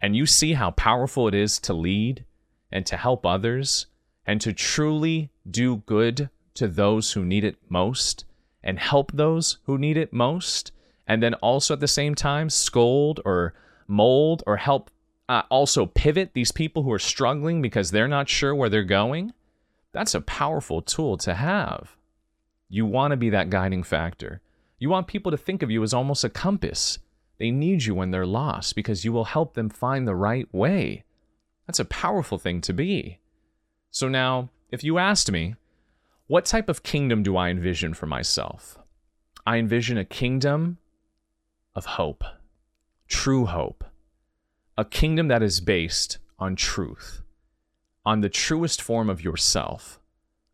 and 0.00 0.16
you 0.16 0.26
see 0.26 0.52
how 0.54 0.70
powerful 0.70 1.28
it 1.28 1.34
is 1.34 1.58
to 1.60 1.74
lead 1.74 2.24
and 2.70 2.86
to 2.86 2.96
help 2.96 3.26
others 3.26 3.86
and 4.26 4.40
to 4.40 4.52
truly 4.52 5.30
do 5.48 5.76
good 5.86 6.30
to 6.54 6.68
those 6.68 7.12
who 7.12 7.24
need 7.24 7.44
it 7.44 7.58
most 7.68 8.24
and 8.62 8.78
help 8.78 9.12
those 9.12 9.58
who 9.64 9.76
need 9.76 9.96
it 9.96 10.12
most, 10.12 10.72
and 11.06 11.22
then 11.22 11.34
also 11.34 11.74
at 11.74 11.80
the 11.80 11.88
same 11.88 12.14
time 12.14 12.48
scold 12.48 13.20
or 13.24 13.52
mold 13.86 14.42
or 14.46 14.56
help 14.56 14.90
uh, 15.28 15.42
also 15.50 15.86
pivot 15.86 16.30
these 16.32 16.52
people 16.52 16.82
who 16.82 16.92
are 16.92 16.98
struggling 16.98 17.60
because 17.60 17.90
they're 17.90 18.08
not 18.08 18.28
sure 18.28 18.54
where 18.54 18.70
they're 18.70 18.82
going, 18.82 19.32
that's 19.92 20.14
a 20.14 20.20
powerful 20.20 20.80
tool 20.80 21.16
to 21.18 21.34
have. 21.34 21.96
You 22.74 22.86
want 22.86 23.12
to 23.12 23.16
be 23.16 23.30
that 23.30 23.50
guiding 23.50 23.84
factor. 23.84 24.40
You 24.80 24.90
want 24.90 25.06
people 25.06 25.30
to 25.30 25.36
think 25.36 25.62
of 25.62 25.70
you 25.70 25.80
as 25.84 25.94
almost 25.94 26.24
a 26.24 26.28
compass. 26.28 26.98
They 27.38 27.52
need 27.52 27.84
you 27.84 27.94
when 27.94 28.10
they're 28.10 28.26
lost 28.26 28.74
because 28.74 29.04
you 29.04 29.12
will 29.12 29.26
help 29.26 29.54
them 29.54 29.70
find 29.70 30.08
the 30.08 30.16
right 30.16 30.52
way. 30.52 31.04
That's 31.68 31.78
a 31.78 31.84
powerful 31.84 32.36
thing 32.36 32.60
to 32.62 32.72
be. 32.72 33.20
So 33.92 34.08
now, 34.08 34.50
if 34.72 34.82
you 34.82 34.98
asked 34.98 35.30
me, 35.30 35.54
what 36.26 36.46
type 36.46 36.68
of 36.68 36.82
kingdom 36.82 37.22
do 37.22 37.36
I 37.36 37.48
envision 37.48 37.94
for 37.94 38.06
myself? 38.06 38.76
I 39.46 39.58
envision 39.58 39.96
a 39.96 40.04
kingdom 40.04 40.78
of 41.76 41.86
hope, 41.86 42.24
true 43.06 43.44
hope, 43.46 43.84
a 44.76 44.84
kingdom 44.84 45.28
that 45.28 45.44
is 45.44 45.60
based 45.60 46.18
on 46.40 46.56
truth, 46.56 47.22
on 48.04 48.20
the 48.20 48.28
truest 48.28 48.82
form 48.82 49.08
of 49.08 49.22
yourself, 49.22 50.00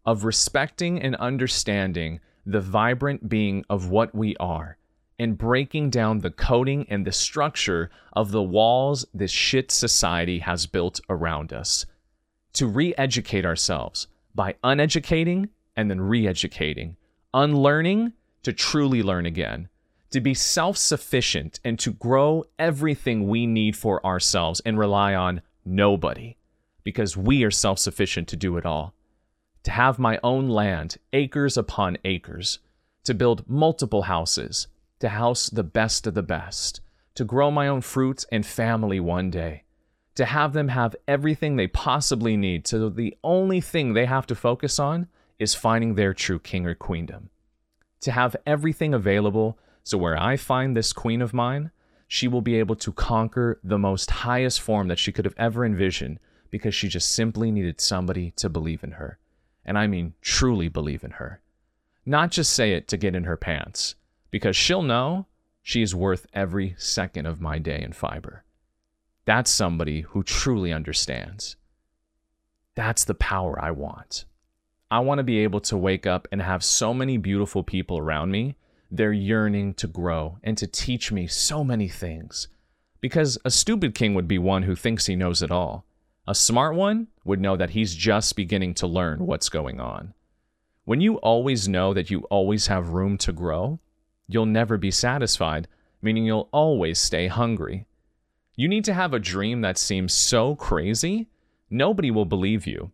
of 0.05 0.25
respecting 0.25 1.01
and 1.01 1.15
understanding 1.17 2.21
the 2.47 2.61
vibrant 2.61 3.29
being 3.29 3.65
of 3.69 3.91
what 3.91 4.15
we 4.15 4.37
are, 4.37 4.77
and 5.19 5.37
breaking 5.37 5.91
down 5.91 6.19
the 6.21 6.31
coding 6.31 6.87
and 6.89 7.07
the 7.07 7.13
structure 7.13 7.91
of 8.15 8.31
the 8.31 8.43
walls 8.43 9.05
this 9.13 9.31
shit 9.31 9.71
society 9.71 10.39
has 10.41 10.67
built 10.67 11.01
around 11.09 11.53
us. 11.53 11.87
to 12.53 12.67
re 12.67 12.95
educate 12.99 13.45
ourselves 13.45 14.09
by 14.35 14.55
uneducating 14.65 15.49
and 15.77 15.91
then 15.91 16.01
re 16.01 16.27
educating, 16.27 16.97
unlearning 17.33 18.13
to 18.43 18.53
truly 18.53 19.03
learn 19.03 19.27
again, 19.27 19.69
to 20.11 20.21
be 20.21 20.35
self 20.35 20.77
sufficient 20.77 21.61
and 21.65 21.79
to 21.79 21.93
grow 21.93 22.45
everything 22.59 23.29
we 23.29 23.47
need 23.47 23.77
for 23.77 24.05
ourselves 24.05 24.61
and 24.65 24.79
rely 24.79 25.15
on 25.15 25.43
nobody 25.65 26.37
because 26.83 27.17
we 27.17 27.45
are 27.45 27.51
self 27.51 27.79
sufficient 27.79 28.27
to 28.29 28.37
do 28.37 28.57
it 28.57 28.67
all. 28.67 28.95
To 29.65 29.71
have 29.71 29.99
my 29.99 30.19
own 30.23 30.49
land, 30.49 30.97
acres 31.13 31.57
upon 31.57 31.99
acres, 32.05 32.61
to 33.05 33.15
build 33.15 33.49
multiple 33.49 34.03
houses, 34.03 34.69
to 35.01 35.11
house 35.11 35.51
the 35.51 35.63
best 35.65 36.07
of 36.07 36.15
the 36.15 36.23
best, 36.23 36.81
to 37.15 37.25
grow 37.25 37.51
my 37.51 37.69
own 37.69 37.81
fruits 37.81 38.25
and 38.33 38.47
family 38.47 39.01
one 39.01 39.31
day, 39.31 39.65
to 40.15 40.25
have 40.25 40.53
them 40.53 40.69
have 40.69 40.97
everything 41.07 41.57
they 41.57 41.67
possibly 41.67 42.37
need, 42.37 42.67
so 42.67 42.89
the 42.89 43.17
only 43.23 43.61
thing 43.61 43.93
they 43.93 44.07
have 44.07 44.27
to 44.27 44.35
focus 44.35 44.79
on 44.79 45.09
is 45.39 45.55
finding 45.55 45.95
their 45.95 46.15
true 46.15 46.39
king 46.39 46.67
or 46.67 46.75
queendom. 46.75 47.31
To 48.03 48.13
have 48.13 48.37
everything 48.47 48.95
available, 48.95 49.59
so 49.83 49.99
where 49.99 50.21
I 50.21 50.37
find 50.37 50.77
this 50.77 50.93
queen 50.93 51.23
of 51.23 51.35
mine, 51.35 51.71
she 52.09 52.29
will 52.29 52.43
be 52.43 52.57
able 52.57 52.77
to 52.77 52.93
conquer 52.93 53.61
the 53.63 53.79
most 53.79 54.11
highest 54.11 54.61
form 54.61 54.89
that 54.89 54.99
she 54.99 55.13
could 55.13 55.25
have 55.25 55.35
ever 55.37 55.65
envisioned 55.65 56.19
because 56.51 56.75
she 56.75 56.89
just 56.89 57.15
simply 57.15 57.51
needed 57.51 57.81
somebody 57.81 58.33
to 58.33 58.49
believe 58.49 58.83
in 58.83 58.93
her. 58.93 59.19
And 59.65 59.79
I 59.79 59.87
mean 59.87 60.15
truly 60.21 60.69
believe 60.69 61.05
in 61.05 61.13
her. 61.13 61.41
Not 62.07 62.31
just 62.31 62.53
say 62.53 62.73
it 62.73 62.89
to 62.89 62.97
get 62.97 63.15
in 63.15 63.25
her 63.25 63.37
pants, 63.37 63.95
because 64.31 64.57
she'll 64.57 64.83
know 64.83 65.27
she 65.63 65.83
is 65.83 65.95
worth 65.95 66.27
every 66.33 66.75
second 66.79 67.27
of 67.27 67.41
my 67.41 67.59
day 67.59 67.81
in 67.81 67.93
fiber. 67.93 68.45
That's 69.27 69.51
somebody 69.51 70.01
who 70.01 70.23
truly 70.23 70.73
understands. 70.73 71.57
That's 72.75 73.05
the 73.05 73.15
power 73.15 73.63
I 73.63 73.71
want. 73.71 74.25
I 74.91 75.01
want 75.01 75.19
to 75.19 75.25
be 75.25 75.39
able 75.41 75.61
to 75.61 75.77
wake 75.77 76.07
up 76.07 76.27
and 76.33 76.43
have 76.43 76.65
so 76.65 76.93
many 76.93 77.17
beautiful 77.17 77.63
people 77.63 77.99
around 77.99 78.31
me. 78.31 78.57
They're 78.91 79.13
yearning 79.13 79.75
to 79.75 79.87
grow 79.87 80.39
and 80.43 80.59
to 80.59 80.67
teach 80.67 81.13
me 81.13 81.29
so 81.29 81.63
many 81.63 81.87
things. 81.87 82.49
Because 83.01 83.39
a 83.45 83.51
stupid 83.51 83.95
king 83.95 84.15
would 84.15 84.27
be 84.27 84.39
one 84.39 84.65
who 84.65 84.75
thinks 84.75 85.07
he 85.07 85.15
knows 85.15 85.43
it 85.43 85.53
all. 85.53 85.85
A 86.29 86.35
smart 86.35 86.75
one 86.75 87.09
would 87.25 87.41
know 87.41 87.57
that 87.57 87.71
he's 87.71 87.95
just 87.95 88.37
beginning 88.37 88.75
to 88.75 88.87
learn 88.87 89.27
what's 89.27 89.49
going 89.49 89.81
on. 89.81 90.15
When 90.85 91.01
you 91.01 91.17
always 91.17 91.69
know 91.69 91.95
that 91.95 92.11
you 92.11 92.21
always 92.25 92.67
have 92.67 92.91
room 92.91 93.17
to 93.19 93.33
grow, 93.33 93.81
you'll 94.29 94.47
never 94.47 94.77
be 94.77 94.91
satisfied, 94.91 95.67
meaning 96.03 96.27
you'll 96.27 96.49
always 96.53 96.99
stay 96.99 97.29
hungry. 97.29 97.87
You 98.55 98.69
need 98.69 98.85
to 98.85 98.95
have 98.95 99.15
a 99.15 99.19
dream 99.19 99.63
that 99.63 99.79
seems 99.79 100.13
so 100.13 100.57
crazy, 100.57 101.29
nobody 101.71 102.11
will 102.11 102.27
believe 102.27 102.67
you. 102.67 102.91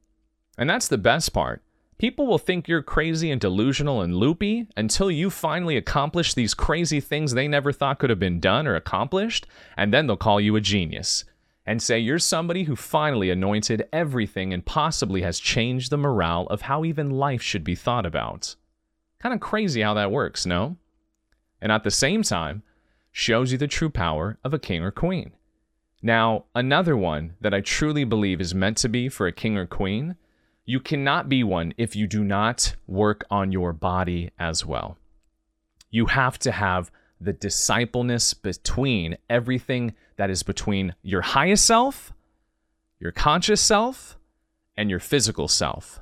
And 0.56 0.70
that's 0.70 0.88
the 0.88 0.98
best 0.98 1.32
part. 1.32 1.62
People 1.98 2.26
will 2.26 2.38
think 2.38 2.68
you're 2.68 2.82
crazy 2.82 3.30
and 3.30 3.40
delusional 3.40 4.02
and 4.02 4.14
loopy 4.14 4.68
until 4.76 5.10
you 5.10 5.30
finally 5.30 5.76
accomplish 5.76 6.34
these 6.34 6.54
crazy 6.54 7.00
things 7.00 7.32
they 7.32 7.48
never 7.48 7.72
thought 7.72 7.98
could 7.98 8.10
have 8.10 8.20
been 8.20 8.38
done 8.38 8.66
or 8.66 8.76
accomplished, 8.76 9.46
and 9.76 9.92
then 9.92 10.06
they'll 10.06 10.16
call 10.16 10.40
you 10.40 10.54
a 10.56 10.60
genius 10.60 11.24
and 11.66 11.82
say 11.82 11.98
you're 11.98 12.18
somebody 12.18 12.64
who 12.64 12.76
finally 12.76 13.28
anointed 13.28 13.88
everything 13.92 14.52
and 14.52 14.64
possibly 14.64 15.22
has 15.22 15.40
changed 15.40 15.90
the 15.90 15.98
morale 15.98 16.46
of 16.46 16.62
how 16.62 16.84
even 16.84 17.10
life 17.10 17.42
should 17.42 17.64
be 17.64 17.74
thought 17.74 18.06
about. 18.06 18.54
Kind 19.18 19.34
of 19.34 19.40
crazy 19.40 19.82
how 19.82 19.94
that 19.94 20.12
works, 20.12 20.46
no? 20.46 20.76
And 21.60 21.72
at 21.72 21.82
the 21.82 21.90
same 21.90 22.22
time, 22.22 22.62
shows 23.10 23.50
you 23.50 23.58
the 23.58 23.66
true 23.66 23.90
power 23.90 24.38
of 24.44 24.54
a 24.54 24.58
king 24.58 24.82
or 24.82 24.90
queen. 24.90 25.32
Now, 26.02 26.44
another 26.54 26.96
one 26.96 27.34
that 27.40 27.54
I 27.54 27.62
truly 27.62 28.04
believe 28.04 28.40
is 28.40 28.54
meant 28.54 28.76
to 28.78 28.88
be 28.88 29.08
for 29.08 29.26
a 29.26 29.32
king 29.32 29.56
or 29.56 29.66
queen, 29.66 30.16
you 30.64 30.78
cannot 30.78 31.28
be 31.28 31.42
one 31.42 31.72
if 31.76 31.96
you 31.96 32.06
do 32.06 32.22
not 32.22 32.76
work 32.86 33.24
on 33.30 33.52
your 33.52 33.72
body 33.72 34.30
as 34.38 34.64
well. 34.64 34.98
You 35.90 36.06
have 36.06 36.38
to 36.40 36.52
have 36.52 36.90
the 37.20 37.32
discipleness 37.32 38.34
between 38.34 39.16
everything 39.30 39.94
that 40.16 40.30
is 40.30 40.42
between 40.42 40.94
your 41.02 41.22
highest 41.22 41.64
self, 41.64 42.12
your 42.98 43.12
conscious 43.12 43.60
self, 43.60 44.18
and 44.76 44.90
your 44.90 45.00
physical 45.00 45.48
self. 45.48 46.00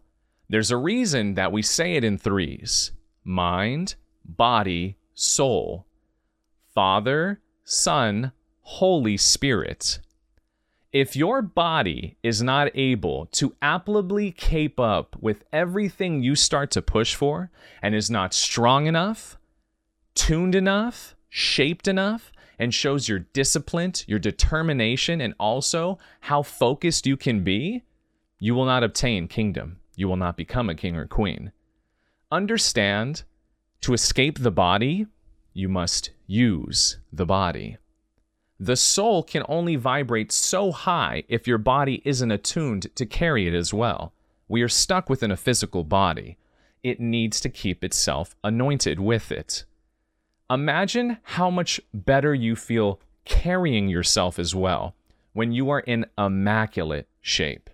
There's 0.48 0.70
a 0.70 0.76
reason 0.76 1.34
that 1.34 1.52
we 1.52 1.62
say 1.62 1.94
it 1.94 2.04
in 2.04 2.18
threes 2.18 2.92
mind, 3.24 3.94
body, 4.24 4.96
soul. 5.14 5.86
Father, 6.74 7.40
Son, 7.64 8.32
Holy 8.62 9.16
Spirit. 9.16 10.00
If 10.92 11.16
your 11.16 11.42
body 11.42 12.16
is 12.22 12.42
not 12.42 12.68
able 12.74 13.26
to 13.32 13.50
applicably 13.62 14.36
cape 14.36 14.78
up 14.78 15.16
with 15.20 15.44
everything 15.52 16.22
you 16.22 16.34
start 16.34 16.70
to 16.72 16.82
push 16.82 17.14
for 17.14 17.50
and 17.82 17.94
is 17.94 18.10
not 18.10 18.34
strong 18.34 18.86
enough, 18.86 19.38
tuned 20.14 20.54
enough, 20.54 21.16
shaped 21.28 21.88
enough, 21.88 22.32
and 22.58 22.72
shows 22.72 23.08
your 23.08 23.20
discipline, 23.20 23.92
your 24.06 24.18
determination, 24.18 25.20
and 25.20 25.34
also 25.38 25.98
how 26.20 26.42
focused 26.42 27.06
you 27.06 27.16
can 27.16 27.42
be, 27.42 27.82
you 28.38 28.54
will 28.54 28.66
not 28.66 28.84
obtain 28.84 29.28
kingdom. 29.28 29.78
You 29.96 30.08
will 30.08 30.16
not 30.16 30.36
become 30.36 30.68
a 30.68 30.74
king 30.74 30.96
or 30.96 31.06
queen. 31.06 31.52
Understand 32.30 33.22
to 33.80 33.94
escape 33.94 34.38
the 34.38 34.50
body, 34.50 35.06
you 35.52 35.68
must 35.68 36.10
use 36.26 36.98
the 37.12 37.26
body. 37.26 37.78
The 38.58 38.76
soul 38.76 39.22
can 39.22 39.44
only 39.48 39.76
vibrate 39.76 40.32
so 40.32 40.72
high 40.72 41.24
if 41.28 41.46
your 41.46 41.58
body 41.58 42.02
isn't 42.04 42.30
attuned 42.30 42.94
to 42.96 43.06
carry 43.06 43.46
it 43.46 43.54
as 43.54 43.74
well. 43.74 44.12
We 44.48 44.62
are 44.62 44.68
stuck 44.68 45.08
within 45.10 45.30
a 45.30 45.36
physical 45.36 45.84
body. 45.84 46.38
It 46.82 47.00
needs 47.00 47.40
to 47.40 47.48
keep 47.48 47.82
itself 47.82 48.36
anointed 48.44 49.00
with 49.00 49.32
it. 49.32 49.64
Imagine 50.50 51.18
how 51.22 51.50
much 51.50 51.80
better 51.92 52.34
you 52.34 52.54
feel 52.54 53.00
carrying 53.24 53.88
yourself 53.88 54.38
as 54.38 54.54
well 54.54 54.94
when 55.32 55.52
you 55.52 55.70
are 55.70 55.80
in 55.80 56.06
immaculate 56.18 57.08
shape. 57.20 57.70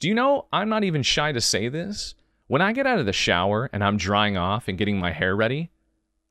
Do 0.00 0.08
you 0.08 0.14
know, 0.14 0.46
I'm 0.52 0.68
not 0.68 0.84
even 0.84 1.02
shy 1.02 1.32
to 1.32 1.40
say 1.40 1.68
this. 1.68 2.14
When 2.46 2.60
I 2.60 2.72
get 2.72 2.86
out 2.86 2.98
of 2.98 3.06
the 3.06 3.12
shower 3.12 3.70
and 3.72 3.82
I'm 3.82 3.96
drying 3.96 4.36
off 4.36 4.68
and 4.68 4.76
getting 4.76 4.98
my 4.98 5.12
hair 5.12 5.34
ready, 5.34 5.70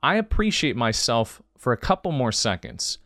I 0.03 0.15
appreciate 0.15 0.75
myself 0.75 1.41
for 1.57 1.73
a 1.73 1.77
couple 1.77 2.11
more 2.11 2.31
seconds 2.31 2.99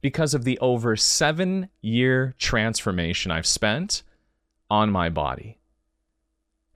because 0.00 0.34
of 0.34 0.44
the 0.44 0.58
over 0.60 0.96
seven 0.96 1.68
year 1.82 2.34
transformation 2.38 3.30
I've 3.30 3.46
spent 3.46 4.02
on 4.70 4.90
my 4.90 5.08
body. 5.08 5.58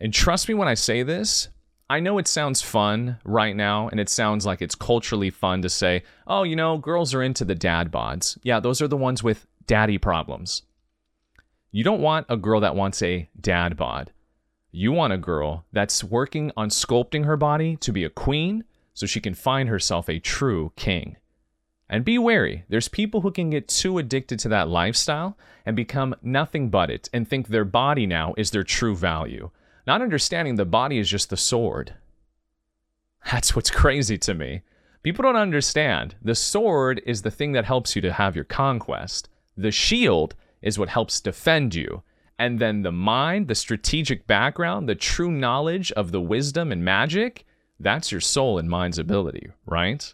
And 0.00 0.12
trust 0.12 0.48
me 0.48 0.54
when 0.54 0.68
I 0.68 0.74
say 0.74 1.02
this, 1.02 1.48
I 1.90 2.01
know 2.01 2.18
it 2.18 2.29
sounds 2.29 2.61
fun 2.61 3.18
right 3.24 3.57
now, 3.57 3.88
and 3.88 3.98
it 3.98 4.11
sounds 4.11 4.44
like 4.44 4.61
it's 4.61 4.74
culturally 4.74 5.31
fun 5.31 5.62
to 5.62 5.70
say, 5.70 6.03
oh, 6.27 6.42
you 6.42 6.55
know, 6.55 6.77
girls 6.77 7.14
are 7.14 7.22
into 7.22 7.46
the 7.46 7.55
dad 7.55 7.90
bods. 7.90 8.37
Yeah, 8.42 8.61
those 8.61 8.83
are 8.83 8.88
the 8.88 8.96
ones 8.96 9.22
with 9.22 9.46
daddy 9.66 9.96
problems. 9.96 10.62
You 11.70 11.85
don't 11.85 12.03
want 12.03 12.27
a 12.29 12.37
girl 12.37 12.61
that 12.61 12.77
wants 12.77 13.03
a 13.03 13.31
dad 13.40 13.77
bod. 13.77 14.12
You 14.70 14.92
want 14.92 15.14
a 15.14 15.18
girl 15.18 15.64
that's 15.72 16.05
working 16.05 16.53
on 16.59 16.68
sculpting 16.68 17.24
her 17.24 17.38
body 17.38 17.77
to 17.77 17.90
be 17.90 18.05
a 18.05 18.11
queen 18.11 18.64
so 18.92 19.07
she 19.07 19.20
can 19.20 19.35
find 19.35 19.70
herself 19.70 20.11
a 20.11 20.18
true 20.18 20.72
king. 20.77 21.16
And 21.88 22.05
be 22.05 22.18
wary, 22.18 22.64
there's 22.68 22.88
people 22.88 23.22
who 23.22 23.31
can 23.31 23.48
get 23.48 23.66
too 23.66 23.96
addicted 23.96 24.38
to 24.40 24.48
that 24.51 24.68
lifestyle 24.68 25.38
and 25.64 25.74
become 25.74 26.14
nothing 26.20 26.68
but 26.68 26.90
it 26.90 27.09
and 27.14 27.27
think 27.27 27.48
their 27.48 27.64
body 27.64 28.07
now 28.07 28.35
is 28.37 28.51
their 28.51 28.62
true 28.62 28.94
value 28.94 29.51
not 29.88 30.03
understanding 30.03 30.57
the 30.57 30.66
body 30.66 30.98
is 30.98 31.09
just 31.09 31.31
the 31.31 31.37
sword. 31.38 31.94
That's 33.33 33.57
what's 33.57 33.70
crazy 33.70 34.18
to 34.18 34.35
me. 34.35 34.61
People 35.03 35.22
don't 35.22 35.35
understand. 35.35 36.14
The 36.20 36.35
sword 36.35 37.01
is 37.07 37.22
the 37.22 37.31
thing 37.31 37.53
that 37.53 37.64
helps 37.64 37.96
you 37.96 38.03
to 38.03 38.12
have 38.12 38.37
your 38.37 38.44
conquest. 38.44 39.31
The 39.57 39.70
shield 39.70 40.35
is 40.61 40.79
what 40.79 40.90
helps 40.90 41.22
defend 41.22 41.74
you. 41.74 42.03
And 42.38 42.59
then 42.59 42.83
the 42.83 42.92
mind, 42.92 43.48
the 43.48 43.55
strategic 43.55 44.27
background, 44.27 44.90
the 44.90 44.94
true 44.94 45.33
knowledge 45.33 45.90
of 45.92 46.12
the 46.12 46.20
wisdom 46.20 46.70
and 46.70 46.85
magic, 46.85 47.46
that's 47.81 48.12
your 48.12 48.20
soul 48.20 48.59
and 48.59 48.68
mind's 48.68 48.98
ability, 48.98 49.48
right? 49.64 50.12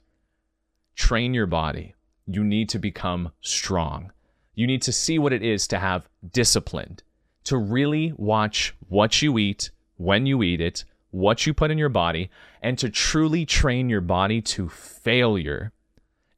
Train 0.94 1.34
your 1.34 1.46
body. 1.46 1.96
You 2.28 2.44
need 2.44 2.68
to 2.68 2.78
become 2.78 3.32
strong. 3.40 4.12
You 4.54 4.68
need 4.68 4.82
to 4.82 4.92
see 4.92 5.18
what 5.18 5.32
it 5.32 5.42
is 5.42 5.66
to 5.66 5.80
have 5.80 6.08
discipline, 6.30 7.00
to 7.44 7.56
really 7.56 8.12
watch 8.16 8.74
what 8.88 9.22
you 9.22 9.38
eat, 9.38 9.70
when 9.96 10.26
you 10.26 10.42
eat 10.42 10.60
it, 10.60 10.84
what 11.10 11.46
you 11.46 11.54
put 11.54 11.70
in 11.70 11.78
your 11.78 11.88
body, 11.88 12.30
and 12.60 12.78
to 12.78 12.88
truly 12.88 13.46
train 13.46 13.88
your 13.88 14.00
body 14.00 14.40
to 14.40 14.68
failure. 14.68 15.72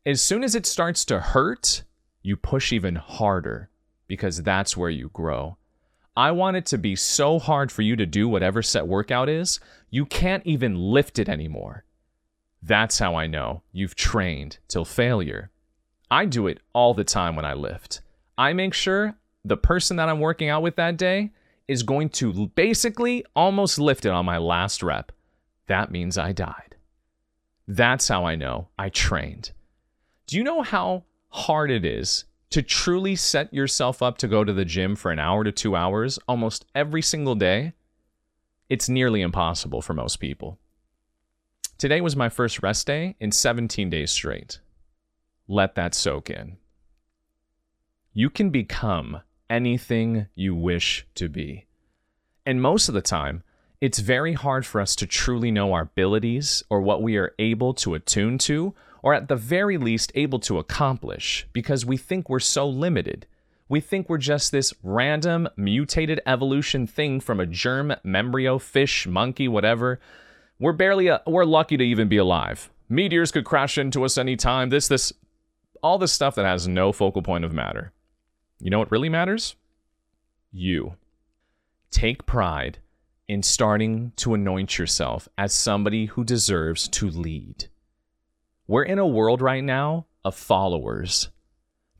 As 0.04 0.20
soon 0.20 0.44
as 0.44 0.54
it 0.54 0.66
starts 0.66 1.04
to 1.06 1.18
hurt, 1.20 1.82
you 2.22 2.36
push 2.36 2.72
even 2.72 2.96
harder 2.96 3.70
because 4.06 4.42
that's 4.42 4.76
where 4.76 4.90
you 4.90 5.08
grow. 5.08 5.56
I 6.16 6.30
want 6.30 6.56
it 6.56 6.66
to 6.66 6.78
be 6.78 6.96
so 6.96 7.38
hard 7.38 7.70
for 7.70 7.82
you 7.82 7.96
to 7.96 8.06
do 8.06 8.28
whatever 8.28 8.62
set 8.62 8.86
workout 8.86 9.28
is, 9.28 9.60
you 9.90 10.06
can't 10.06 10.46
even 10.46 10.74
lift 10.74 11.18
it 11.18 11.28
anymore. 11.28 11.84
That's 12.62 12.98
how 12.98 13.14
I 13.14 13.26
know 13.26 13.62
you've 13.72 13.94
trained 13.94 14.58
till 14.66 14.84
failure. 14.84 15.50
I 16.10 16.24
do 16.24 16.46
it 16.46 16.60
all 16.72 16.94
the 16.94 17.04
time 17.04 17.36
when 17.36 17.44
I 17.44 17.54
lift. 17.54 18.00
I 18.38 18.52
make 18.52 18.74
sure 18.74 19.14
the 19.46 19.56
person 19.56 19.96
that 19.96 20.08
I'm 20.08 20.18
working 20.18 20.48
out 20.48 20.62
with 20.62 20.74
that 20.76 20.96
day 20.96 21.30
is 21.68 21.84
going 21.84 22.08
to 22.08 22.48
basically 22.48 23.24
almost 23.36 23.78
lift 23.78 24.04
it 24.04 24.10
on 24.10 24.26
my 24.26 24.38
last 24.38 24.82
rep. 24.82 25.12
That 25.68 25.90
means 25.90 26.18
I 26.18 26.32
died. 26.32 26.74
That's 27.68 28.08
how 28.08 28.24
I 28.24 28.34
know 28.34 28.68
I 28.76 28.88
trained. 28.88 29.52
Do 30.26 30.36
you 30.36 30.42
know 30.42 30.62
how 30.62 31.04
hard 31.28 31.70
it 31.70 31.84
is 31.84 32.24
to 32.50 32.60
truly 32.60 33.14
set 33.14 33.52
yourself 33.54 34.02
up 34.02 34.18
to 34.18 34.28
go 34.28 34.42
to 34.42 34.52
the 34.52 34.64
gym 34.64 34.96
for 34.96 35.12
an 35.12 35.20
hour 35.20 35.44
to 35.44 35.52
two 35.52 35.76
hours 35.76 36.18
almost 36.26 36.66
every 36.74 37.02
single 37.02 37.36
day? 37.36 37.72
It's 38.68 38.88
nearly 38.88 39.20
impossible 39.20 39.80
for 39.80 39.94
most 39.94 40.16
people. 40.16 40.58
Today 41.78 42.00
was 42.00 42.16
my 42.16 42.28
first 42.28 42.62
rest 42.62 42.86
day 42.86 43.14
in 43.20 43.30
17 43.30 43.90
days 43.90 44.10
straight. 44.10 44.58
Let 45.46 45.76
that 45.76 45.94
soak 45.94 46.30
in. 46.30 46.56
You 48.12 48.30
can 48.30 48.50
become 48.50 49.20
anything 49.48 50.26
you 50.34 50.54
wish 50.54 51.06
to 51.14 51.28
be. 51.28 51.66
And 52.44 52.62
most 52.62 52.88
of 52.88 52.94
the 52.94 53.02
time, 53.02 53.42
it's 53.80 53.98
very 53.98 54.32
hard 54.32 54.64
for 54.64 54.80
us 54.80 54.96
to 54.96 55.06
truly 55.06 55.50
know 55.50 55.72
our 55.72 55.82
abilities 55.82 56.62
or 56.70 56.80
what 56.80 57.02
we 57.02 57.16
are 57.16 57.34
able 57.38 57.74
to 57.74 57.94
attune 57.94 58.38
to, 58.38 58.74
or 59.02 59.14
at 59.14 59.28
the 59.28 59.36
very 59.36 59.76
least, 59.76 60.10
able 60.14 60.38
to 60.40 60.58
accomplish, 60.58 61.46
because 61.52 61.84
we 61.84 61.96
think 61.96 62.28
we're 62.28 62.40
so 62.40 62.66
limited. 62.66 63.26
We 63.68 63.80
think 63.80 64.08
we're 64.08 64.18
just 64.18 64.52
this 64.52 64.72
random 64.82 65.48
mutated 65.56 66.20
evolution 66.24 66.86
thing 66.86 67.20
from 67.20 67.40
a 67.40 67.46
germ, 67.46 67.94
embryo, 68.04 68.58
fish, 68.58 69.06
monkey, 69.06 69.48
whatever. 69.48 70.00
We're 70.58 70.72
barely, 70.72 71.08
a, 71.08 71.20
we're 71.26 71.44
lucky 71.44 71.76
to 71.76 71.84
even 71.84 72.08
be 72.08 72.16
alive. 72.16 72.70
Meteors 72.88 73.32
could 73.32 73.44
crash 73.44 73.76
into 73.76 74.04
us 74.04 74.16
anytime. 74.16 74.70
This, 74.70 74.88
this, 74.88 75.12
all 75.82 75.98
this 75.98 76.12
stuff 76.12 76.36
that 76.36 76.46
has 76.46 76.66
no 76.66 76.92
focal 76.92 77.22
point 77.22 77.44
of 77.44 77.52
matter. 77.52 77.92
You 78.58 78.70
know 78.70 78.78
what 78.78 78.90
really 78.90 79.08
matters? 79.08 79.54
You. 80.50 80.96
Take 81.90 82.26
pride 82.26 82.78
in 83.28 83.42
starting 83.42 84.12
to 84.16 84.34
anoint 84.34 84.78
yourself 84.78 85.28
as 85.36 85.52
somebody 85.52 86.06
who 86.06 86.24
deserves 86.24 86.88
to 86.88 87.10
lead. 87.10 87.68
We're 88.66 88.84
in 88.84 88.98
a 88.98 89.06
world 89.06 89.42
right 89.42 89.62
now 89.62 90.06
of 90.24 90.34
followers, 90.34 91.28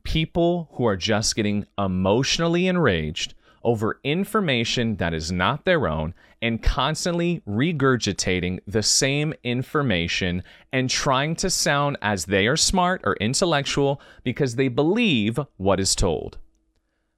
people 0.03 0.69
who 0.73 0.85
are 0.85 0.97
just 0.97 1.35
getting 1.35 1.65
emotionally 1.77 2.67
enraged 2.67 3.33
over 3.63 3.99
information 4.03 4.95
that 4.95 5.13
is 5.13 5.31
not 5.31 5.65
their 5.65 5.87
own 5.87 6.13
and 6.41 6.63
constantly 6.63 7.41
regurgitating 7.47 8.59
the 8.65 8.83
same 8.83 9.33
information 9.43 10.43
and 10.71 10.89
trying 10.89 11.35
to 11.35 11.49
sound 11.49 11.97
as 12.01 12.25
they 12.25 12.47
are 12.47 12.57
smart 12.57 13.01
or 13.03 13.15
intellectual 13.17 14.01
because 14.23 14.55
they 14.55 14.67
believe 14.67 15.39
what 15.57 15.79
is 15.79 15.95
told. 15.95 16.37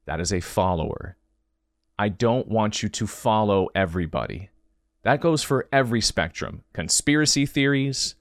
That 0.10 0.20
is 0.20 0.34
a 0.34 0.40
follower. 0.40 1.18
I 2.00 2.10
don't 2.10 2.48
want 2.48 2.82
you 2.82 2.90
to 2.90 3.06
follow 3.06 3.70
everybody. 3.76 4.50
That 5.04 5.22
goes 5.22 5.44
for 5.44 5.68
every 5.72 6.02
spectrum 6.02 6.64
conspiracy 6.74 7.46
theories, 7.46 8.16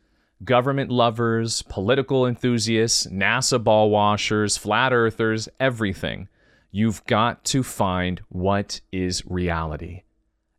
government 0.44 0.90
lovers, 0.90 1.62
political 1.62 2.26
enthusiasts, 2.26 3.06
NASA 3.06 3.64
ball 3.64 3.88
washers, 3.88 4.58
flat 4.58 4.92
earthers, 4.92 5.48
everything. 5.58 6.28
You've 6.70 7.02
got 7.06 7.42
to 7.46 7.62
find 7.62 8.20
what 8.28 8.82
is 8.92 9.24
reality. 9.24 10.02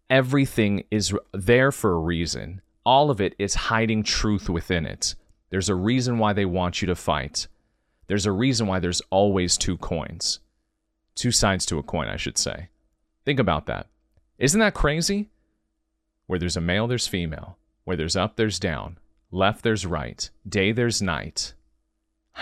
Everything 0.09 0.83
is 0.89 1.13
there 1.31 1.71
for 1.71 1.91
a 1.91 1.99
reason. 1.99 2.59
All 2.87 3.11
of 3.11 3.21
it 3.21 3.35
is 3.37 3.53
hiding 3.53 4.01
truth 4.01 4.49
within 4.49 4.87
it. 4.87 5.13
There's 5.51 5.69
a 5.69 5.75
reason 5.75 6.17
why 6.17 6.33
they 6.33 6.45
want 6.45 6.81
you 6.81 6.87
to 6.87 6.95
fight. 6.95 7.47
There's 8.07 8.25
a 8.25 8.31
reason 8.31 8.65
why 8.65 8.79
there's 8.79 9.03
always 9.11 9.57
two 9.57 9.77
coins. 9.77 10.39
Two 11.19 11.31
sides 11.31 11.65
to 11.65 11.77
a 11.77 11.83
coin, 11.83 12.07
I 12.07 12.15
should 12.15 12.37
say. 12.37 12.69
Think 13.25 13.41
about 13.41 13.65
that. 13.65 13.87
Isn't 14.37 14.61
that 14.61 14.73
crazy? 14.73 15.27
Where 16.27 16.39
there's 16.39 16.55
a 16.55 16.61
male, 16.61 16.87
there's 16.87 17.07
female. 17.07 17.57
Where 17.83 17.97
there's 17.97 18.15
up, 18.15 18.37
there's 18.37 18.57
down. 18.57 18.97
Left, 19.29 19.61
there's 19.61 19.85
right. 19.85 20.29
Day, 20.47 20.71
there's 20.71 21.01
night. 21.01 21.55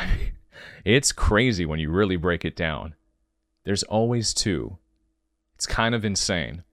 it's 0.85 1.11
crazy 1.11 1.65
when 1.65 1.79
you 1.79 1.89
really 1.89 2.17
break 2.17 2.45
it 2.45 2.55
down. 2.55 2.93
There's 3.63 3.81
always 3.81 4.31
two. 4.31 4.77
It's 5.55 5.65
kind 5.65 5.95
of 5.95 6.05
insane. 6.05 6.63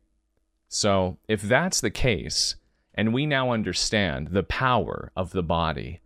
So, 0.68 1.16
if 1.26 1.40
that's 1.40 1.80
the 1.80 1.90
case, 1.90 2.56
and 2.94 3.14
we 3.14 3.24
now 3.24 3.50
understand 3.50 4.28
the 4.28 4.42
power 4.42 5.10
of 5.16 5.30
the 5.30 5.42
body, 5.42 6.00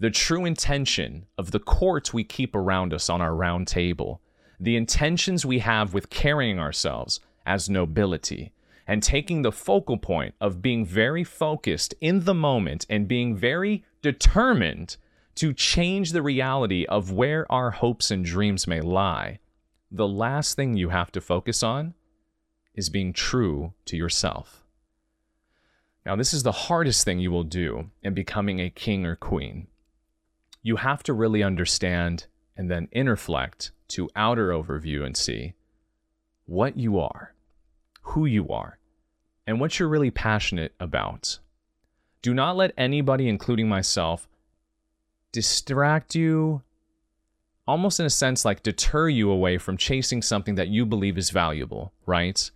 the 0.00 0.10
true 0.10 0.46
intention 0.46 1.26
of 1.38 1.52
the 1.52 1.60
court 1.60 2.12
we 2.12 2.24
keep 2.24 2.56
around 2.56 2.92
us 2.92 3.08
on 3.08 3.20
our 3.20 3.36
round 3.36 3.68
table, 3.68 4.20
the 4.58 4.76
intentions 4.76 5.44
we 5.44 5.60
have 5.60 5.94
with 5.94 6.10
carrying 6.10 6.58
ourselves, 6.58 7.20
as 7.46 7.68
nobility 7.68 8.52
and 8.86 9.02
taking 9.02 9.42
the 9.42 9.52
focal 9.52 9.96
point 9.96 10.34
of 10.40 10.60
being 10.60 10.84
very 10.84 11.24
focused 11.24 11.94
in 12.00 12.24
the 12.24 12.34
moment 12.34 12.84
and 12.90 13.08
being 13.08 13.34
very 13.34 13.84
determined 14.02 14.96
to 15.34 15.52
change 15.52 16.12
the 16.12 16.22
reality 16.22 16.84
of 16.86 17.10
where 17.10 17.50
our 17.50 17.70
hopes 17.70 18.10
and 18.10 18.24
dreams 18.24 18.66
may 18.66 18.80
lie, 18.80 19.38
the 19.90 20.06
last 20.06 20.54
thing 20.54 20.76
you 20.76 20.90
have 20.90 21.10
to 21.10 21.20
focus 21.20 21.62
on 21.62 21.94
is 22.74 22.90
being 22.90 23.12
true 23.12 23.72
to 23.86 23.96
yourself. 23.96 24.64
Now, 26.04 26.16
this 26.16 26.34
is 26.34 26.42
the 26.42 26.52
hardest 26.52 27.04
thing 27.04 27.18
you 27.18 27.30
will 27.30 27.44
do 27.44 27.90
in 28.02 28.12
becoming 28.12 28.60
a 28.60 28.68
king 28.68 29.06
or 29.06 29.16
queen. 29.16 29.68
You 30.62 30.76
have 30.76 31.02
to 31.04 31.14
really 31.14 31.42
understand 31.42 32.26
and 32.56 32.70
then 32.70 32.88
interflect 32.94 33.70
to 33.88 34.08
outer 34.16 34.48
overview 34.48 35.04
and 35.04 35.16
see 35.16 35.54
what 36.46 36.76
you 36.76 36.98
are 36.98 37.34
who 38.04 38.26
you 38.26 38.48
are, 38.48 38.78
and 39.46 39.58
what 39.58 39.78
you're 39.78 39.88
really 39.88 40.10
passionate 40.10 40.72
about. 40.78 41.38
Do 42.22 42.32
not 42.32 42.56
let 42.56 42.72
anybody, 42.76 43.28
including 43.28 43.68
myself, 43.68 44.28
distract 45.32 46.14
you, 46.14 46.62
almost 47.66 47.98
in 47.98 48.06
a 48.06 48.10
sense 48.10 48.44
like 48.44 48.62
deter 48.62 49.08
you 49.08 49.30
away 49.30 49.58
from 49.58 49.76
chasing 49.76 50.22
something 50.22 50.54
that 50.54 50.68
you 50.68 50.86
believe 50.86 51.18
is 51.18 51.30
valuable, 51.30 51.92
right? 52.06 52.50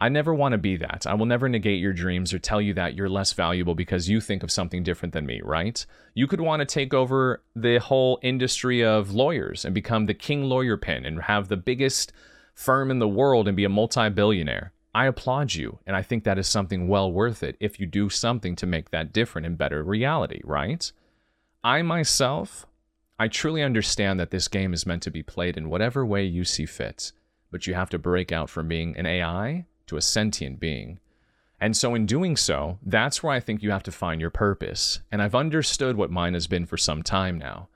I 0.00 0.08
never 0.08 0.32
want 0.32 0.52
to 0.52 0.58
be 0.58 0.76
that. 0.76 1.06
I 1.06 1.14
will 1.14 1.26
never 1.26 1.48
negate 1.48 1.80
your 1.80 1.92
dreams 1.92 2.32
or 2.32 2.38
tell 2.38 2.60
you 2.60 2.72
that 2.74 2.94
you're 2.94 3.08
less 3.08 3.32
valuable 3.32 3.74
because 3.74 4.08
you 4.08 4.20
think 4.20 4.44
of 4.44 4.50
something 4.50 4.84
different 4.84 5.12
than 5.12 5.26
me, 5.26 5.40
right? 5.42 5.84
You 6.14 6.28
could 6.28 6.40
want 6.40 6.60
to 6.60 6.66
take 6.66 6.94
over 6.94 7.42
the 7.56 7.78
whole 7.78 8.20
industry 8.22 8.84
of 8.84 9.12
lawyers 9.12 9.64
and 9.64 9.74
become 9.74 10.06
the 10.06 10.14
king 10.14 10.44
lawyer 10.44 10.76
pin 10.76 11.04
and 11.04 11.22
have 11.22 11.48
the 11.48 11.56
biggest 11.56 12.12
firm 12.54 12.92
in 12.92 13.00
the 13.00 13.08
world 13.08 13.48
and 13.48 13.56
be 13.56 13.64
a 13.64 13.68
multi 13.68 14.08
billionaire. 14.08 14.72
I 14.94 15.06
applaud 15.06 15.54
you, 15.54 15.80
and 15.86 15.96
I 15.96 16.02
think 16.02 16.24
that 16.24 16.38
is 16.38 16.46
something 16.46 16.88
well 16.88 17.12
worth 17.12 17.42
it 17.42 17.56
if 17.60 17.78
you 17.78 17.86
do 17.86 18.08
something 18.08 18.56
to 18.56 18.66
make 18.66 18.90
that 18.90 19.12
different 19.12 19.46
and 19.46 19.58
better 19.58 19.82
reality, 19.82 20.40
right? 20.44 20.90
I 21.64 21.82
myself, 21.82 22.66
I 23.18 23.28
truly 23.28 23.62
understand 23.62 24.18
that 24.20 24.30
this 24.30 24.48
game 24.48 24.72
is 24.72 24.86
meant 24.86 25.02
to 25.02 25.10
be 25.10 25.22
played 25.24 25.56
in 25.56 25.68
whatever 25.68 26.06
way 26.06 26.24
you 26.24 26.44
see 26.44 26.66
fit, 26.66 27.12
but 27.50 27.66
you 27.66 27.74
have 27.74 27.90
to 27.90 27.98
break 27.98 28.30
out 28.30 28.48
from 28.48 28.68
being 28.68 28.96
an 28.96 29.06
AI 29.06 29.66
to 29.88 29.96
a 29.96 30.02
sentient 30.02 30.60
being. 30.60 31.00
And 31.60 31.76
so, 31.76 31.94
in 31.94 32.06
doing 32.06 32.36
so, 32.36 32.78
that's 32.84 33.22
where 33.22 33.32
I 33.32 33.40
think 33.40 33.62
you 33.62 33.70
have 33.72 33.82
to 33.84 33.92
find 33.92 34.20
your 34.20 34.30
purpose. 34.30 35.00
And 35.10 35.20
I've 35.20 35.34
understood 35.34 35.96
what 35.96 36.10
mine 36.10 36.34
has 36.34 36.46
been 36.46 36.66
for 36.66 36.76
some 36.76 37.02
time 37.02 37.36
now. 37.36 37.68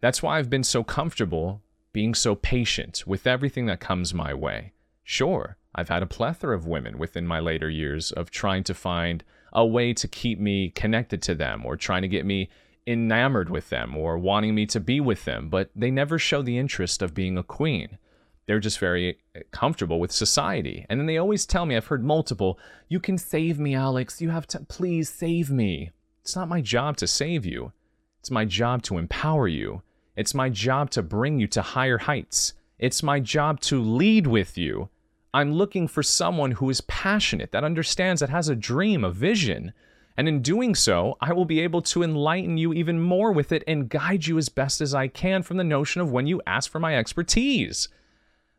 That's 0.00 0.22
why 0.22 0.38
I've 0.38 0.50
been 0.50 0.64
so 0.64 0.84
comfortable 0.84 1.62
being 1.92 2.14
so 2.14 2.34
patient 2.34 3.04
with 3.06 3.26
everything 3.26 3.66
that 3.66 3.80
comes 3.80 4.14
my 4.14 4.34
way. 4.34 4.72
Sure, 5.02 5.56
I've 5.74 5.88
had 5.88 6.02
a 6.02 6.06
plethora 6.06 6.56
of 6.56 6.66
women 6.66 6.98
within 6.98 7.26
my 7.26 7.40
later 7.40 7.68
years 7.68 8.12
of 8.12 8.30
trying 8.30 8.64
to 8.64 8.74
find 8.74 9.24
a 9.52 9.64
way 9.64 9.92
to 9.94 10.08
keep 10.08 10.38
me 10.38 10.70
connected 10.70 11.22
to 11.22 11.34
them 11.34 11.64
or 11.64 11.76
trying 11.76 12.02
to 12.02 12.08
get 12.08 12.26
me 12.26 12.48
enamored 12.86 13.48
with 13.48 13.70
them 13.70 13.96
or 13.96 14.18
wanting 14.18 14.54
me 14.54 14.66
to 14.66 14.80
be 14.80 15.00
with 15.00 15.24
them, 15.24 15.48
but 15.48 15.70
they 15.74 15.90
never 15.90 16.18
show 16.18 16.42
the 16.42 16.58
interest 16.58 17.02
of 17.02 17.14
being 17.14 17.38
a 17.38 17.42
queen. 17.42 17.98
They're 18.46 18.60
just 18.60 18.78
very 18.78 19.18
eh, 19.34 19.40
comfortable 19.50 20.00
with 20.00 20.12
society. 20.12 20.86
And 20.88 21.00
then 21.00 21.06
they 21.06 21.18
always 21.18 21.46
tell 21.46 21.66
me, 21.66 21.76
I've 21.76 21.86
heard 21.86 22.04
multiple, 22.04 22.58
you 22.88 23.00
can 23.00 23.18
save 23.18 23.58
me, 23.58 23.74
Alex. 23.74 24.20
You 24.20 24.30
have 24.30 24.46
to, 24.48 24.60
please 24.60 25.08
save 25.08 25.50
me. 25.50 25.90
It's 26.22 26.36
not 26.36 26.48
my 26.48 26.60
job 26.60 26.96
to 26.98 27.06
save 27.06 27.44
you. 27.44 27.72
It's 28.20 28.30
my 28.30 28.44
job 28.44 28.82
to 28.84 28.98
empower 28.98 29.48
you. 29.48 29.82
It's 30.16 30.34
my 30.34 30.48
job 30.48 30.90
to 30.90 31.02
bring 31.02 31.38
you 31.38 31.46
to 31.48 31.62
higher 31.62 31.98
heights. 31.98 32.54
It's 32.78 33.02
my 33.02 33.20
job 33.20 33.60
to 33.60 33.82
lead 33.82 34.26
with 34.26 34.56
you 34.56 34.88
I'm 35.34 35.52
looking 35.52 35.88
for 35.88 36.04
someone 36.04 36.52
who 36.52 36.70
is 36.70 36.80
passionate, 36.82 37.50
that 37.50 37.64
understands, 37.64 38.20
that 38.20 38.30
has 38.30 38.48
a 38.48 38.54
dream, 38.54 39.02
a 39.02 39.10
vision. 39.10 39.72
And 40.16 40.28
in 40.28 40.42
doing 40.42 40.76
so, 40.76 41.16
I 41.20 41.32
will 41.32 41.44
be 41.44 41.58
able 41.58 41.82
to 41.82 42.04
enlighten 42.04 42.56
you 42.56 42.72
even 42.72 43.00
more 43.00 43.32
with 43.32 43.50
it 43.50 43.64
and 43.66 43.88
guide 43.88 44.28
you 44.28 44.38
as 44.38 44.48
best 44.48 44.80
as 44.80 44.94
I 44.94 45.08
can 45.08 45.42
from 45.42 45.56
the 45.56 45.64
notion 45.64 46.00
of 46.00 46.12
when 46.12 46.28
you 46.28 46.40
ask 46.46 46.70
for 46.70 46.78
my 46.78 46.96
expertise. 46.96 47.88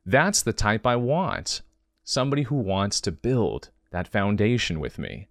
That's 0.05 0.43
the 0.43 0.53
type 0.53 0.85
I 0.85 0.95
want. 0.95 1.61
Somebody 2.03 2.43
who 2.43 2.55
wants 2.55 3.01
to 3.01 3.11
build 3.11 3.69
that 3.91 4.07
foundation 4.07 4.79
with 4.79 4.99
me, 4.99 5.27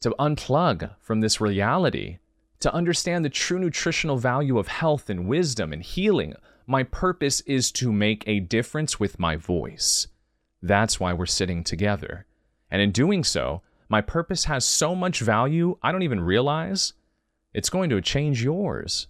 to 0.00 0.14
unplug 0.18 0.90
from 1.00 1.20
this 1.20 1.40
reality, 1.40 2.18
to 2.60 2.72
understand 2.72 3.24
the 3.24 3.30
true 3.30 3.58
nutritional 3.58 4.16
value 4.16 4.58
of 4.58 4.68
health 4.68 5.10
and 5.10 5.28
wisdom 5.28 5.72
and 5.72 5.82
healing. 5.82 6.34
My 6.66 6.82
purpose 6.82 7.42
is 7.42 7.70
to 7.72 7.92
make 7.92 8.24
a 8.26 8.40
difference 8.40 8.98
with 8.98 9.18
my 9.18 9.36
voice. 9.36 10.06
That's 10.62 10.98
why 10.98 11.12
we're 11.12 11.26
sitting 11.26 11.62
together. 11.62 12.24
And 12.70 12.80
in 12.80 12.90
doing 12.90 13.22
so, 13.22 13.60
my 13.90 14.00
purpose 14.00 14.44
has 14.44 14.64
so 14.64 14.94
much 14.94 15.20
value, 15.20 15.76
I 15.82 15.92
don't 15.92 16.02
even 16.02 16.20
realize 16.20 16.94
it's 17.52 17.68
going 17.68 17.90
to 17.90 18.00
change 18.00 18.42
yours. 18.42 19.08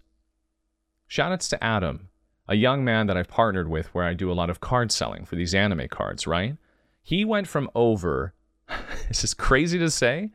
Shoutouts 1.08 1.48
to 1.50 1.62
Adam, 1.62 2.08
a 2.48 2.54
young 2.54 2.84
man 2.84 3.06
that 3.06 3.16
I've 3.16 3.28
partnered 3.28 3.68
with 3.68 3.86
where 3.94 4.04
I 4.04 4.14
do 4.14 4.30
a 4.30 4.34
lot 4.34 4.50
of 4.50 4.60
card 4.60 4.92
selling 4.92 5.24
for 5.24 5.36
these 5.36 5.54
anime 5.54 5.88
cards, 5.88 6.26
right? 6.26 6.56
He 7.02 7.24
went 7.24 7.48
from 7.48 7.70
over, 7.74 8.34
this 9.08 9.24
is 9.24 9.34
crazy 9.34 9.78
to 9.78 9.90
say, 9.90 10.30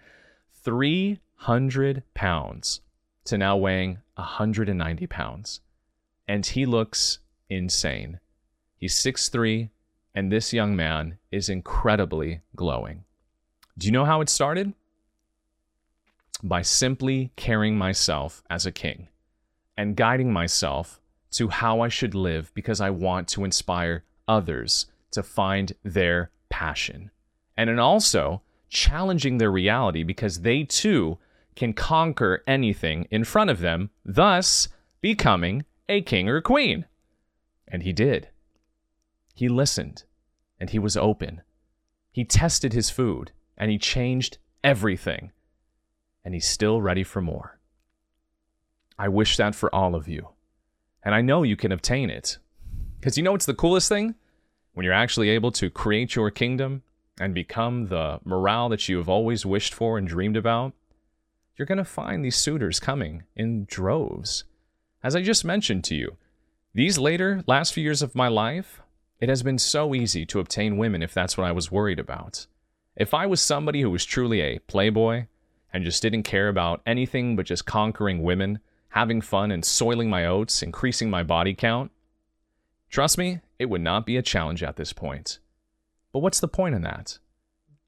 300 0.64 2.04
pounds 2.14 2.82
to 3.26 3.38
now 3.38 3.58
weighing 3.58 4.00
190 4.16 5.08
pounds. 5.08 5.62
And 6.28 6.46
he 6.46 6.66
looks 6.66 7.20
insane. 7.50 8.20
He's 8.76 8.96
6'3, 8.96 9.70
and 10.16 10.32
this 10.32 10.54
young 10.54 10.76
man 10.76 11.18
is 11.32 11.50
incredibly 11.50 12.42
glowing. 12.56 13.04
Do 13.78 13.88
you 13.88 13.92
know 13.92 14.06
how 14.06 14.22
it 14.22 14.30
started? 14.30 14.74
By 16.42 16.62
simply 16.62 17.32
carrying 17.36 17.78
myself 17.78 18.42
as 18.50 18.66
a 18.66 18.72
king 18.72 19.10
and 19.78 19.96
guiding 19.96 20.32
myself 20.32 21.00
to 21.32 21.50
how 21.50 21.82
I 21.82 21.90
should 21.90 22.16
live 22.16 22.52
because 22.54 22.82
I 22.82 22.90
want 22.90 23.28
to 23.30 23.44
inspire 23.44 24.04
others 24.28 24.88
to 25.12 25.24
find 25.24 25.74
their 25.84 26.32
passion. 26.50 27.12
And 27.58 27.70
then 27.70 27.80
also 27.80 28.42
challenging 28.70 29.38
their 29.38 29.52
reality 29.52 30.04
because 30.04 30.42
they 30.42 30.64
too 30.64 31.18
can 31.56 31.74
conquer 31.74 32.44
anything 32.48 33.08
in 33.12 33.24
front 33.24 33.50
of 33.50 33.60
them, 33.60 33.90
thus 34.06 34.70
becoming 35.02 35.66
a 35.88 36.02
king 36.02 36.30
or 36.30 36.42
queen. 36.42 36.86
And 37.68 37.84
he 37.84 37.92
did. 37.92 38.30
He 39.36 39.50
listened 39.50 40.04
and 40.60 40.70
he 40.70 40.80
was 40.80 40.98
open. 40.98 41.42
He 42.12 42.24
tested 42.24 42.74
his 42.74 42.90
food 42.90 43.32
and 43.58 43.70
he 43.72 43.78
changed 43.78 44.38
everything. 44.64 45.32
And 46.24 46.34
he's 46.34 46.48
still 46.48 46.82
ready 46.82 47.04
for 47.04 47.22
more. 47.22 47.60
I 48.98 49.08
wish 49.08 49.38
that 49.38 49.56
for 49.56 49.74
all 49.74 49.96
of 49.96 50.08
you. 50.08 50.30
And 51.04 51.16
I 51.16 51.22
know 51.22 51.44
you 51.44 51.56
can 51.56 51.72
obtain 51.72 52.10
it. 52.10 52.38
Because 53.00 53.18
you 53.18 53.24
know 53.24 53.32
what's 53.32 53.46
the 53.46 53.54
coolest 53.54 53.90
thing? 53.90 54.16
When 54.74 54.84
you're 54.84 54.94
actually 54.94 55.30
able 55.30 55.52
to 55.54 55.70
create 55.70 56.16
your 56.16 56.32
kingdom 56.32 56.84
and 57.20 57.34
become 57.34 57.88
the 57.88 58.20
morale 58.24 58.70
that 58.70 58.88
you 58.88 58.98
have 58.98 59.10
always 59.10 59.46
wished 59.46 59.74
for 59.74 59.98
and 59.98 60.08
dreamed 60.08 60.38
about, 60.38 60.74
you're 61.56 61.66
going 61.66 61.78
to 61.78 61.86
find 61.86 62.24
these 62.24 62.38
suitors 62.38 62.80
coming 62.80 63.24
in 63.36 63.66
droves. 63.66 64.46
As 65.04 65.16
I 65.16 65.22
just 65.22 65.44
mentioned 65.44 65.84
to 65.86 65.96
you, 65.96 66.18
these 66.74 66.98
later, 66.98 67.44
last 67.48 67.74
few 67.74 67.84
years 67.84 68.02
of 68.02 68.16
my 68.16 68.28
life, 68.28 68.82
it 69.20 69.28
has 69.28 69.44
been 69.44 69.58
so 69.58 69.94
easy 69.94 70.26
to 70.28 70.40
obtain 70.40 70.78
women 70.78 71.04
if 71.04 71.14
that's 71.14 71.38
what 71.38 71.48
I 71.48 71.52
was 71.52 71.72
worried 71.72 72.00
about. 72.00 72.48
If 72.96 73.14
I 73.14 73.26
was 73.26 73.42
somebody 73.42 73.82
who 73.82 73.90
was 73.90 74.06
truly 74.06 74.42
a 74.42 74.60
playboy 74.60 75.26
and 75.74 75.84
just 75.84 76.02
didn't 76.02 76.24
care 76.24 76.48
about 76.48 76.82
anything 76.86 77.36
but 77.36 77.46
just 77.46 77.66
conquering 77.66 78.24
women, 78.24 78.60
having 78.90 79.22
fun 79.22 79.52
and 79.52 79.64
soiling 79.64 80.10
my 80.10 80.26
oats, 80.26 80.62
increasing 80.62 81.10
my 81.10 81.24
body 81.24 81.54
count, 81.54 81.92
trust 82.90 83.18
me, 83.18 83.40
it 83.58 83.70
would 83.70 83.82
not 83.82 84.06
be 84.06 84.18
a 84.18 84.22
challenge 84.22 84.64
at 84.64 84.76
this 84.76 84.94
point. 84.94 85.40
But 86.12 86.20
what's 86.20 86.40
the 86.40 86.48
point 86.48 86.76
in 86.76 86.82
that? 86.84 87.20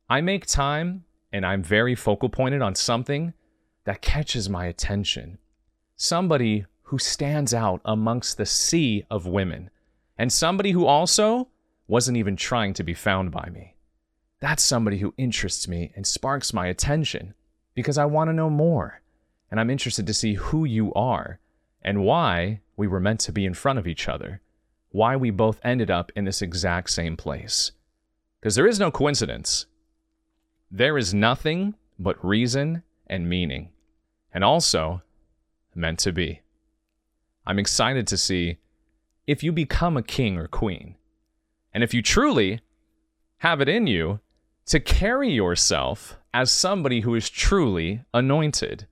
I 0.10 0.22
make 0.22 0.46
time 0.46 1.06
and 1.32 1.46
I'm 1.46 1.64
very 1.64 1.96
focal 1.96 2.30
pointed 2.30 2.62
on 2.62 2.76
something 2.76 3.34
that 3.86 4.02
catches 4.02 4.50
my 4.50 4.66
attention. 4.66 5.38
Somebody 5.96 6.66
who 6.84 7.00
stands 7.00 7.54
out 7.54 7.82
amongst 7.86 8.38
the 8.38 8.46
sea 8.46 9.06
of 9.10 9.26
women 9.26 9.70
and 10.18 10.32
somebody 10.32 10.72
who 10.72 10.86
also 10.86 11.48
wasn't 11.88 12.18
even 12.18 12.36
trying 12.36 12.74
to 12.74 12.84
be 12.84 12.94
found 12.94 13.32
by 13.32 13.50
me. 13.52 13.76
That's 14.40 14.64
somebody 14.64 14.98
who 14.98 15.14
interests 15.18 15.68
me 15.68 15.92
and 15.96 16.06
sparks 16.06 16.54
my 16.54 16.68
attention 16.68 17.34
because 17.74 17.98
I 17.98 18.06
want 18.06 18.30
to 18.30 18.34
know 18.34 18.50
more. 18.50 19.02
And 19.52 19.60
I'm 19.60 19.70
interested 19.70 20.08
to 20.08 20.14
see 20.14 20.36
who 20.36 20.66
you 20.66 20.94
are 20.94 21.40
and 21.82 22.04
why 22.04 22.62
we 22.78 22.88
were 22.88 23.00
meant 23.00 23.20
to 23.22 23.32
be 23.32 23.46
in 23.46 23.54
front 23.54 23.78
of 23.78 23.86
each 23.86 24.08
other, 24.08 24.42
why 24.90 25.16
we 25.16 25.30
both 25.30 25.60
ended 25.64 25.92
up 25.92 26.12
in 26.16 26.24
this 26.24 26.42
exact 26.42 26.90
same 26.90 27.18
place. 27.18 27.74
Because 28.40 28.56
there 28.56 28.68
is 28.68 28.80
no 28.80 28.90
coincidence. 28.90 29.66
There 30.72 30.98
is 30.98 31.14
nothing 31.14 31.76
but 32.00 32.24
reason 32.26 32.84
and 33.08 33.30
meaning, 33.30 33.70
and 34.34 34.44
also 34.44 35.02
meant 35.76 36.00
to 36.00 36.14
be. 36.14 36.42
I'm 37.46 37.60
excited 37.60 38.08
to 38.08 38.18
see 38.18 38.58
if 39.28 39.44
you 39.44 39.52
become 39.52 39.98
a 39.98 40.04
king 40.04 40.38
or 40.38 40.48
queen. 40.48 40.96
And 41.74 41.84
if 41.84 41.94
you 41.94 42.02
truly 42.02 42.62
have 43.40 43.60
it 43.60 43.68
in 43.68 43.88
you 43.88 44.20
to 44.68 44.80
carry 44.80 45.32
yourself 45.32 46.18
as 46.34 46.52
somebody 46.52 47.02
who 47.02 47.16
is 47.16 47.30
truly 47.30 48.04
anointed. 48.14 48.88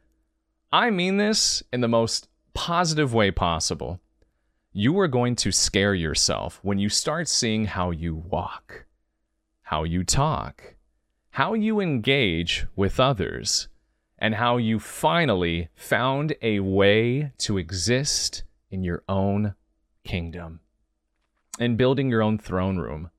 I 0.71 0.91
mean 0.91 1.17
this 1.17 1.63
in 1.73 1.81
the 1.81 1.87
most 1.87 2.27
positive 2.53 3.13
way 3.13 3.31
possible. 3.31 3.99
You 4.71 4.99
are 4.99 5.07
going 5.07 5.35
to 5.37 5.51
scare 5.51 5.95
yourself 5.95 6.59
when 6.61 6.77
you 6.77 6.89
start 6.89 7.27
seeing 7.27 7.65
how 7.65 7.89
you 7.89 8.15
walk, 8.15 8.85
how 9.63 9.83
you 9.83 10.03
talk, 10.03 10.75
how 11.31 11.55
you 11.55 11.79
engage 11.79 12.67
with 12.75 12.99
others, 12.99 13.67
and 14.19 14.35
how 14.35 14.57
you 14.57 14.79
finally 14.79 15.69
found 15.75 16.35
a 16.43 16.59
way 16.59 17.31
to 17.39 17.57
exist 17.57 18.43
in 18.69 18.83
your 18.83 19.03
own 19.09 19.55
kingdom 20.03 20.59
and 21.59 21.77
building 21.77 22.09
your 22.09 22.21
own 22.21 22.37
throne 22.37 22.77
room. 22.77 23.09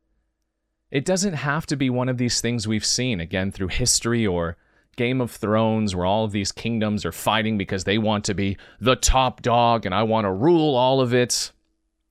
It 0.90 1.04
doesn't 1.04 1.34
have 1.34 1.66
to 1.66 1.76
be 1.76 1.90
one 1.90 2.08
of 2.08 2.18
these 2.18 2.40
things 2.40 2.68
we've 2.68 2.84
seen 2.84 3.18
again 3.18 3.50
through 3.50 3.68
history 3.68 4.24
or 4.24 4.56
Game 4.96 5.20
of 5.20 5.30
Thrones, 5.30 5.94
where 5.94 6.06
all 6.06 6.24
of 6.24 6.32
these 6.32 6.52
kingdoms 6.52 7.04
are 7.04 7.12
fighting 7.12 7.56
because 7.56 7.84
they 7.84 7.98
want 7.98 8.24
to 8.24 8.34
be 8.34 8.56
the 8.80 8.96
top 8.96 9.42
dog 9.42 9.86
and 9.86 9.94
I 9.94 10.02
want 10.02 10.24
to 10.24 10.32
rule 10.32 10.76
all 10.76 11.00
of 11.00 11.14
it. 11.14 11.52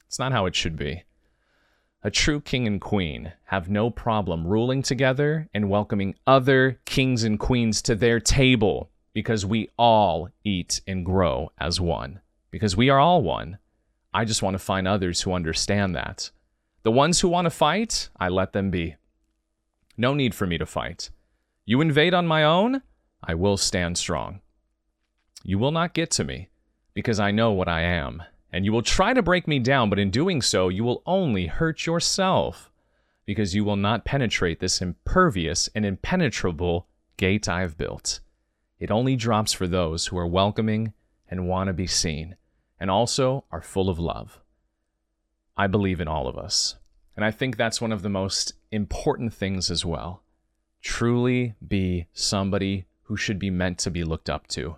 It's 0.08 0.20
not 0.20 0.32
how 0.32 0.46
it 0.46 0.56
should 0.56 0.76
be. 0.76 1.04
A 2.02 2.10
true 2.10 2.40
king 2.40 2.66
and 2.66 2.80
queen 2.80 3.34
have 3.46 3.70
no 3.70 3.90
problem 3.90 4.48
ruling 4.48 4.82
together 4.82 5.50
and 5.54 5.70
welcoming 5.70 6.16
other 6.26 6.80
kings 6.86 7.26
and 7.26 7.38
queens 7.38 7.82
to 7.84 7.96
their 7.96 8.22
table 8.22 8.90
because 9.14 9.46
we 9.46 9.70
all 9.78 10.30
eat 10.46 10.82
and 10.88 11.06
grow 11.06 11.52
as 11.60 11.82
one. 11.82 12.22
Because 12.52 12.78
we 12.78 12.90
are 12.90 13.00
all 13.00 13.22
one. 13.22 13.58
I 14.14 14.24
just 14.24 14.42
want 14.42 14.54
to 14.54 14.60
find 14.60 14.88
others 14.88 15.22
who 15.22 15.34
understand 15.34 15.94
that. 15.96 16.32
The 16.84 16.92
ones 16.92 17.20
who 17.20 17.28
want 17.28 17.46
to 17.46 17.52
fight, 17.52 18.10
I 18.18 18.30
let 18.30 18.54
them 18.54 18.72
be. 18.72 18.96
No 19.98 20.14
need 20.14 20.34
for 20.34 20.48
me 20.48 20.58
to 20.58 20.66
fight. 20.66 21.10
You 21.70 21.82
invade 21.82 22.16
on 22.16 22.26
my 22.26 22.44
own, 22.44 22.82
I 23.24 23.36
will 23.36 23.56
stand 23.56 23.96
strong. 23.96 24.40
You 25.44 25.60
will 25.60 25.70
not 25.70 25.94
get 25.94 26.10
to 26.14 26.24
me, 26.24 26.50
because 26.96 27.20
I 27.20 27.30
know 27.30 27.52
what 27.52 27.68
I 27.68 27.82
am, 27.82 28.24
and 28.52 28.66
you 28.66 28.72
will 28.72 28.82
try 28.82 29.14
to 29.14 29.22
break 29.22 29.48
me 29.48 29.60
down, 29.60 29.88
but 29.88 30.00
in 30.00 30.10
doing 30.10 30.42
so, 30.42 30.70
you 30.70 30.84
will 30.84 31.04
only 31.06 31.46
hurt 31.46 31.86
yourself, 31.86 32.72
because 33.28 33.54
you 33.54 33.64
will 33.64 33.76
not 33.76 34.04
penetrate 34.04 34.60
this 34.60 34.82
impervious 34.82 35.70
and 35.76 35.86
impenetrable 35.86 36.88
gate 37.18 37.48
I 37.48 37.62
have 37.62 37.78
built. 37.78 38.20
It 38.80 38.90
only 38.90 39.16
drops 39.16 39.54
for 39.54 39.68
those 39.68 40.08
who 40.08 40.18
are 40.18 40.26
welcoming 40.26 40.94
and 41.30 41.48
want 41.48 41.68
to 41.68 41.74
be 41.74 41.86
seen 41.86 42.36
and 42.80 42.90
also 42.90 43.46
are 43.52 43.62
full 43.62 43.92
of 43.92 44.00
love. 44.00 44.40
I 45.56 45.68
believe 45.68 46.02
in 46.02 46.08
all 46.08 46.28
of 46.28 46.36
us. 46.36 46.78
And 47.16 47.24
I 47.24 47.30
think 47.30 47.58
that's 47.58 47.80
one 47.80 47.92
of 47.92 48.02
the 48.02 48.10
most 48.10 48.54
important 48.72 49.36
things 49.36 49.70
as 49.70 49.86
well. 49.86 50.24
Truly 50.82 51.56
be 51.66 52.08
somebody 52.14 52.86
who 53.04 53.18
should 53.18 53.40
be 53.40 53.50
meant 53.50 53.78
to 53.80 53.92
be 53.92 54.04
looked 54.04 54.30
up 54.30 54.48
to. 54.48 54.78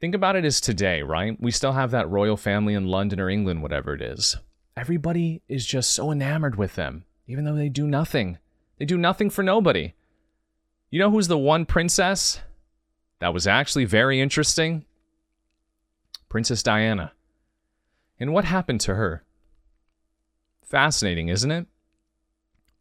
Think 0.00 0.14
about 0.14 0.36
it 0.36 0.44
as 0.44 0.60
today, 0.60 1.02
right? 1.02 1.36
We 1.40 1.50
still 1.50 1.72
have 1.72 1.90
that 1.90 2.08
royal 2.08 2.36
family 2.36 2.74
in 2.74 2.86
London 2.86 3.18
or 3.18 3.30
England, 3.30 3.62
whatever 3.62 3.94
it 3.94 4.02
is. 4.02 4.36
Everybody 4.76 5.42
is 5.48 5.64
just 5.64 5.92
so 5.92 6.10
enamored 6.10 6.56
with 6.56 6.74
them, 6.74 7.04
even 7.26 7.44
though 7.44 7.54
they 7.54 7.68
do 7.68 7.86
nothing. 7.86 8.38
They 8.78 8.84
do 8.84 8.98
nothing 8.98 9.30
for 9.30 9.42
nobody. 9.42 9.94
You 10.90 10.98
know 10.98 11.10
who's 11.10 11.28
the 11.28 11.38
one 11.38 11.66
princess 11.66 12.40
that 13.18 13.34
was 13.34 13.46
actually 13.46 13.86
very 13.86 14.20
interesting? 14.20 14.84
Princess 16.28 16.62
Diana. 16.62 17.12
And 18.20 18.32
what 18.32 18.44
happened 18.44 18.80
to 18.82 18.94
her? 18.94 19.24
Fascinating, 20.62 21.28
isn't 21.28 21.50
it? 21.50 21.66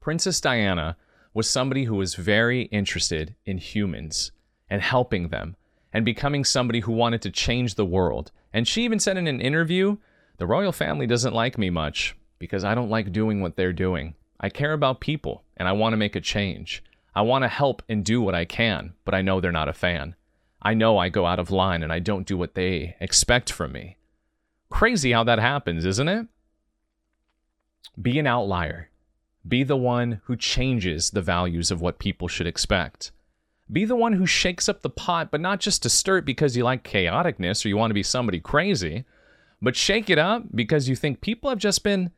Princess 0.02 0.42
Diana 0.42 0.98
was 1.36 1.50
somebody 1.50 1.84
who 1.84 1.96
was 1.96 2.16
very 2.16 2.64
interested 2.64 3.36
in 3.46 3.58
humans 3.58 4.32
and 4.70 4.82
helping 4.82 5.28
them 5.28 5.58
and 5.92 6.06
becoming 6.06 6.46
somebody 6.46 6.80
who 6.80 6.94
wanted 6.94 7.22
to 7.22 7.30
change 7.30 7.76
the 7.76 7.86
world. 7.86 8.32
And 8.54 8.66
she 8.66 8.84
even 8.86 9.00
said 9.00 9.18
in 9.18 9.28
an 9.28 9.42
interview, 9.42 9.98
The 10.38 10.48
royal 10.48 10.72
family 10.72 11.06
doesn't 11.06 11.34
like 11.34 11.58
me 11.58 11.70
much 11.70 12.16
because 12.40 12.64
I 12.64 12.74
don't 12.74 12.90
like 12.90 13.12
doing 13.12 13.42
what 13.42 13.58
they're 13.58 13.74
doing. 13.74 14.16
I 14.40 14.50
care 14.50 14.72
about 14.72 15.02
people 15.02 15.44
and 15.58 15.68
I 15.68 15.74
want 15.74 15.92
to 15.92 15.98
make 15.98 16.16
a 16.16 16.22
change. 16.22 16.82
I 17.14 17.22
want 17.22 17.44
to 17.44 17.50
help 17.50 17.84
and 17.90 18.04
do 18.04 18.22
what 18.22 18.34
I 18.34 18.46
can, 18.46 18.94
but 19.04 19.14
I 19.14 19.22
know 19.22 19.42
they're 19.42 19.52
not 19.52 19.70
a 19.70 19.74
fan. 19.74 20.16
I 20.62 20.74
know 20.74 20.98
I 20.98 21.10
go 21.10 21.26
out 21.26 21.40
of 21.40 21.52
line 21.52 21.84
and 21.84 21.92
I 21.92 22.00
don't 22.00 22.26
do 22.26 22.38
what 22.38 22.56
they 22.56 22.96
expect 23.02 23.52
from 23.52 23.74
me. 23.74 23.98
Crazy 24.70 25.12
how 25.12 25.26
that 25.26 25.40
happens, 25.40 25.86
isn't 25.86 26.08
it? 26.08 26.28
Be 28.02 28.20
an 28.20 28.28
outlier. 28.28 28.90
Be 29.48 29.64
the 29.64 29.78
one 29.78 30.22
who 30.26 30.36
changes 30.36 31.12
the 31.12 31.22
values 31.22 31.72
of 31.72 31.82
what 31.82 32.00
people 32.00 32.28
should 32.28 32.48
expect. 32.48 33.12
Be 33.72 33.86
the 33.86 33.96
one 33.96 34.14
who 34.14 34.26
shakes 34.26 34.70
up 34.70 34.82
the 34.82 34.90
pot, 34.90 35.32
but 35.32 35.42
not 35.42 35.60
just 35.60 35.84
to 35.84 35.90
stir 35.90 36.20
it 36.20 36.26
because 36.26 36.56
you 36.56 36.64
like 36.64 36.84
chaoticness 36.84 37.66
or 37.66 37.70
you 37.70 37.78
want 37.78 37.90
to 37.90 37.96
be 37.96 38.04
somebody 38.04 38.40
crazy, 38.40 39.06
but 39.62 39.76
shake 39.76 40.10
it 40.10 40.20
up 40.20 40.44
because 40.54 40.90
you 40.90 40.96
think 40.96 41.22
people 41.22 41.50
have 41.50 41.60
just 41.60 41.84
been 41.84 42.12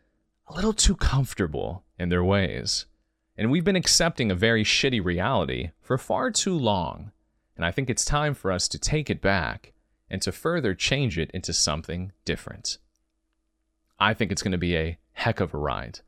a 0.48 0.54
little 0.54 0.74
too 0.74 0.96
comfortable 0.96 1.84
in 1.98 2.10
their 2.10 2.24
ways. 2.24 2.86
And 3.38 3.52
we've 3.52 3.64
been 3.64 3.76
accepting 3.76 4.32
a 4.32 4.36
very 4.36 4.64
shitty 4.64 5.04
reality 5.04 5.72
for 5.82 5.98
far 5.98 6.32
too 6.32 6.58
long. 6.58 7.12
And 7.56 7.66
I 7.66 7.72
think 7.72 7.90
it's 7.90 8.06
time 8.06 8.34
for 8.34 8.52
us 8.52 8.68
to 8.70 8.80
take 8.80 9.10
it 9.10 9.22
back 9.22 9.74
and 10.10 10.22
to 10.22 10.32
further 10.32 10.74
change 10.74 11.18
it 11.18 11.32
into 11.32 11.54
something 11.54 12.12
different. 12.26 12.78
I 14.00 14.14
think 14.14 14.32
it's 14.32 14.44
going 14.44 14.52
to 14.54 14.58
be 14.58 14.76
a 14.76 14.98
heck 15.14 15.40
of 15.40 15.54
a 15.54 15.58
ride. 15.58 16.00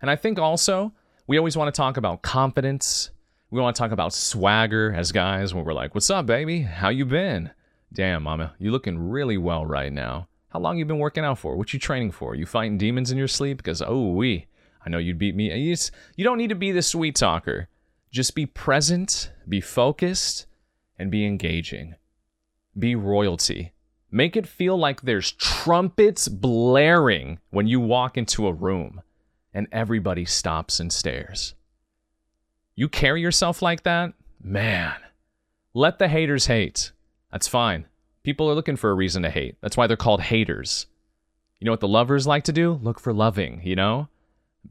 And 0.00 0.10
I 0.10 0.16
think 0.16 0.38
also, 0.38 0.92
we 1.26 1.38
always 1.38 1.56
want 1.56 1.74
to 1.74 1.76
talk 1.76 1.96
about 1.96 2.22
confidence. 2.22 3.10
We 3.50 3.60
want 3.60 3.74
to 3.74 3.80
talk 3.80 3.92
about 3.92 4.12
swagger 4.12 4.92
as 4.92 5.12
guys 5.12 5.54
when 5.54 5.64
we're 5.64 5.72
like, 5.72 5.94
"What's 5.94 6.10
up, 6.10 6.26
baby? 6.26 6.62
How 6.62 6.88
you 6.88 7.04
been?" 7.04 7.50
Damn, 7.92 8.24
mama, 8.24 8.54
you 8.58 8.72
looking 8.72 8.98
really 8.98 9.38
well 9.38 9.64
right 9.64 9.92
now. 9.92 10.28
How 10.48 10.58
long 10.58 10.78
you 10.78 10.84
been 10.84 10.98
working 10.98 11.24
out 11.24 11.38
for? 11.38 11.56
What 11.56 11.72
you 11.72 11.78
training 11.78 12.10
for? 12.10 12.34
You 12.34 12.44
fighting 12.44 12.76
demons 12.78 13.10
in 13.10 13.18
your 13.18 13.28
sleep? 13.28 13.56
Because 13.56 13.82
oh 13.82 14.10
we, 14.10 14.46
I 14.84 14.90
know 14.90 14.98
you'd 14.98 15.18
beat 15.18 15.34
me. 15.34 15.54
You, 15.56 15.72
just, 15.72 15.92
you 16.16 16.24
don't 16.24 16.38
need 16.38 16.48
to 16.48 16.54
be 16.54 16.72
the 16.72 16.82
sweet 16.82 17.14
talker. 17.16 17.68
Just 18.10 18.34
be 18.34 18.46
present, 18.46 19.32
be 19.48 19.60
focused, 19.60 20.46
and 20.98 21.10
be 21.10 21.24
engaging. 21.24 21.94
Be 22.78 22.94
royalty. 22.94 23.72
Make 24.10 24.36
it 24.36 24.46
feel 24.46 24.76
like 24.76 25.02
there's 25.02 25.32
trumpets 25.32 26.28
blaring 26.28 27.38
when 27.50 27.66
you 27.66 27.80
walk 27.80 28.16
into 28.16 28.46
a 28.46 28.52
room 28.52 29.02
and 29.54 29.68
everybody 29.72 30.24
stops 30.24 30.80
and 30.80 30.92
stares. 30.92 31.54
You 32.74 32.88
carry 32.88 33.22
yourself 33.22 33.62
like 33.62 33.84
that? 33.84 34.12
Man, 34.42 34.96
let 35.72 35.98
the 35.98 36.08
haters 36.08 36.46
hate. 36.46 36.92
That's 37.30 37.48
fine. 37.48 37.86
People 38.24 38.50
are 38.50 38.54
looking 38.54 38.76
for 38.76 38.90
a 38.90 38.94
reason 38.94 39.22
to 39.22 39.30
hate. 39.30 39.56
That's 39.60 39.76
why 39.76 39.86
they're 39.86 39.96
called 39.96 40.22
haters. 40.22 40.86
You 41.60 41.66
know 41.66 41.72
what 41.72 41.80
the 41.80 41.88
lovers 41.88 42.26
like 42.26 42.44
to 42.44 42.52
do? 42.52 42.80
Look 42.82 42.98
for 42.98 43.12
loving, 43.12 43.60
you 43.64 43.76
know? 43.76 44.08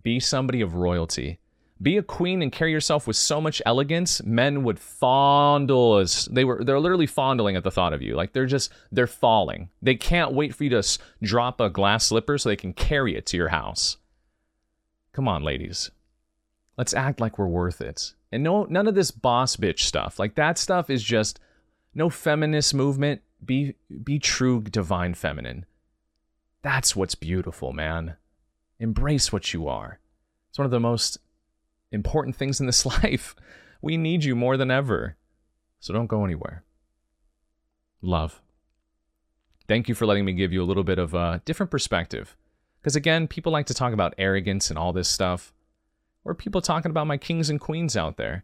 Be 0.02 0.20
somebody 0.20 0.62
of 0.62 0.76
royalty. 0.76 1.40
Be 1.82 1.98
a 1.98 2.04
queen 2.04 2.42
and 2.42 2.52
carry 2.52 2.72
yourself 2.72 3.08
with 3.08 3.16
so 3.16 3.42
much 3.42 3.62
elegance, 3.66 4.24
men 4.24 4.64
would 4.64 4.80
fondle 4.80 5.98
as 5.98 6.26
they 6.32 6.46
were 6.46 6.64
they're 6.64 6.80
literally 6.80 7.08
fondling 7.08 7.56
at 7.56 7.64
the 7.64 7.72
thought 7.72 7.94
of 7.94 8.02
you. 8.02 8.16
Like 8.16 8.32
they're 8.32 8.46
just 8.46 8.72
they're 8.92 9.08
falling. 9.08 9.70
They 9.82 9.96
can't 9.96 10.34
wait 10.34 10.56
for 10.56 10.64
you 10.64 10.70
to 10.70 11.00
drop 11.22 11.60
a 11.60 11.70
glass 11.70 12.06
slipper 12.06 12.38
so 12.38 12.48
they 12.48 12.56
can 12.56 12.74
carry 12.74 13.16
it 13.16 13.26
to 13.28 13.38
your 13.38 13.50
house. 13.50 13.98
Come 15.14 15.28
on, 15.28 15.44
ladies. 15.44 15.92
Let's 16.78 16.94
act 16.94 17.20
like 17.22 17.38
we're 17.38 17.48
worth 17.48 17.82
it. 17.82 18.14
And 18.32 18.44
no 18.44 18.64
none 18.66 18.88
of 18.88 18.96
this 18.96 19.12
boss 19.12 19.56
bitch 19.56 19.82
stuff. 19.82 20.18
Like 20.18 20.36
that 20.36 20.58
stuff 20.58 20.90
is 20.90 21.04
just 21.04 21.40
no 21.94 22.10
feminist 22.10 22.74
movement. 22.74 23.22
Be 23.44 23.76
be 24.04 24.18
true 24.20 24.62
divine 24.62 25.14
feminine. 25.14 25.66
That's 26.64 26.96
what's 26.96 27.16
beautiful, 27.16 27.74
man. 27.74 28.16
Embrace 28.80 29.32
what 29.32 29.54
you 29.54 29.68
are. 29.68 30.00
It's 30.50 30.58
one 30.58 30.66
of 30.66 30.72
the 30.72 30.80
most 30.80 31.20
important 31.92 32.36
things 32.36 32.60
in 32.60 32.66
this 32.66 32.86
life. 33.04 33.36
We 33.82 33.98
need 33.98 34.24
you 34.24 34.36
more 34.36 34.58
than 34.58 34.72
ever. 34.72 35.18
So 35.80 35.94
don't 35.94 36.08
go 36.08 36.24
anywhere. 36.26 36.64
Love. 38.02 38.42
Thank 39.68 39.88
you 39.88 39.96
for 39.96 40.06
letting 40.06 40.26
me 40.26 40.34
give 40.34 40.52
you 40.52 40.64
a 40.64 40.66
little 40.66 40.84
bit 40.84 41.00
of 41.00 41.14
a 41.14 41.42
different 41.46 41.72
perspective. 41.72 42.36
Because 42.84 42.98
again, 42.98 43.30
people 43.30 43.54
like 43.54 43.68
to 43.68 43.74
talk 43.74 43.94
about 43.94 44.14
arrogance 44.18 44.70
and 44.70 44.78
all 44.78 44.92
this 44.92 45.08
stuff. 45.08 45.54
Or 46.26 46.36
people 46.36 46.62
talking 46.62 46.92
about 46.92 47.08
my 47.08 47.16
kings 47.16 47.50
and 47.50 47.60
queens 47.60 47.96
out 47.96 48.18
there, 48.18 48.44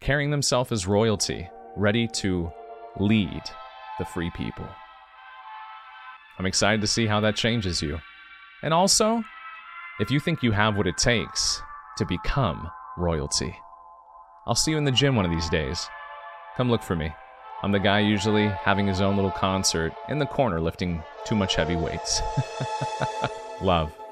carrying 0.00 0.32
themselves 0.32 0.72
as 0.72 0.86
royalty, 0.86 1.48
ready 1.76 2.08
to 2.14 2.50
lead 2.98 3.42
the 4.00 4.04
free 4.04 4.30
people. 4.30 4.68
I'm 6.40 6.46
excited 6.46 6.80
to 6.80 6.88
see 6.88 7.06
how 7.06 7.20
that 7.20 7.36
changes 7.36 7.80
you. 7.80 8.00
And 8.62 8.74
also, 8.74 9.22
if 10.00 10.10
you 10.10 10.18
think 10.18 10.42
you 10.42 10.50
have 10.50 10.76
what 10.76 10.88
it 10.88 10.96
takes 10.96 11.62
to 11.98 12.04
become 12.04 12.68
royalty, 12.96 13.56
I'll 14.44 14.56
see 14.56 14.72
you 14.72 14.78
in 14.78 14.84
the 14.84 14.90
gym 14.90 15.14
one 15.14 15.24
of 15.24 15.30
these 15.30 15.48
days. 15.50 15.88
Come 16.56 16.68
look 16.68 16.82
for 16.82 16.96
me. 16.96 17.12
I'm 17.62 17.70
the 17.70 17.78
guy 17.78 18.00
usually 18.00 18.48
having 18.48 18.88
his 18.88 19.00
own 19.00 19.14
little 19.14 19.30
concert 19.30 19.92
in 20.08 20.18
the 20.18 20.26
corner 20.26 20.60
lifting 20.60 21.02
too 21.24 21.36
much 21.36 21.54
heavy 21.54 21.76
weights. 21.76 22.20
Love. 23.60 24.07